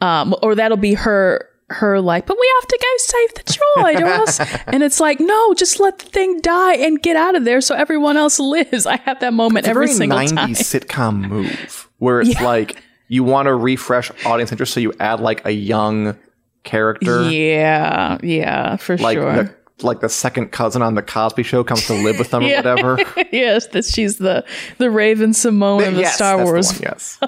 Um 0.02 0.36
or 0.42 0.56
that'll 0.56 0.78
be 0.78 0.96
her 0.96 1.48
her 1.70 2.02
like, 2.02 2.26
but 2.26 2.36
we 2.40 2.52
have 2.60 2.68
to 2.68 2.80
go 2.82 2.88
save 2.98 3.34
the 3.36 3.44
droid 3.44 4.02
or 4.02 4.08
else 4.08 4.40
and 4.68 4.82
it's 4.82 5.00
like, 5.00 5.20
no, 5.20 5.54
just 5.54 5.80
let 5.80 6.00
the 6.00 6.06
thing 6.06 6.40
die 6.42 6.78
and 6.78 7.00
get 7.00 7.16
out 7.16 7.36
of 7.36 7.46
there 7.46 7.62
so 7.62 7.76
everyone 7.76 8.18
else 8.18 8.40
lives. 8.40 8.88
I 8.88 8.98
have 8.98 9.20
that 9.20 9.34
moment 9.34 9.68
every 9.68 9.86
very 9.86 9.96
single 9.96 10.18
90s 10.18 10.36
time. 10.36 10.50
sitcom 10.56 11.30
move 11.30 11.90
where 12.00 12.22
it's 12.22 12.42
like 12.42 12.82
you 13.10 13.26
want 13.26 13.48
to 13.48 13.54
refresh 13.56 14.12
audience 14.26 14.52
interest, 14.54 14.74
so 14.74 14.80
you 14.80 14.94
add 15.02 15.20
like 15.20 15.44
a 15.46 15.52
young 15.52 16.18
character. 16.64 17.30
Yeah, 17.30 18.18
yeah, 18.24 18.78
for 18.78 18.98
Like 18.98 19.18
sure. 19.18 19.44
the 19.44 19.56
like 19.82 20.02
the 20.02 20.10
second 20.10 20.52
cousin 20.52 20.82
on 20.82 20.96
the 20.96 21.02
Cosby 21.02 21.44
Show 21.44 21.64
comes 21.64 21.88
to 21.88 21.94
live 21.94 22.20
with 22.20 22.32
them 22.32 22.42
Yeah. 22.44 22.60
or 22.60 22.86
whatever. 22.86 22.98
yes, 23.32 23.68
that 23.68 23.86
she's 23.86 24.18
the 24.18 24.46
the 24.78 24.90
Raven-Symoné 24.92 25.88
of 25.88 25.96
the 25.96 26.02
Yes, 26.02 26.16
Star 26.16 26.38
that's 26.38 26.48
the 26.48 26.54
Wars. 26.54 26.74
one, 26.74 26.82
yes. 26.82 27.20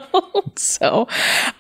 So, 0.58 1.08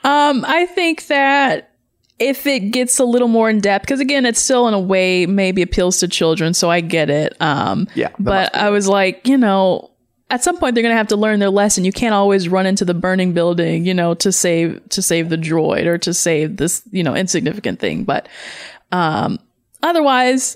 um, 0.03 0.43
I 0.45 0.65
think 0.75 1.07
that 1.07 1.71
if 2.19 2.45
it 2.45 2.71
gets 2.71 2.99
a 2.99 3.05
little 3.05 3.29
more 3.29 3.49
in 3.49 3.59
depth, 3.61 3.83
because 3.83 3.99
again, 4.01 4.25
it's 4.25 4.39
still 4.41 4.67
in 4.67 4.73
a 4.73 4.79
way 4.79 5.25
maybe 5.25 5.61
appeals 5.61 5.99
to 6.01 6.07
children, 6.09 6.53
so 6.53 6.69
I 6.69 6.81
get 6.81 7.09
it. 7.09 7.35
Um, 7.39 7.87
Yeah, 7.95 8.09
but 8.19 8.53
I 8.55 8.69
was 8.69 8.87
like, 8.87 9.27
you 9.27 9.37
know. 9.37 9.90
At 10.31 10.43
some 10.43 10.57
point, 10.57 10.75
they're 10.75 10.81
gonna 10.81 10.95
have 10.95 11.09
to 11.09 11.17
learn 11.17 11.39
their 11.39 11.49
lesson. 11.49 11.83
You 11.83 11.91
can't 11.91 12.15
always 12.15 12.47
run 12.47 12.65
into 12.65 12.85
the 12.85 12.93
burning 12.93 13.33
building, 13.33 13.85
you 13.85 13.93
know, 13.93 14.13
to 14.15 14.31
save 14.31 14.81
to 14.89 15.01
save 15.01 15.27
the 15.27 15.37
droid 15.37 15.85
or 15.85 15.97
to 15.99 16.13
save 16.13 16.55
this, 16.55 16.81
you 16.91 17.03
know, 17.03 17.13
insignificant 17.15 17.81
thing. 17.81 18.05
But 18.05 18.29
um, 18.93 19.39
otherwise, 19.83 20.55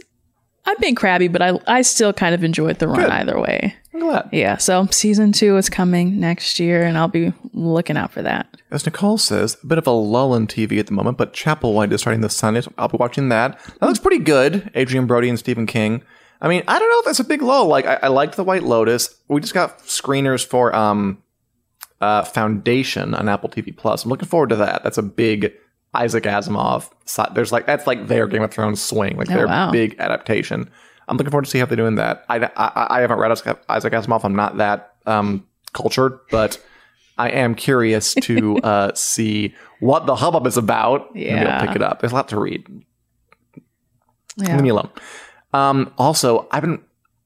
I'm 0.66 0.78
being 0.80 0.96
crabby, 0.96 1.28
but 1.28 1.42
I 1.42 1.60
I 1.68 1.82
still 1.82 2.14
kind 2.14 2.34
of 2.34 2.42
enjoyed 2.44 2.80
the 2.80 2.88
run 2.88 3.02
Good. 3.02 3.10
either 3.10 3.38
way. 3.38 3.76
I'm 3.94 4.00
glad. 4.00 4.30
Yeah, 4.32 4.58
so 4.58 4.88
season 4.92 5.34
two 5.34 5.58
is 5.58 5.70
coming 5.70 6.22
next 6.22 6.58
year, 6.58 6.84
and 6.84 6.98
I'll 6.98 7.10
be 7.10 7.34
looking 7.54 7.98
out 7.98 8.12
for 8.12 8.22
that. 8.22 8.48
As 8.72 8.86
Nicole 8.86 9.18
says, 9.18 9.58
a 9.62 9.68
bit 9.68 9.78
of 9.78 9.88
a 9.88 9.92
lull 9.92 10.36
in 10.36 10.48
TV 10.48 10.80
at 10.80 10.88
the 10.88 10.94
moment, 10.94 11.18
but 11.18 11.34
Chapelwaite 11.34 11.92
is 11.92 12.02
starting 12.02 12.22
this 12.22 12.36
Sunday, 12.36 12.62
so 12.62 12.72
I'll 12.78 12.88
be 12.88 12.98
watching 12.98 13.30
that. 13.30 13.60
That 13.80 13.86
looks 13.86 14.00
pretty 14.00 14.24
good. 14.24 14.72
Adrien 14.76 15.06
Brody 15.06 15.30
and 15.30 15.40
Stephen 15.40 15.66
King. 15.66 16.02
I 16.42 16.48
mean, 16.48 16.64
I 16.68 16.78
don't 16.80 16.90
know 16.90 17.00
if 17.00 17.06
that's 17.06 17.20
a 17.20 17.24
big 17.24 17.42
lull. 17.42 17.68
Like, 17.68 17.86
I, 17.86 18.00
I 18.04 18.08
liked 18.08 18.36
The 18.36 18.44
White 18.44 18.64
Lotus. 18.64 19.16
We 19.28 19.42
just 19.42 19.54
got 19.54 19.80
screeners 19.80 20.46
for 20.46 20.76
um, 20.76 21.22
uh, 22.02 22.24
Foundation 22.24 23.14
on 23.14 23.30
Apple 23.30 23.50
TV 23.50 23.76
Plus. 23.76 24.04
I'm 24.04 24.10
looking 24.10 24.28
forward 24.28 24.50
to 24.50 24.58
that. 24.58 24.84
That's 24.84 24.98
a 24.98 25.04
big 25.04 25.54
Isaac 25.94 26.26
Asimov. 26.26 26.90
si- 27.06 27.24
There's 27.34 27.52
like 27.52 27.66
that's 27.66 27.88
like 27.88 28.08
their 28.08 28.28
Game 28.28 28.44
of 28.44 28.52
Thrones 28.52 28.82
swing, 28.82 29.16
like 29.18 29.28
their 29.28 29.48
wow. 29.48 29.72
big 29.72 29.96
adaptation. 30.00 30.70
I'm 31.08 31.18
looking 31.18 31.32
forward 31.32 31.46
to 31.46 31.52
see 31.52 31.60
how 31.60 31.66
they're 31.68 31.78
doing 31.78 31.96
that. 31.96 32.26
I, 32.30 32.38
I, 32.56 32.98
I 32.98 33.02
haven't 33.02 33.20
read 33.20 33.32
Isaac 33.32 33.94
Asimov. 33.94 34.24
I'm 34.26 34.36
not 34.36 34.58
that 34.58 34.96
um, 35.06 35.46
cultured, 35.74 36.20
but 36.32 36.62
I 37.18 37.30
am 37.30 37.56
curious 37.56 38.14
to 38.16 38.58
uh, 38.64 38.94
see 38.94 39.54
what 39.80 40.06
the 40.06 40.16
hubbub 40.16 40.46
is 40.48 40.58
about. 40.58 41.06
and 41.12 41.14
be 41.14 41.26
able 41.28 41.40
to 41.40 41.46
Yeah. 41.46 41.66
pick 41.66 41.76
it 41.76 41.82
up. 41.82 42.02
There's 42.02 42.12
a 42.12 42.16
lot 42.16 42.28
to 42.30 42.40
read. 42.40 42.68
Yeah. 44.38 44.54
Leave 44.56 44.62
me 44.64 44.70
alone. 44.70 44.90
Um, 45.56 45.94
also, 45.98 46.48
I've 46.52 46.62
been. 46.62 46.82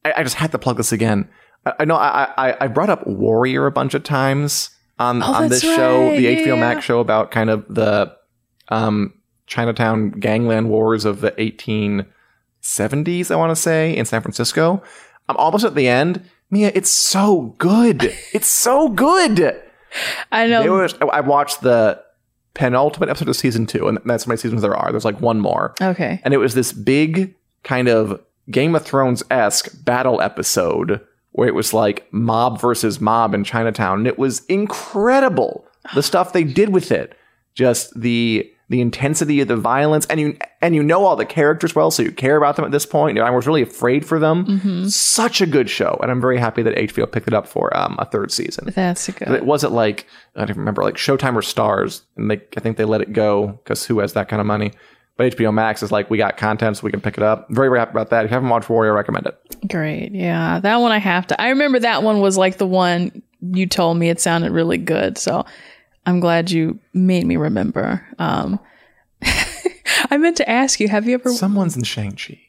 I, 0.05 0.13
I 0.17 0.23
just 0.23 0.35
had 0.35 0.51
to 0.51 0.59
plug 0.59 0.77
this 0.77 0.91
again. 0.91 1.27
I, 1.65 1.73
I 1.79 1.85
know 1.85 1.95
I, 1.95 2.29
I 2.37 2.57
I 2.61 2.67
brought 2.67 2.89
up 2.89 3.05
Warrior 3.07 3.65
a 3.65 3.71
bunch 3.71 3.93
of 3.93 4.03
times 4.03 4.69
on 4.99 5.21
on 5.23 5.49
this 5.49 5.63
Oh, 5.63 5.67
that's 5.67 5.77
show, 5.77 6.15
the 6.15 6.21
Yeah, 6.21 6.45
HBO. 6.45 6.59
Max 6.59 6.85
show 6.85 6.99
about 6.99 7.31
kind 7.31 7.49
of 7.49 7.65
the 7.73 8.13
um, 8.69 9.13
Chinatown 9.47 10.11
gangland 10.11 10.69
wars 10.69 11.05
of 11.05 11.21
the 11.21 11.31
1870s. 11.31 13.31
I 13.31 13.35
want 13.35 13.51
to 13.51 13.55
say 13.55 13.95
in 13.95 14.05
San 14.05 14.21
Francisco. 14.21 14.83
I'm 15.27 15.37
almost 15.37 15.65
at 15.65 15.75
the 15.75 15.87
end. 15.87 16.23
Mia, 16.51 16.71
it's 16.73 16.91
so 16.91 17.55
good. 17.57 18.15
It's 18.33 18.47
so 18.47 18.89
good. 18.89 19.61
I 20.31 20.47
know. 20.47 20.87
I 21.11 21.21
watched 21.21 21.61
the 21.61 22.03
penultimate 22.53 23.09
episode 23.09 23.29
of 23.29 23.35
season 23.35 23.65
two, 23.65 23.87
and 23.87 23.97
that's 24.05 24.25
how 24.25 24.29
many 24.29 24.37
seasons 24.37 24.61
there 24.61 24.75
are. 24.75 24.91
There's 24.91 25.05
like 25.05 25.19
one 25.19 25.39
more 25.39 25.73
okay. 25.81 26.21
and 26.23 26.33
it 26.33 26.37
was 26.37 26.53
this 26.53 26.73
big 26.73 27.35
kind 27.63 27.87
of 27.87 28.21
Game 28.49 28.75
of 28.75 28.83
Thrones 28.83 29.23
esque 29.29 29.83
battle 29.83 30.21
episode 30.21 31.01
where 31.31 31.47
it 31.47 31.55
was 31.55 31.73
like 31.73 32.11
mob 32.11 32.59
versus 32.59 32.99
mob 32.99 33.33
in 33.33 33.43
Chinatown, 33.43 33.99
and 33.99 34.07
it 34.07 34.17
was 34.17 34.45
incredible 34.45 35.65
the 35.93 36.03
stuff 36.03 36.33
they 36.33 36.43
did 36.43 36.69
with 36.69 36.91
it. 36.91 37.15
Just 37.55 37.99
the 37.99 38.51
the 38.69 38.81
intensity 38.81 39.41
of 39.41 39.47
the 39.47 39.55
violence, 39.55 40.05
and 40.07 40.19
you 40.19 40.37
and 40.61 40.75
you 40.75 40.83
know 40.83 41.05
all 41.05 41.15
the 41.15 41.25
characters 41.25 41.75
well, 41.75 41.91
so 41.91 42.03
you 42.03 42.11
care 42.11 42.37
about 42.37 42.55
them 42.55 42.65
at 42.65 42.71
this 42.71 42.85
point. 42.85 43.17
And 43.17 43.27
I 43.27 43.31
was 43.31 43.47
really 43.47 43.63
afraid 43.63 44.05
for 44.05 44.19
them. 44.19 44.45
Such 44.89 45.41
a 45.41 45.47
good 45.47 45.69
show, 45.69 45.97
and 46.01 46.11
I'm 46.11 46.21
very 46.21 46.37
happy 46.37 46.61
that 46.61 46.75
HBO 46.75 47.11
picked 47.11 47.27
it 47.27 47.33
up 47.33 47.47
for 47.47 47.75
um, 47.75 47.95
a 47.99 48.05
third 48.05 48.31
season. 48.31 48.71
That's 48.75 49.07
good. 49.09 49.29
It 49.29 49.45
wasn't 49.45 49.73
like 49.73 50.05
I 50.35 50.45
don't 50.45 50.57
remember 50.57 50.83
like 50.83 50.95
Showtime 50.95 51.35
or 51.35 51.41
Stars, 51.41 52.03
and 52.15 52.29
they 52.29 52.41
I 52.55 52.59
think 52.59 52.77
they 52.77 52.85
let 52.85 53.01
it 53.01 53.13
go 53.13 53.47
because 53.63 53.85
who 53.85 53.99
has 53.99 54.13
that 54.13 54.29
kind 54.29 54.39
of 54.39 54.45
money? 54.45 54.71
But 55.19 55.35
HBO 55.35 55.53
Max 55.53 55.83
is 55.83 55.91
like 55.91 56.09
we 56.09 56.17
got 56.17 56.37
content, 56.37 56.77
so 56.77 56.85
we 56.85 56.91
can 56.91 57.01
pick 57.01 57.17
it 57.17 57.23
up. 57.23 57.49
Very 57.49 57.67
very 57.67 57.79
happy 57.79 57.91
about 57.91 58.09
that. 58.11 58.23
If 58.23 58.31
you 58.31 58.35
haven't 58.35 58.47
watched 58.47 58.69
Warrior, 58.69 58.93
I 58.93 58.95
recommend 58.95 59.27
it. 59.27 59.37
Great. 59.67 60.13
Yeah. 60.13 60.61
That 60.61 60.77
one 60.77 60.93
I 60.93 60.97
have 60.97 61.27
to. 61.27 61.41
I 61.41 61.49
remember 61.49 61.77
that 61.79 62.03
one 62.03 62.21
was 62.21 62.37
like 62.37 62.57
the 62.57 62.65
one 62.65 63.21
you 63.41 63.67
told 63.67 63.97
me 63.97 64.09
it 64.09 64.21
sounded 64.21 64.53
really 64.53 64.77
good. 64.77 65.17
So 65.17 65.45
I'm 66.05 66.21
glad 66.21 66.51
you 66.51 66.79
made 66.93 67.25
me 67.25 67.35
remember. 67.35 68.01
Um, 68.17 68.61
I 70.09 70.15
meant 70.15 70.37
to 70.37 70.49
ask 70.49 70.79
you, 70.79 70.87
have 70.87 71.05
you 71.05 71.15
ever. 71.15 71.31
Someone's 71.33 71.75
in 71.75 71.83
Shang 71.83 72.13
Chi. 72.13 72.39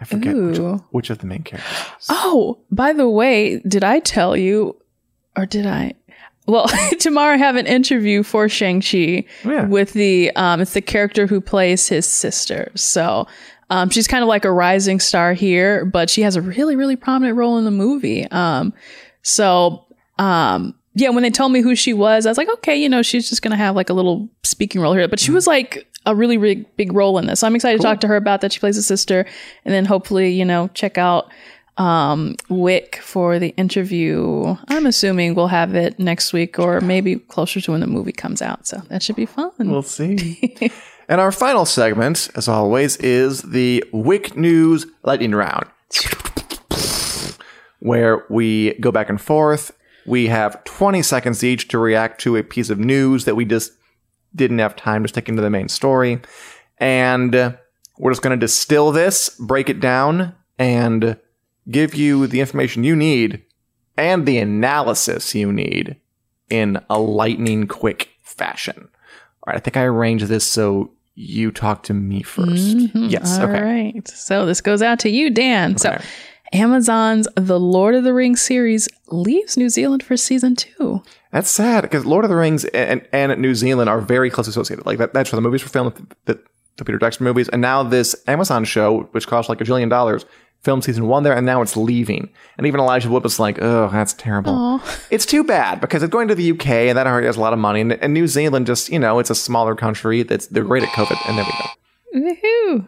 I 0.00 0.06
forget 0.06 0.34
which, 0.34 0.58
Ooh. 0.58 0.82
which 0.92 1.10
of 1.10 1.18
the 1.18 1.26
main 1.26 1.42
characters. 1.42 2.06
Oh, 2.08 2.58
by 2.70 2.94
the 2.94 3.06
way, 3.06 3.58
did 3.68 3.84
I 3.84 4.00
tell 4.00 4.34
you, 4.34 4.76
or 5.36 5.44
did 5.44 5.66
I? 5.66 5.92
Well, 6.46 6.66
tomorrow 6.98 7.34
I 7.34 7.36
have 7.38 7.56
an 7.56 7.66
interview 7.66 8.22
for 8.22 8.48
Shang 8.48 8.80
Chi 8.80 9.24
Yeah. 9.44 9.66
with 9.66 9.92
the 9.92 10.30
um, 10.36 10.60
it's 10.60 10.74
the 10.74 10.80
character 10.80 11.26
who 11.26 11.40
plays 11.40 11.88
his 11.88 12.06
sister. 12.06 12.70
So 12.74 13.26
um, 13.70 13.90
she's 13.90 14.06
kind 14.06 14.22
of 14.22 14.28
like 14.28 14.44
a 14.44 14.52
rising 14.52 15.00
star 15.00 15.32
here, 15.34 15.84
but 15.84 16.08
she 16.08 16.22
has 16.22 16.36
a 16.36 16.42
really 16.42 16.76
really 16.76 16.96
prominent 16.96 17.36
role 17.36 17.58
in 17.58 17.64
the 17.64 17.70
movie. 17.70 18.26
Um, 18.30 18.72
so 19.22 19.84
um, 20.18 20.74
yeah, 20.94 21.10
when 21.10 21.22
they 21.22 21.30
told 21.30 21.52
me 21.52 21.60
who 21.60 21.74
she 21.74 21.92
was, 21.92 22.24
I 22.26 22.30
was 22.30 22.38
like, 22.38 22.48
okay, 22.48 22.76
you 22.76 22.88
know, 22.88 23.02
she's 23.02 23.28
just 23.28 23.42
gonna 23.42 23.56
have 23.56 23.76
like 23.76 23.90
a 23.90 23.94
little 23.94 24.28
speaking 24.42 24.80
role 24.80 24.94
here. 24.94 25.08
But 25.08 25.20
she 25.20 25.30
was 25.30 25.46
like 25.46 25.86
a 26.06 26.14
really 26.14 26.38
really 26.38 26.64
big 26.76 26.92
role 26.92 27.18
in 27.18 27.26
this. 27.26 27.40
So 27.40 27.46
I'm 27.46 27.56
excited 27.56 27.78
to 27.78 27.82
talk 27.82 28.00
to 28.00 28.06
her 28.08 28.16
about 28.16 28.40
that. 28.42 28.52
She 28.52 28.60
plays 28.60 28.76
a 28.78 28.82
sister, 28.82 29.26
and 29.64 29.74
then 29.74 29.84
hopefully 29.84 30.30
you 30.30 30.44
know 30.44 30.68
check 30.74 30.96
out 30.96 31.30
um, 31.78 32.36
WiC 32.48 32.96
for 32.96 33.38
the 33.38 33.48
interview. 33.56 34.56
I'm 34.68 34.86
assuming 34.86 35.34
we'll 35.34 35.48
have 35.48 35.74
it 35.74 35.98
next 35.98 36.32
week 36.32 36.58
or 36.58 36.80
maybe 36.80 37.16
closer 37.16 37.60
to 37.60 37.72
when 37.72 37.80
the 37.80 37.86
movie 37.86 38.12
comes 38.12 38.42
out. 38.42 38.66
So 38.66 38.78
that 38.88 39.02
should 39.02 39.16
be 39.16 39.26
fun. 39.26 39.52
We'll 39.58 39.82
see. 39.82 40.70
and 41.08 41.20
our 41.20 41.32
final 41.32 41.64
segment, 41.64 42.30
as 42.34 42.48
always, 42.48 42.96
is 42.98 43.42
the 43.42 43.84
WiC 43.92 44.36
News 44.36 44.86
Lightning 45.02 45.34
Round, 45.34 45.66
where 47.80 48.24
we 48.30 48.74
go 48.74 48.90
back 48.90 49.10
and 49.10 49.20
forth. 49.20 49.72
We 50.06 50.28
have 50.28 50.62
20 50.64 51.02
seconds 51.02 51.42
each 51.42 51.68
to 51.68 51.78
react 51.78 52.20
to 52.22 52.36
a 52.36 52.42
piece 52.42 52.70
of 52.70 52.78
news 52.78 53.24
that 53.24 53.34
we 53.34 53.44
just 53.44 53.72
didn't 54.34 54.58
have 54.58 54.76
time 54.76 55.02
to 55.02 55.08
stick 55.08 55.28
into 55.28 55.42
the 55.42 55.50
main 55.50 55.68
story. 55.68 56.20
And 56.78 57.34
we're 57.98 58.10
just 58.10 58.22
going 58.22 58.38
to 58.38 58.44
distill 58.44 58.92
this, 58.92 59.30
break 59.40 59.68
it 59.68 59.80
down, 59.80 60.34
and 60.58 61.18
give 61.70 61.94
you 61.94 62.26
the 62.26 62.40
information 62.40 62.84
you 62.84 62.96
need 62.96 63.42
and 63.96 64.26
the 64.26 64.38
analysis 64.38 65.34
you 65.34 65.52
need 65.52 65.96
in 66.50 66.80
a 66.90 66.98
lightning 66.98 67.66
quick 67.66 68.10
fashion. 68.22 68.76
All 68.78 69.52
right, 69.52 69.56
I 69.56 69.60
think 69.60 69.76
I 69.76 69.84
arranged 69.84 70.26
this 70.26 70.46
so 70.46 70.92
you 71.14 71.50
talk 71.50 71.82
to 71.84 71.94
me 71.94 72.22
1st 72.22 72.74
mm-hmm. 72.74 73.04
Yes. 73.04 73.38
All 73.38 73.46
okay. 73.46 73.62
right. 73.62 74.08
So 74.08 74.44
this 74.44 74.60
goes 74.60 74.82
out 74.82 74.98
to 75.00 75.08
you, 75.08 75.30
Dan. 75.30 75.78
So 75.78 75.98
Amazon's 76.52 77.26
The 77.36 77.58
Lord 77.58 77.94
of 77.94 78.04
the 78.04 78.12
Rings 78.12 78.40
series 78.42 78.88
leaves 79.08 79.56
New 79.56 79.68
Zealand 79.68 80.02
for 80.02 80.16
season 80.16 80.56
two. 80.56 81.02
That's 81.32 81.50
sad 81.50 81.82
because 81.82 82.04
Lord 82.04 82.24
of 82.24 82.30
the 82.30 82.36
Rings 82.36 82.64
and, 82.66 83.06
and 83.12 83.40
New 83.40 83.54
Zealand 83.54 83.88
are 83.90 84.00
very 84.00 84.30
closely 84.30 84.50
associated. 84.50 84.86
Like 84.86 84.98
that, 84.98 85.14
that's 85.14 85.32
where 85.32 85.38
the 85.38 85.42
movies 85.42 85.62
were 85.62 85.70
filmed, 85.70 86.14
the, 86.26 86.38
the 86.76 86.84
Peter 86.84 86.98
Jackson 86.98 87.24
movies, 87.24 87.48
and 87.48 87.62
now 87.62 87.82
this 87.82 88.14
Amazon 88.28 88.64
show, 88.64 89.08
which 89.12 89.26
cost 89.26 89.48
like 89.48 89.60
a 89.60 89.64
jillion 89.64 89.90
dollars, 89.90 90.26
filmed 90.62 90.84
season 90.84 91.06
one 91.06 91.22
there, 91.22 91.34
and 91.36 91.46
now 91.46 91.62
it's 91.62 91.76
leaving. 91.76 92.28
And 92.58 92.66
even 92.66 92.80
Elijah 92.80 93.08
Wood 93.08 93.22
was 93.22 93.38
like, 93.38 93.58
"Oh, 93.62 93.88
that's 93.92 94.12
terrible." 94.14 94.80
It's 95.10 95.24
too 95.26 95.44
bad 95.44 95.80
because 95.80 96.02
it's 96.02 96.10
going 96.12 96.28
to 96.28 96.34
the 96.34 96.50
UK, 96.52 96.66
and 96.88 96.98
that 96.98 97.06
already 97.06 97.26
has 97.26 97.36
a 97.36 97.40
lot 97.40 97.52
of 97.52 97.58
money. 97.58 97.80
And, 97.80 97.92
and 97.92 98.12
New 98.12 98.26
Zealand, 98.26 98.66
just 98.66 98.88
you 98.90 98.98
know, 98.98 99.18
it's 99.20 99.30
a 99.30 99.34
smaller 99.34 99.74
country. 99.76 100.22
That's 100.24 100.46
they're 100.48 100.64
great 100.64 100.82
at 100.82 100.88
COVID, 100.90 101.16
and 101.28 101.38
there 101.38 101.44
we 101.44 101.52
go. 101.52 102.34
Woohoo. 102.34 102.86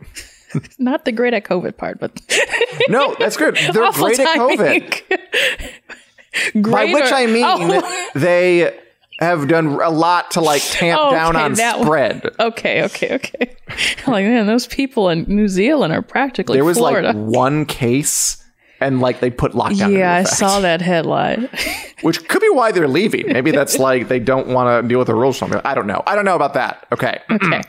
Not 0.79 1.05
the 1.05 1.13
great 1.13 1.35
at 1.35 1.45
COVID 1.45 1.77
part, 1.77 2.01
but 2.01 2.11
No, 2.89 3.15
that's 3.19 3.37
good. 3.37 3.57
They're 3.73 3.85
awful 3.85 4.07
great 4.07 4.19
at 4.19 4.37
COVID. 4.37 5.03
timing. 6.55 6.63
By 6.73 6.87
which 6.93 7.13
I 7.13 7.27
mean 7.27 7.45
Oh. 7.47 8.09
they 8.15 8.79
have 9.19 9.49
done 9.49 9.67
a 9.81 9.91
lot 9.91 10.31
to 10.33 10.41
like 10.41 10.63
tamp 10.63 11.01
Oh, 11.03 11.11
down 11.11 11.35
on 11.37 11.55
that 11.55 11.79
one. 11.79 11.87
spread. 11.87 12.31
Okay, 12.39 12.85
okay, 12.85 13.15
okay. 13.17 13.57
Like, 14.07 14.25
man, 14.25 14.47
those 14.47 14.67
people 14.67 15.09
in 15.11 15.25
New 15.29 15.49
Zealand 15.49 15.93
are 15.93 16.03
practically 16.03 16.57
There 16.57 16.65
was 16.65 16.79
Florida. 16.79 17.09
like 17.09 17.17
one 17.17 17.67
case, 17.67 18.43
and 18.81 19.01
like 19.01 19.21
they 19.21 19.31
put 19.31 19.53
lockdown. 19.53 19.93
yeah, 19.93 20.15
I 20.15 20.23
saw 20.23 20.61
that 20.61 20.81
headline. 20.81 21.49
Which 22.03 22.27
could 22.29 22.41
be 22.41 22.49
why 22.51 22.73
they're 22.73 22.89
leaving. 22.89 23.27
Maybe 23.33 23.51
that's 23.51 23.79
like 23.89 24.09
they 24.09 24.21
don't 24.21 24.49
want 24.49 24.83
to 24.85 24.89
deal 24.89 24.99
with 24.99 25.09
the 25.09 25.15
rules. 25.15 25.37
Something. 25.37 25.61
I 25.65 25.75
don't 25.75 25.87
know. 25.87 26.03
I 26.07 26.15
don't 26.15 26.25
know 26.25 26.37
about 26.37 26.55
that. 26.55 26.87
Okay. 26.93 27.21
okay. 27.31 27.61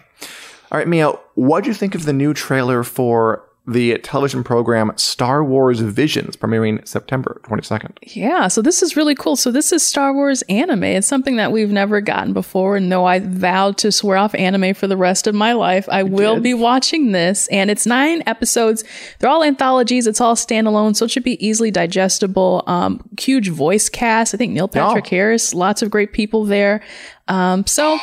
All 0.72 0.78
right, 0.78 0.88
Mia. 0.88 1.12
What 1.34 1.64
do 1.64 1.70
you 1.72 1.74
think 1.74 1.96
of 1.96 2.06
the 2.06 2.14
new 2.14 2.34
trailer 2.34 2.84
for 2.84 3.44
the 3.72 3.98
television 4.00 4.44
program 4.44 4.92
Star 4.96 5.44
Wars 5.44 5.80
Visions, 5.80 6.36
premiering 6.36 6.88
September 6.88 7.40
twenty 7.44 7.64
second? 7.64 7.98
Yeah, 8.04 8.48
so 8.48 8.62
this 8.62 8.82
is 8.82 8.96
really 8.96 9.16
cool. 9.16 9.36
So 9.36 9.52
this 9.52 9.72
is 9.72 9.86
Star 9.86 10.14
Wars 10.14 10.42
anime. 10.44 10.84
It's 10.84 11.08
something 11.08 11.36
that 11.36 11.52
we've 11.52 11.70
never 11.72 12.02
gotten 12.02 12.34
before. 12.34 12.76
And 12.78 12.92
though 12.92 13.06
I 13.06 13.20
vowed 13.20 13.78
to 13.80 13.92
swear 13.92 14.18
off 14.18 14.34
anime 14.36 14.74
for 14.74 14.88
the 14.88 14.98
rest 14.98 15.28
of 15.28 15.36
my 15.36 15.54
life, 15.54 15.88
I 15.90 16.04
will 16.04 16.36
did. 16.36 16.44
be 16.44 16.54
watching 16.54 17.12
this. 17.12 17.48
And 17.48 17.70
it's 17.70 17.86
nine 17.86 18.24
episodes. 18.26 18.84
They're 19.20 19.30
all 19.30 19.44
anthologies. 19.44 20.08
It's 20.08 20.22
all 20.22 20.36
standalone, 20.36 20.96
so 20.96 21.06
it 21.06 21.12
should 21.12 21.24
be 21.24 21.44
easily 21.46 21.72
digestible. 21.72 22.64
Um, 22.68 23.08
huge 23.20 23.50
voice 23.50 23.90
cast. 23.90 24.34
I 24.34 24.38
think 24.38 24.54
Neil 24.54 24.68
Patrick 24.68 25.06
Oh. 25.06 25.10
Harris. 25.10 25.54
Lots 25.54 25.82
of 25.82 25.92
great 25.92 26.14
people 26.14 26.46
there. 26.46 26.82
Um, 27.28 27.66
so 27.68 28.00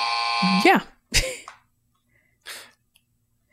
yeah, 0.64 0.80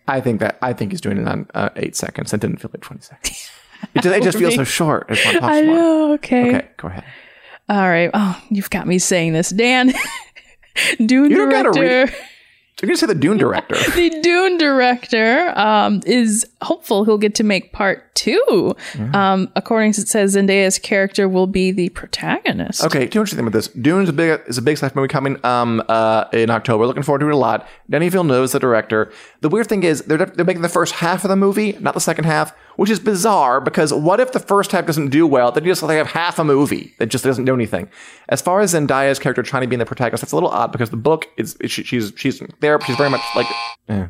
I 0.07 0.19
think 0.21 0.39
that 0.41 0.57
I 0.61 0.73
think 0.73 0.91
he's 0.91 1.01
doing 1.01 1.17
it 1.17 1.27
on 1.27 1.47
uh, 1.53 1.69
eight 1.75 1.95
seconds. 1.95 2.31
That 2.31 2.39
didn't 2.41 2.57
feel 2.57 2.71
like 2.73 2.81
twenty 2.81 3.01
seconds. 3.01 3.49
It 3.95 4.01
just, 4.01 4.15
it 4.15 4.23
just 4.23 4.37
feels 4.37 4.55
so 4.55 4.63
short. 4.63 5.07
I 5.09 5.13
just 5.15 5.25
want 5.25 5.35
to 5.35 5.41
talk 5.41 5.51
I 5.51 5.59
some 5.59 5.67
more. 5.67 5.75
know. 5.75 6.13
Okay. 6.13 6.55
Okay, 6.55 6.67
go 6.77 6.87
ahead. 6.87 7.03
All 7.67 7.89
right. 7.89 8.09
Oh, 8.13 8.41
you've 8.49 8.69
got 8.69 8.87
me 8.87 8.97
saying 8.97 9.33
this, 9.33 9.49
Dan. 9.49 9.93
Dune 11.05 11.29
You 11.29 11.49
director. 11.49 12.09
Read- 12.82 12.82
You're 12.82 12.88
gonna 12.88 12.97
say 12.97 13.05
the 13.07 13.15
Dune 13.15 13.38
director. 13.38 13.76
the 13.95 14.09
Dune 14.21 14.57
director 14.57 15.53
um, 15.57 16.01
is 16.05 16.45
hopeful 16.61 17.05
he'll 17.05 17.17
get 17.17 17.36
to 17.36 17.43
make 17.43 17.71
part 17.71 18.13
two. 18.15 18.76
Um, 19.13 19.51
according 19.55 19.93
to 19.93 20.01
it 20.01 20.07
says 20.07 20.36
Zendaya's 20.36 20.80
character 20.80 21.28
will 21.30 21.47
be 21.47 21.71
the 21.71 21.89
protagonist. 21.89 22.84
Okay, 22.84 23.07
two 23.07 23.19
interesting 23.19 23.45
with 23.45 23.53
this. 23.53 23.67
Dune 23.67 24.03
is 24.03 24.09
a 24.09 24.13
big 24.13 24.41
is 24.47 24.57
a 24.57 24.61
big 24.61 24.78
sci-fi 24.78 24.93
movie 24.95 25.07
coming 25.07 25.43
um 25.45 25.84
uh 25.88 26.26
in 26.34 26.49
October. 26.49 26.86
Looking 26.86 27.03
forward 27.03 27.19
to 27.19 27.28
it 27.28 27.34
a 27.34 27.38
lot. 27.38 27.67
Denis 27.89 28.11
Villeneuve 28.11 28.43
is 28.45 28.51
the 28.53 28.59
director. 28.59 29.11
The 29.41 29.49
weird 29.49 29.67
thing 29.67 29.84
is 29.84 30.01
they're 30.03 30.17
they're 30.17 30.45
making 30.45 30.61
the 30.63 30.69
first 30.69 30.95
half 30.95 31.24
of 31.24 31.30
the 31.30 31.36
movie, 31.36 31.74
not 31.80 31.93
the 31.93 31.99
second 31.99 32.26
half, 32.26 32.53
which 32.76 32.89
is 32.89 32.99
bizarre 32.99 33.59
because 33.61 33.93
what 33.93 34.19
if 34.19 34.32
the 34.32 34.39
first 34.39 34.71
half 34.71 34.86
doesn't 34.86 35.09
do 35.09 35.26
well? 35.28 35.51
Then 35.51 35.63
you 35.63 35.71
just 35.71 35.84
like 35.84 35.97
have 35.97 36.07
half 36.07 36.39
a 36.39 36.43
movie 36.43 36.93
that 36.99 37.07
just 37.07 37.24
doesn't 37.24 37.45
do 37.45 37.53
anything. 37.53 37.89
As 38.30 38.41
far 38.41 38.61
as 38.61 38.74
Zendaya's 38.74 39.19
character 39.19 39.43
trying 39.43 39.61
to 39.61 39.67
be 39.67 39.76
in 39.76 39.80
the 39.80 39.86
protagonist, 39.86 40.21
that's 40.21 40.32
a 40.32 40.36
little 40.36 40.49
odd 40.49 40.71
because 40.71 40.89
the 40.89 40.97
book 40.97 41.28
is 41.38 41.55
is- 41.61 41.71
she, 41.71 41.84
she's 41.84 42.13
she's 42.15 42.41
there, 42.59 42.80
she's 42.82 42.95
very 42.95 43.09
much 43.09 43.21
like 43.36 43.47
eh. 43.89 44.07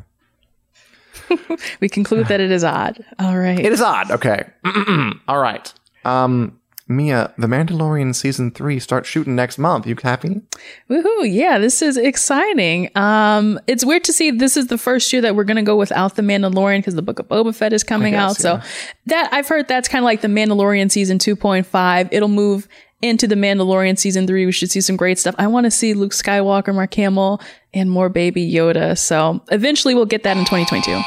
We 1.80 1.90
conclude 1.90 2.28
that 2.28 2.40
it 2.40 2.52
is 2.52 2.64
odd. 2.64 3.04
All 3.20 3.38
right. 3.38 3.60
it 3.60 3.72
is 3.72 3.82
odd. 3.82 4.12
Okay, 4.12 4.44
all 5.28 5.40
right. 5.40 5.74
Um, 6.06 6.60
Mia, 6.88 7.34
The 7.38 7.48
Mandalorian 7.48 8.14
season 8.14 8.52
three 8.52 8.80
starts 8.80 9.08
shooting 9.08 9.36
next 9.36 9.58
month. 9.58 9.88
You 9.88 9.96
happy? 10.02 10.42
Woohoo! 10.90 11.32
Yeah, 11.32 11.58
this 11.58 11.82
is 11.82 11.96
exciting. 11.96 12.90
Um, 12.96 13.60
it's 13.68 13.86
weird 13.86 14.04
to 14.06 14.14
see 14.14 14.32
this 14.32 14.58
is 14.58 14.68
the 14.68 14.78
first 14.78 15.12
year 15.14 15.22
that 15.22 15.36
we're 15.36 15.46
gonna 15.46 15.64
go 15.64 15.78
without 15.78 16.16
the 16.16 16.22
Mandalorian 16.22 16.80
because 16.80 16.96
the 16.96 17.02
Book 17.02 17.20
of 17.20 17.28
Boba 17.30 17.56
Fett 17.56 17.72
is 17.72 17.84
coming 17.84 18.14
guess, 18.14 18.32
out. 18.32 18.36
So 18.38 18.54
yeah. 18.56 18.64
that 19.08 19.30
I've 19.32 19.48
heard 19.48 19.68
that's 19.68 19.88
kind 19.88 20.04
of 20.04 20.06
like 20.06 20.22
the 20.22 20.28
Mandalorian 20.28 20.92
season 20.92 21.20
two 21.20 21.36
point 21.36 21.66
five. 21.66 22.10
It'll 22.12 22.28
move 22.28 22.68
into 23.02 23.28
the 23.28 23.36
Mandalorian 23.36 23.98
season 23.98 24.28
three. 24.28 24.46
We 24.46 24.52
should 24.52 24.72
see 24.72 24.82
some 24.82 24.98
great 24.98 25.20
stuff. 25.20 25.36
I 25.38 25.48
want 25.48 25.66
to 25.66 25.72
see 25.72 25.94
Luke 25.94 26.14
Skywalker, 26.14 26.74
Mark 26.76 26.94
Hamill, 26.96 27.42
and 27.74 27.90
more 27.90 28.10
Baby 28.10 28.50
Yoda. 28.52 28.98
So 28.98 29.42
eventually 29.52 29.96
we'll 29.96 30.06
get 30.06 30.24
that 30.24 30.38
in 30.38 30.44
2022. 30.44 31.02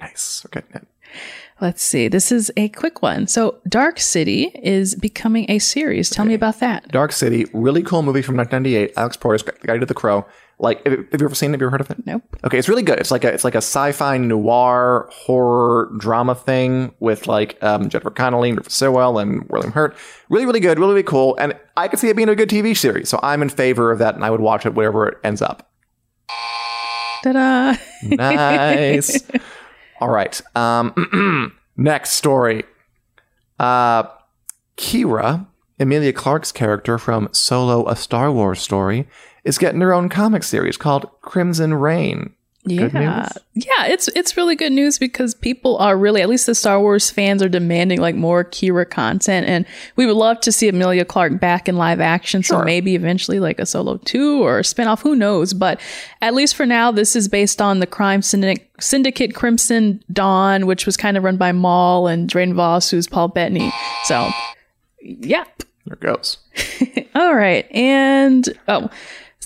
Nice. 0.00 0.44
Okay. 0.46 0.62
Let's 1.62 1.80
see. 1.80 2.08
This 2.08 2.32
is 2.32 2.50
a 2.56 2.70
quick 2.70 3.02
one. 3.02 3.28
So 3.28 3.60
Dark 3.68 4.00
City 4.00 4.50
is 4.64 4.96
becoming 4.96 5.48
a 5.48 5.60
series. 5.60 6.10
Tell 6.10 6.24
me 6.24 6.34
about 6.34 6.58
that. 6.58 6.88
Dark 6.88 7.12
City, 7.12 7.46
really 7.52 7.84
cool 7.84 8.02
movie 8.02 8.20
from 8.20 8.36
1998. 8.36 8.94
Alex 8.96 9.16
guy 9.62 9.74
who 9.74 9.78
did 9.78 9.86
The 9.86 9.94
Crow. 9.94 10.26
Like, 10.58 10.84
have, 10.84 10.92
you 10.92 11.06
ever 11.12 11.36
seen 11.36 11.50
it? 11.50 11.52
Have 11.52 11.60
you 11.60 11.68
ever 11.68 11.70
heard 11.70 11.80
of 11.80 11.90
it? 11.92 12.04
Nope. 12.04 12.24
Okay, 12.42 12.58
it's 12.58 12.68
really 12.68 12.82
good. 12.82 12.98
It's 12.98 13.12
like 13.12 13.22
a 13.22 13.32
it's 13.32 13.44
like 13.44 13.54
a 13.54 13.58
sci-fi 13.58 14.18
noir 14.18 15.08
horror 15.12 15.92
drama 15.98 16.34
thing 16.34 16.92
with 16.98 17.28
like 17.28 17.62
um, 17.62 17.88
Jennifer 17.88 18.10
Connelly, 18.10 18.48
and 18.48 18.58
Rufus 18.58 18.74
Sewell, 18.74 19.20
and 19.20 19.48
William 19.48 19.70
Hurt. 19.70 19.96
Really, 20.30 20.46
really 20.46 20.60
good. 20.60 20.80
Really, 20.80 20.94
really 20.94 21.02
cool. 21.04 21.36
And 21.36 21.56
I 21.76 21.86
could 21.86 22.00
see 22.00 22.08
it 22.08 22.16
being 22.16 22.28
a 22.28 22.34
good 22.34 22.48
TV 22.48 22.76
series. 22.76 23.08
So 23.08 23.20
I'm 23.22 23.40
in 23.40 23.48
favor 23.48 23.92
of 23.92 24.00
that, 24.00 24.16
and 24.16 24.24
I 24.24 24.30
would 24.30 24.40
watch 24.40 24.66
it 24.66 24.74
wherever 24.74 25.06
it 25.06 25.18
ends 25.22 25.42
up. 25.42 25.70
Ta-da! 27.22 27.76
Nice. 28.02 29.22
All 30.02 30.10
right. 30.10 30.40
Um, 30.56 31.52
next 31.76 32.14
story. 32.14 32.64
Uh, 33.60 34.02
Qi'ra, 34.76 35.46
Emilia 35.78 36.12
Clarke's 36.12 36.50
character 36.50 36.98
from 36.98 37.28
Solo: 37.30 37.88
A 37.88 37.94
Star 37.94 38.32
Wars 38.32 38.60
Story, 38.60 39.06
is 39.44 39.58
getting 39.58 39.80
her 39.80 39.94
own 39.94 40.08
comic 40.08 40.42
series 40.42 40.76
called 40.76 41.08
Crimson 41.20 41.74
Rain. 41.74 42.34
Yeah, 42.64 43.28
yeah, 43.54 43.86
it's 43.86 44.06
it's 44.08 44.36
really 44.36 44.54
good 44.54 44.70
news 44.70 44.96
because 44.96 45.34
people 45.34 45.76
are 45.78 45.96
really, 45.96 46.22
at 46.22 46.28
least 46.28 46.46
the 46.46 46.54
Star 46.54 46.80
Wars 46.80 47.10
fans, 47.10 47.42
are 47.42 47.48
demanding 47.48 48.00
like 48.00 48.14
more 48.14 48.44
Qi'ra 48.44 48.88
content, 48.88 49.48
and 49.48 49.66
we 49.96 50.06
would 50.06 50.14
love 50.14 50.38
to 50.42 50.52
see 50.52 50.68
Emilia 50.68 51.04
Clarke 51.04 51.40
back 51.40 51.68
in 51.68 51.76
live 51.76 52.00
action. 52.00 52.44
So 52.44 52.62
maybe 52.62 52.94
eventually 52.94 53.40
like 53.40 53.58
a 53.58 53.66
solo 53.66 53.96
two 53.96 54.44
or 54.44 54.60
a 54.60 54.62
spinoff, 54.62 55.00
who 55.00 55.16
knows? 55.16 55.54
But 55.54 55.80
at 56.20 56.34
least 56.34 56.54
for 56.54 56.64
now, 56.64 56.92
this 56.92 57.16
is 57.16 57.26
based 57.26 57.60
on 57.60 57.80
the 57.80 57.86
crime 57.86 58.22
syndicate, 58.22 58.68
syndicate 58.78 59.34
Crimson 59.34 60.00
Dawn, 60.12 60.66
which 60.66 60.86
was 60.86 60.96
kind 60.96 61.16
of 61.16 61.24
run 61.24 61.36
by 61.36 61.50
Maul 61.50 62.06
and 62.06 62.28
Dryden 62.28 62.54
Vos, 62.54 62.90
who's 62.90 63.08
Paul 63.08 63.26
Bettany. 63.26 63.72
So, 64.04 64.30
yeah, 65.00 65.44
There 65.86 65.94
it 65.94 66.00
goes. 66.00 66.38
All 67.16 67.34
right. 67.34 67.66
And 67.72 68.48
oh, 68.68 68.88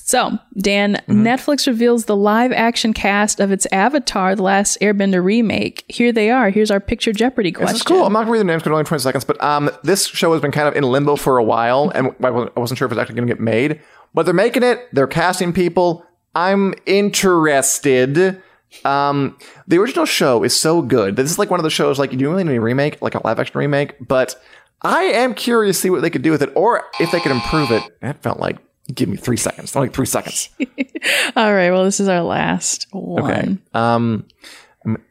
so 0.06 0.38
Dan, 0.56 0.94
Mm-hmm. 1.06 1.26
Netflix 1.26 1.66
reveals 1.66 2.06
the 2.06 2.16
live 2.16 2.52
action 2.52 2.92
cast 2.92 3.40
of 3.40 3.52
its 3.52 3.66
Avatar: 3.72 4.34
The 4.34 4.42
Last 4.42 4.80
Airbender 4.80 5.22
remake. 5.22 5.84
Here 5.88 6.12
they 6.12 6.30
are. 6.30 6.48
Here's 6.50 6.70
our 6.70 6.80
picture 6.80 7.12
Jeopardy 7.12 7.52
question. 7.52 7.74
This 7.74 7.80
is 7.80 7.82
cool. 7.82 8.04
I'm 8.04 8.12
not 8.12 8.20
going 8.20 8.26
to 8.26 8.32
read 8.32 8.38
the 8.40 8.44
names 8.44 8.62
because 8.62 8.72
only 8.72 8.84
20 8.84 9.02
seconds, 9.02 9.24
but 9.24 9.42
um, 9.42 9.70
this 9.82 10.06
show 10.06 10.32
has 10.32 10.40
been 10.40 10.52
kind 10.52 10.68
of 10.68 10.74
in 10.74 10.84
limbo 10.84 11.16
for 11.16 11.38
a 11.38 11.44
while, 11.44 11.90
and 11.94 12.14
I 12.22 12.30
wasn't 12.30 12.78
sure 12.78 12.86
if 12.86 12.92
it's 12.92 13.00
actually 13.00 13.16
going 13.16 13.28
to 13.28 13.34
get 13.34 13.40
made. 13.40 13.80
But 14.14 14.24
they're 14.24 14.34
making 14.34 14.62
it. 14.62 14.88
They're 14.92 15.06
casting 15.06 15.52
people. 15.52 16.04
I'm 16.34 16.74
interested. 16.86 18.40
Um, 18.84 19.38
the 19.66 19.78
original 19.78 20.06
show 20.06 20.42
is 20.42 20.58
so 20.58 20.82
good. 20.82 21.16
This 21.16 21.30
is 21.30 21.38
like 21.38 21.50
one 21.50 21.60
of 21.60 21.64
the 21.64 21.70
shows 21.70 21.98
like 21.98 22.12
you 22.12 22.18
do 22.18 22.30
really 22.30 22.44
need 22.44 22.56
a 22.56 22.60
remake, 22.60 23.00
like 23.00 23.14
a 23.14 23.26
live 23.26 23.38
action 23.38 23.58
remake. 23.58 23.94
But 24.06 24.34
I 24.82 25.02
am 25.04 25.34
curious 25.34 25.76
to 25.76 25.82
see 25.82 25.90
what 25.90 26.02
they 26.02 26.10
could 26.10 26.22
do 26.22 26.30
with 26.30 26.42
it, 26.42 26.52
or 26.54 26.82
if 27.00 27.10
they 27.10 27.20
could 27.20 27.32
improve 27.32 27.70
it. 27.70 27.82
That 28.00 28.22
felt 28.22 28.38
like 28.38 28.58
give 28.94 29.08
me 29.08 29.16
three 29.16 29.36
seconds. 29.36 29.74
Only 29.74 29.88
three 29.88 30.06
seconds. 30.06 30.48
All 31.36 31.52
right. 31.52 31.70
Well, 31.70 31.84
this 31.84 32.00
is 32.00 32.08
our 32.08 32.22
last 32.22 32.86
one. 32.90 33.24
Okay. 33.24 33.56
Um, 33.74 34.26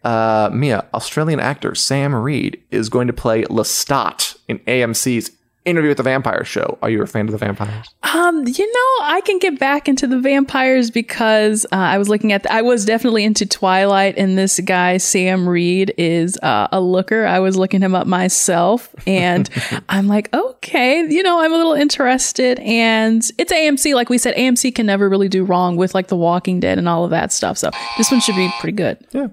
uh, 0.04 0.50
Mia, 0.54 0.86
Australian 0.94 1.40
actor 1.40 1.76
Sam 1.76 2.16
Reid 2.16 2.62
is 2.72 2.90
going 2.90 3.08
to 3.08 3.14
play 3.14 3.44
Lestat 3.44 4.38
in 4.48 4.60
AMC's 4.60 5.32
Interview 5.66 5.90
with 5.90 5.98
the 5.98 6.04
Vampire 6.04 6.44
show. 6.44 6.78
Are 6.84 6.92
you 6.92 7.02
a 7.02 7.08
fan 7.08 7.26
of 7.26 7.32
the 7.32 7.40
vampires? 7.40 7.90
Um, 8.04 8.48
you 8.48 8.72
know, 8.72 9.06
I 9.06 9.22
can 9.26 9.40
get 9.40 9.58
back 9.58 9.90
into 9.90 10.06
the 10.06 10.20
vampires 10.20 10.92
because 10.92 11.66
uh, 11.66 11.76
I 11.76 11.98
was 11.98 12.08
looking 12.08 12.32
at. 12.32 12.44
The, 12.44 12.54
I 12.54 12.62
was 12.62 12.86
definitely 12.86 13.24
into 13.24 13.48
Twilight, 13.48 14.16
and 14.16 14.38
this 14.38 14.60
guy 14.60 14.98
Sam 14.98 15.50
Reid 15.50 15.92
is 15.98 16.38
uh, 16.44 16.68
a 16.72 16.80
looker. 16.80 17.26
I 17.26 17.40
was 17.40 17.58
looking 17.58 17.82
him 17.82 17.96
up 17.96 18.06
myself, 18.06 18.94
and 19.08 19.50
I'm 19.90 20.08
like, 20.08 20.32
okay, 20.36 21.00
you 21.10 21.24
know, 21.24 21.40
I'm 21.40 21.52
a 21.52 21.58
little 21.58 21.74
interested. 21.74 22.60
And 22.60 23.28
it's 23.40 23.52
AMC, 23.52 23.96
like 23.96 24.10
we 24.10 24.20
said, 24.20 24.36
AMC 24.36 24.76
can 24.76 24.86
never 24.86 25.10
really 25.10 25.30
do 25.30 25.44
wrong 25.44 25.78
with 25.78 25.96
like 25.96 26.08
The 26.08 26.18
Walking 26.18 26.60
Dead 26.60 26.78
and 26.78 26.88
all 26.88 27.04
of 27.04 27.10
that 27.10 27.34
stuff. 27.34 27.58
So 27.58 27.72
this 27.98 28.12
one 28.12 28.20
should 28.20 28.36
be 28.36 28.52
pretty 28.60 28.76
good. 28.76 29.00
Yeah. 29.14 29.30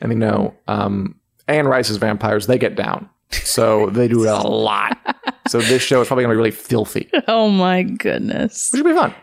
And 0.00 0.12
you 0.12 0.18
know, 0.18 0.54
um, 0.66 1.16
Anne 1.46 1.66
Rice's 1.66 1.98
vampires, 1.98 2.46
they 2.46 2.56
get 2.56 2.74
down. 2.74 3.08
So 3.30 3.90
they 3.90 4.08
do 4.08 4.24
it 4.24 4.28
a 4.28 4.48
lot. 4.48 4.96
So 5.48 5.60
this 5.60 5.82
show 5.82 6.00
is 6.00 6.06
probably 6.08 6.24
going 6.24 6.30
to 6.30 6.34
be 6.34 6.38
really 6.38 6.50
filthy, 6.50 7.08
Oh 7.28 7.48
my 7.48 7.82
goodness! 7.82 8.70
will 8.72 8.84
be 8.84 8.92
fun. 8.94 9.14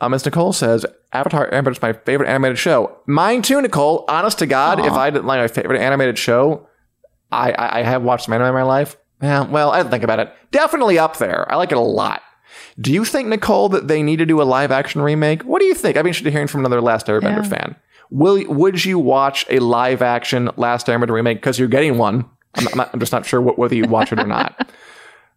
Um, 0.00 0.12
as 0.14 0.24
Nicole 0.24 0.52
says, 0.52 0.84
Avatar 1.12 1.50
Airbender 1.50 1.72
is 1.72 1.80
my 1.82 1.92
favorite 1.94 2.28
animated 2.28 2.58
show. 2.58 2.98
Mine 3.06 3.40
too, 3.42 3.60
Nicole. 3.62 4.04
Honest 4.08 4.38
to 4.40 4.46
God, 4.46 4.78
if 4.84 4.92
I 4.92 5.08
didn't 5.10 5.26
like 5.26 5.40
my 5.40 5.48
favorite 5.48 5.80
animated 5.80 6.18
show, 6.18 6.68
I, 7.32 7.52
I, 7.52 7.78
I 7.80 7.82
have 7.82 8.02
watched 8.02 8.26
some 8.26 8.34
anime 8.34 8.48
in 8.48 8.54
my 8.54 8.62
life. 8.62 8.96
Yeah, 9.22 9.44
well, 9.48 9.70
I 9.70 9.78
didn't 9.78 9.90
think 9.92 10.04
about 10.04 10.18
it. 10.20 10.32
Definitely 10.50 10.98
up 10.98 11.16
there. 11.16 11.50
I 11.50 11.56
like 11.56 11.72
it 11.72 11.78
a 11.78 11.80
lot. 11.80 12.20
Do 12.78 12.92
you 12.92 13.04
think, 13.06 13.28
Nicole, 13.28 13.70
that 13.70 13.88
they 13.88 14.02
need 14.02 14.18
to 14.18 14.26
do 14.26 14.42
a 14.42 14.44
live 14.44 14.70
action 14.70 15.00
remake? 15.00 15.42
What 15.42 15.60
do 15.60 15.64
you 15.64 15.74
think? 15.74 15.96
I'd 15.96 16.02
be 16.02 16.10
interested 16.10 16.26
in 16.28 16.32
hearing 16.32 16.48
from 16.48 16.60
another 16.60 16.82
Last 16.82 17.06
Airbender 17.06 17.42
Yeah. 17.42 17.48
fan. 17.48 17.76
Will 18.10 18.44
would 18.52 18.84
you 18.84 18.98
watch 18.98 19.46
a 19.48 19.58
live 19.60 20.02
action 20.02 20.50
Last 20.56 20.86
Airbender 20.88 21.10
remake? 21.12 21.38
Because 21.38 21.58
you're 21.58 21.68
getting 21.68 21.96
one. 21.96 22.26
I'm, 22.54 22.68
I'm, 22.68 22.76
not- 22.76 22.90
I'm 22.92 23.00
just 23.00 23.12
not 23.12 23.24
sure 23.24 23.40
what, 23.40 23.58
whether 23.58 23.74
you 23.74 23.86
watch 23.86 24.12
it 24.12 24.18
or 24.20 24.26
not. 24.26 24.70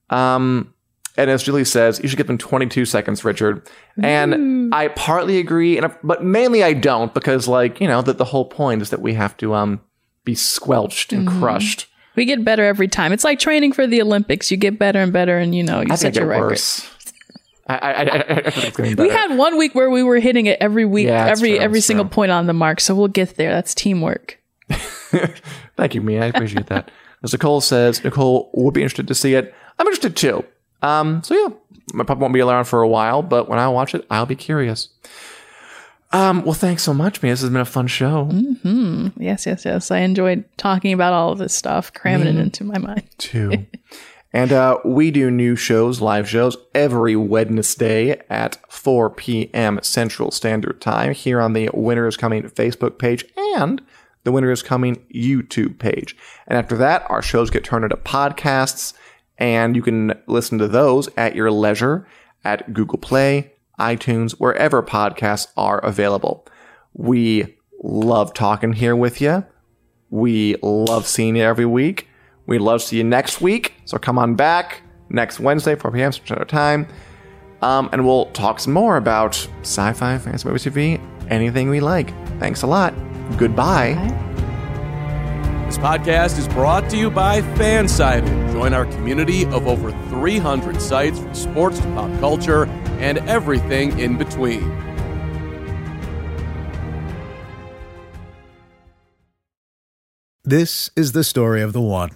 Um, 0.09 0.73
and 1.17 1.29
as 1.29 1.43
Julie 1.43 1.65
says, 1.65 1.99
you 2.01 2.07
should 2.07 2.17
give 2.17 2.27
them 2.27 2.37
22 2.37 2.85
seconds, 2.85 3.25
Richard. 3.25 3.67
And 4.01 4.73
I 4.73 4.87
partly 4.89 5.37
agree, 5.39 5.77
and 5.77 5.93
but 6.03 6.23
mainly 6.23 6.63
I 6.63 6.73
don't 6.73 7.13
because, 7.13 7.47
like, 7.47 7.81
you 7.81 7.87
know, 7.87 8.01
that 8.01 8.17
the 8.17 8.25
whole 8.25 8.45
point 8.45 8.81
is 8.81 8.89
that 8.91 9.01
we 9.01 9.13
have 9.15 9.35
to 9.37 9.53
um 9.53 9.81
be 10.23 10.35
squelched 10.35 11.11
and 11.11 11.27
crushed. 11.27 11.87
We 12.15 12.25
get 12.25 12.43
better 12.45 12.63
every 12.63 12.87
time. 12.87 13.11
It's 13.11 13.23
like 13.23 13.39
training 13.39 13.73
for 13.73 13.85
the 13.87 14.01
Olympics. 14.01 14.49
You 14.51 14.57
get 14.57 14.79
better 14.79 14.99
and 14.99 15.11
better, 15.11 15.37
and 15.37 15.53
you 15.53 15.63
know 15.63 15.81
you 15.81 15.87
I 15.91 15.95
set 15.95 16.13
think 16.13 16.15
your 16.15 16.27
record. 16.27 16.47
worse. 16.51 16.89
I, 17.67 17.75
I, 17.75 17.91
I, 17.91 18.01
I 18.01 18.49
think 18.49 18.65
it's 18.67 18.77
getting 18.77 18.95
We 18.95 19.09
had 19.09 19.37
one 19.37 19.57
week 19.57 19.75
where 19.75 19.89
we 19.91 20.01
were 20.01 20.19
hitting 20.19 20.47
it 20.47 20.57
every 20.59 20.85
week, 20.85 21.05
Yeah, 21.07 21.27
every 21.27 21.51
true, 21.51 21.59
every 21.59 21.81
single 21.81 22.05
true. 22.05 22.09
point 22.11 22.31
on 22.31 22.47
the 22.47 22.53
mark. 22.53 22.79
So 22.79 22.95
we'll 22.95 23.09
get 23.09 23.35
there. 23.35 23.51
That's 23.51 23.75
teamwork. 23.75 24.39
Thank 25.77 25.93
you, 25.95 26.01
Mia. 26.01 26.23
I 26.23 26.25
appreciate 26.27 26.67
that. 26.67 26.89
As 27.23 27.33
Nicole 27.33 27.61
says, 27.61 28.03
Nicole 28.03 28.49
would 28.53 28.73
be 28.73 28.81
interested 28.81 29.07
to 29.07 29.15
see 29.15 29.33
it. 29.35 29.53
I'm 29.77 29.85
interested 29.87 30.15
too. 30.15 30.45
Um, 30.81 31.21
so 31.23 31.33
yeah, 31.35 31.49
my 31.93 32.03
pup 32.03 32.17
won't 32.19 32.33
be 32.33 32.41
around 32.41 32.65
for 32.65 32.81
a 32.81 32.87
while, 32.87 33.21
but 33.21 33.49
when 33.49 33.59
I 33.59 33.67
watch 33.67 33.93
it, 33.93 34.05
I'll 34.09 34.25
be 34.25 34.35
curious. 34.35 34.89
Um, 36.11 36.43
well, 36.43 36.53
thanks 36.53 36.81
so 36.83 36.93
much, 36.93 37.21
Mia. 37.21 37.33
This 37.33 37.41
has 37.41 37.49
been 37.51 37.61
a 37.61 37.65
fun 37.65 37.85
show. 37.87 38.29
Yes, 39.17 39.45
yes, 39.45 39.63
yes. 39.65 39.91
I 39.91 39.99
enjoyed 39.99 40.43
talking 40.57 40.91
about 40.93 41.13
all 41.13 41.31
of 41.33 41.37
this 41.37 41.53
stuff, 41.53 41.93
cramming 41.93 42.27
Mm-hmm. 42.29 42.37
it 42.39 42.41
into 42.41 42.63
my 42.63 42.77
mind. 42.79 43.03
too. 43.19 43.67
and 44.33 44.51
uh, 44.51 44.79
we 44.83 45.11
do 45.11 45.29
new 45.29 45.55
shows, 45.55 46.01
live 46.01 46.27
shows, 46.27 46.57
every 46.73 47.15
Wednesday 47.15 48.19
at 48.29 48.57
4 48.71 49.11
p.m. 49.11 49.79
Central 49.83 50.31
Standard 50.31 50.81
Time 50.81 51.13
here 51.13 51.39
on 51.41 51.53
the 51.53 51.69
Winners 51.73 52.17
Coming 52.17 52.43
Facebook 52.43 52.97
page 52.97 53.23
and 53.55 53.79
the 54.23 54.31
Winter 54.31 54.51
is 54.51 54.61
Coming 54.63 54.95
YouTube 55.13 55.79
page. 55.79 56.15
And 56.47 56.57
after 56.57 56.75
that, 56.77 57.09
our 57.09 57.21
shows 57.21 57.49
get 57.49 57.63
turned 57.63 57.85
into 57.85 57.97
podcasts, 57.97 58.93
and 59.37 59.75
you 59.75 59.81
can 59.81 60.13
listen 60.27 60.57
to 60.59 60.67
those 60.67 61.09
at 61.17 61.35
your 61.35 61.51
leisure 61.51 62.07
at 62.43 62.73
Google 62.73 62.97
Play, 62.97 63.53
iTunes, 63.79 64.33
wherever 64.33 64.83
podcasts 64.83 65.47
are 65.55 65.79
available. 65.79 66.45
We 66.93 67.57
love 67.81 68.33
talking 68.33 68.73
here 68.73 68.95
with 68.95 69.21
you. 69.21 69.45
We 70.09 70.55
love 70.61 71.07
seeing 71.07 71.35
you 71.35 71.43
every 71.43 71.65
week. 71.65 72.07
We 72.45 72.57
love 72.57 72.81
to 72.81 72.87
see 72.87 72.97
you 72.97 73.03
next 73.03 73.41
week. 73.41 73.75
So 73.85 73.97
come 73.97 74.17
on 74.17 74.35
back 74.35 74.81
next 75.09 75.39
Wednesday, 75.39 75.75
4 75.75 75.91
p.m. 75.91 76.11
Central 76.11 76.45
Time. 76.45 76.87
Um, 77.61 77.89
and 77.91 78.05
we'll 78.05 78.27
talk 78.27 78.59
some 78.59 78.73
more 78.73 78.97
about 78.97 79.35
sci 79.61 79.93
fi, 79.93 80.17
fantasy 80.17 80.47
movies, 80.47 80.65
TV, 80.65 81.18
anything 81.29 81.69
we 81.69 81.79
like. 81.79 82.09
Thanks 82.39 82.61
a 82.63 82.67
lot. 82.67 82.93
Goodbye. 83.37 83.93
This 85.65 85.77
podcast 85.77 86.39
is 86.39 86.47
brought 86.47 86.89
to 86.89 86.97
you 86.97 87.11
by 87.11 87.41
Fansided. 87.41 88.51
Join 88.53 88.73
our 88.73 88.85
community 88.85 89.45
of 89.45 89.67
over 89.67 89.91
300 90.09 90.81
sites 90.81 91.19
from 91.19 91.35
sports 91.35 91.79
to 91.79 91.85
pop 91.93 92.19
culture 92.19 92.65
and 92.99 93.19
everything 93.29 93.99
in 93.99 94.17
between. 94.17 94.67
This 100.43 100.89
is 100.95 101.11
the 101.11 101.23
story 101.23 101.61
of 101.61 101.73
the 101.73 101.81
one. 101.81 102.09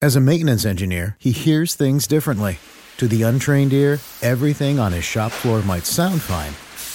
As 0.00 0.14
a 0.14 0.20
maintenance 0.20 0.64
engineer, 0.64 1.16
he 1.18 1.32
hears 1.32 1.74
things 1.74 2.06
differently. 2.06 2.58
To 2.98 3.08
the 3.08 3.22
untrained 3.22 3.72
ear, 3.72 3.98
everything 4.22 4.78
on 4.78 4.92
his 4.92 5.02
shop 5.02 5.32
floor 5.32 5.60
might 5.62 5.84
sound 5.84 6.22
fine, 6.22 6.52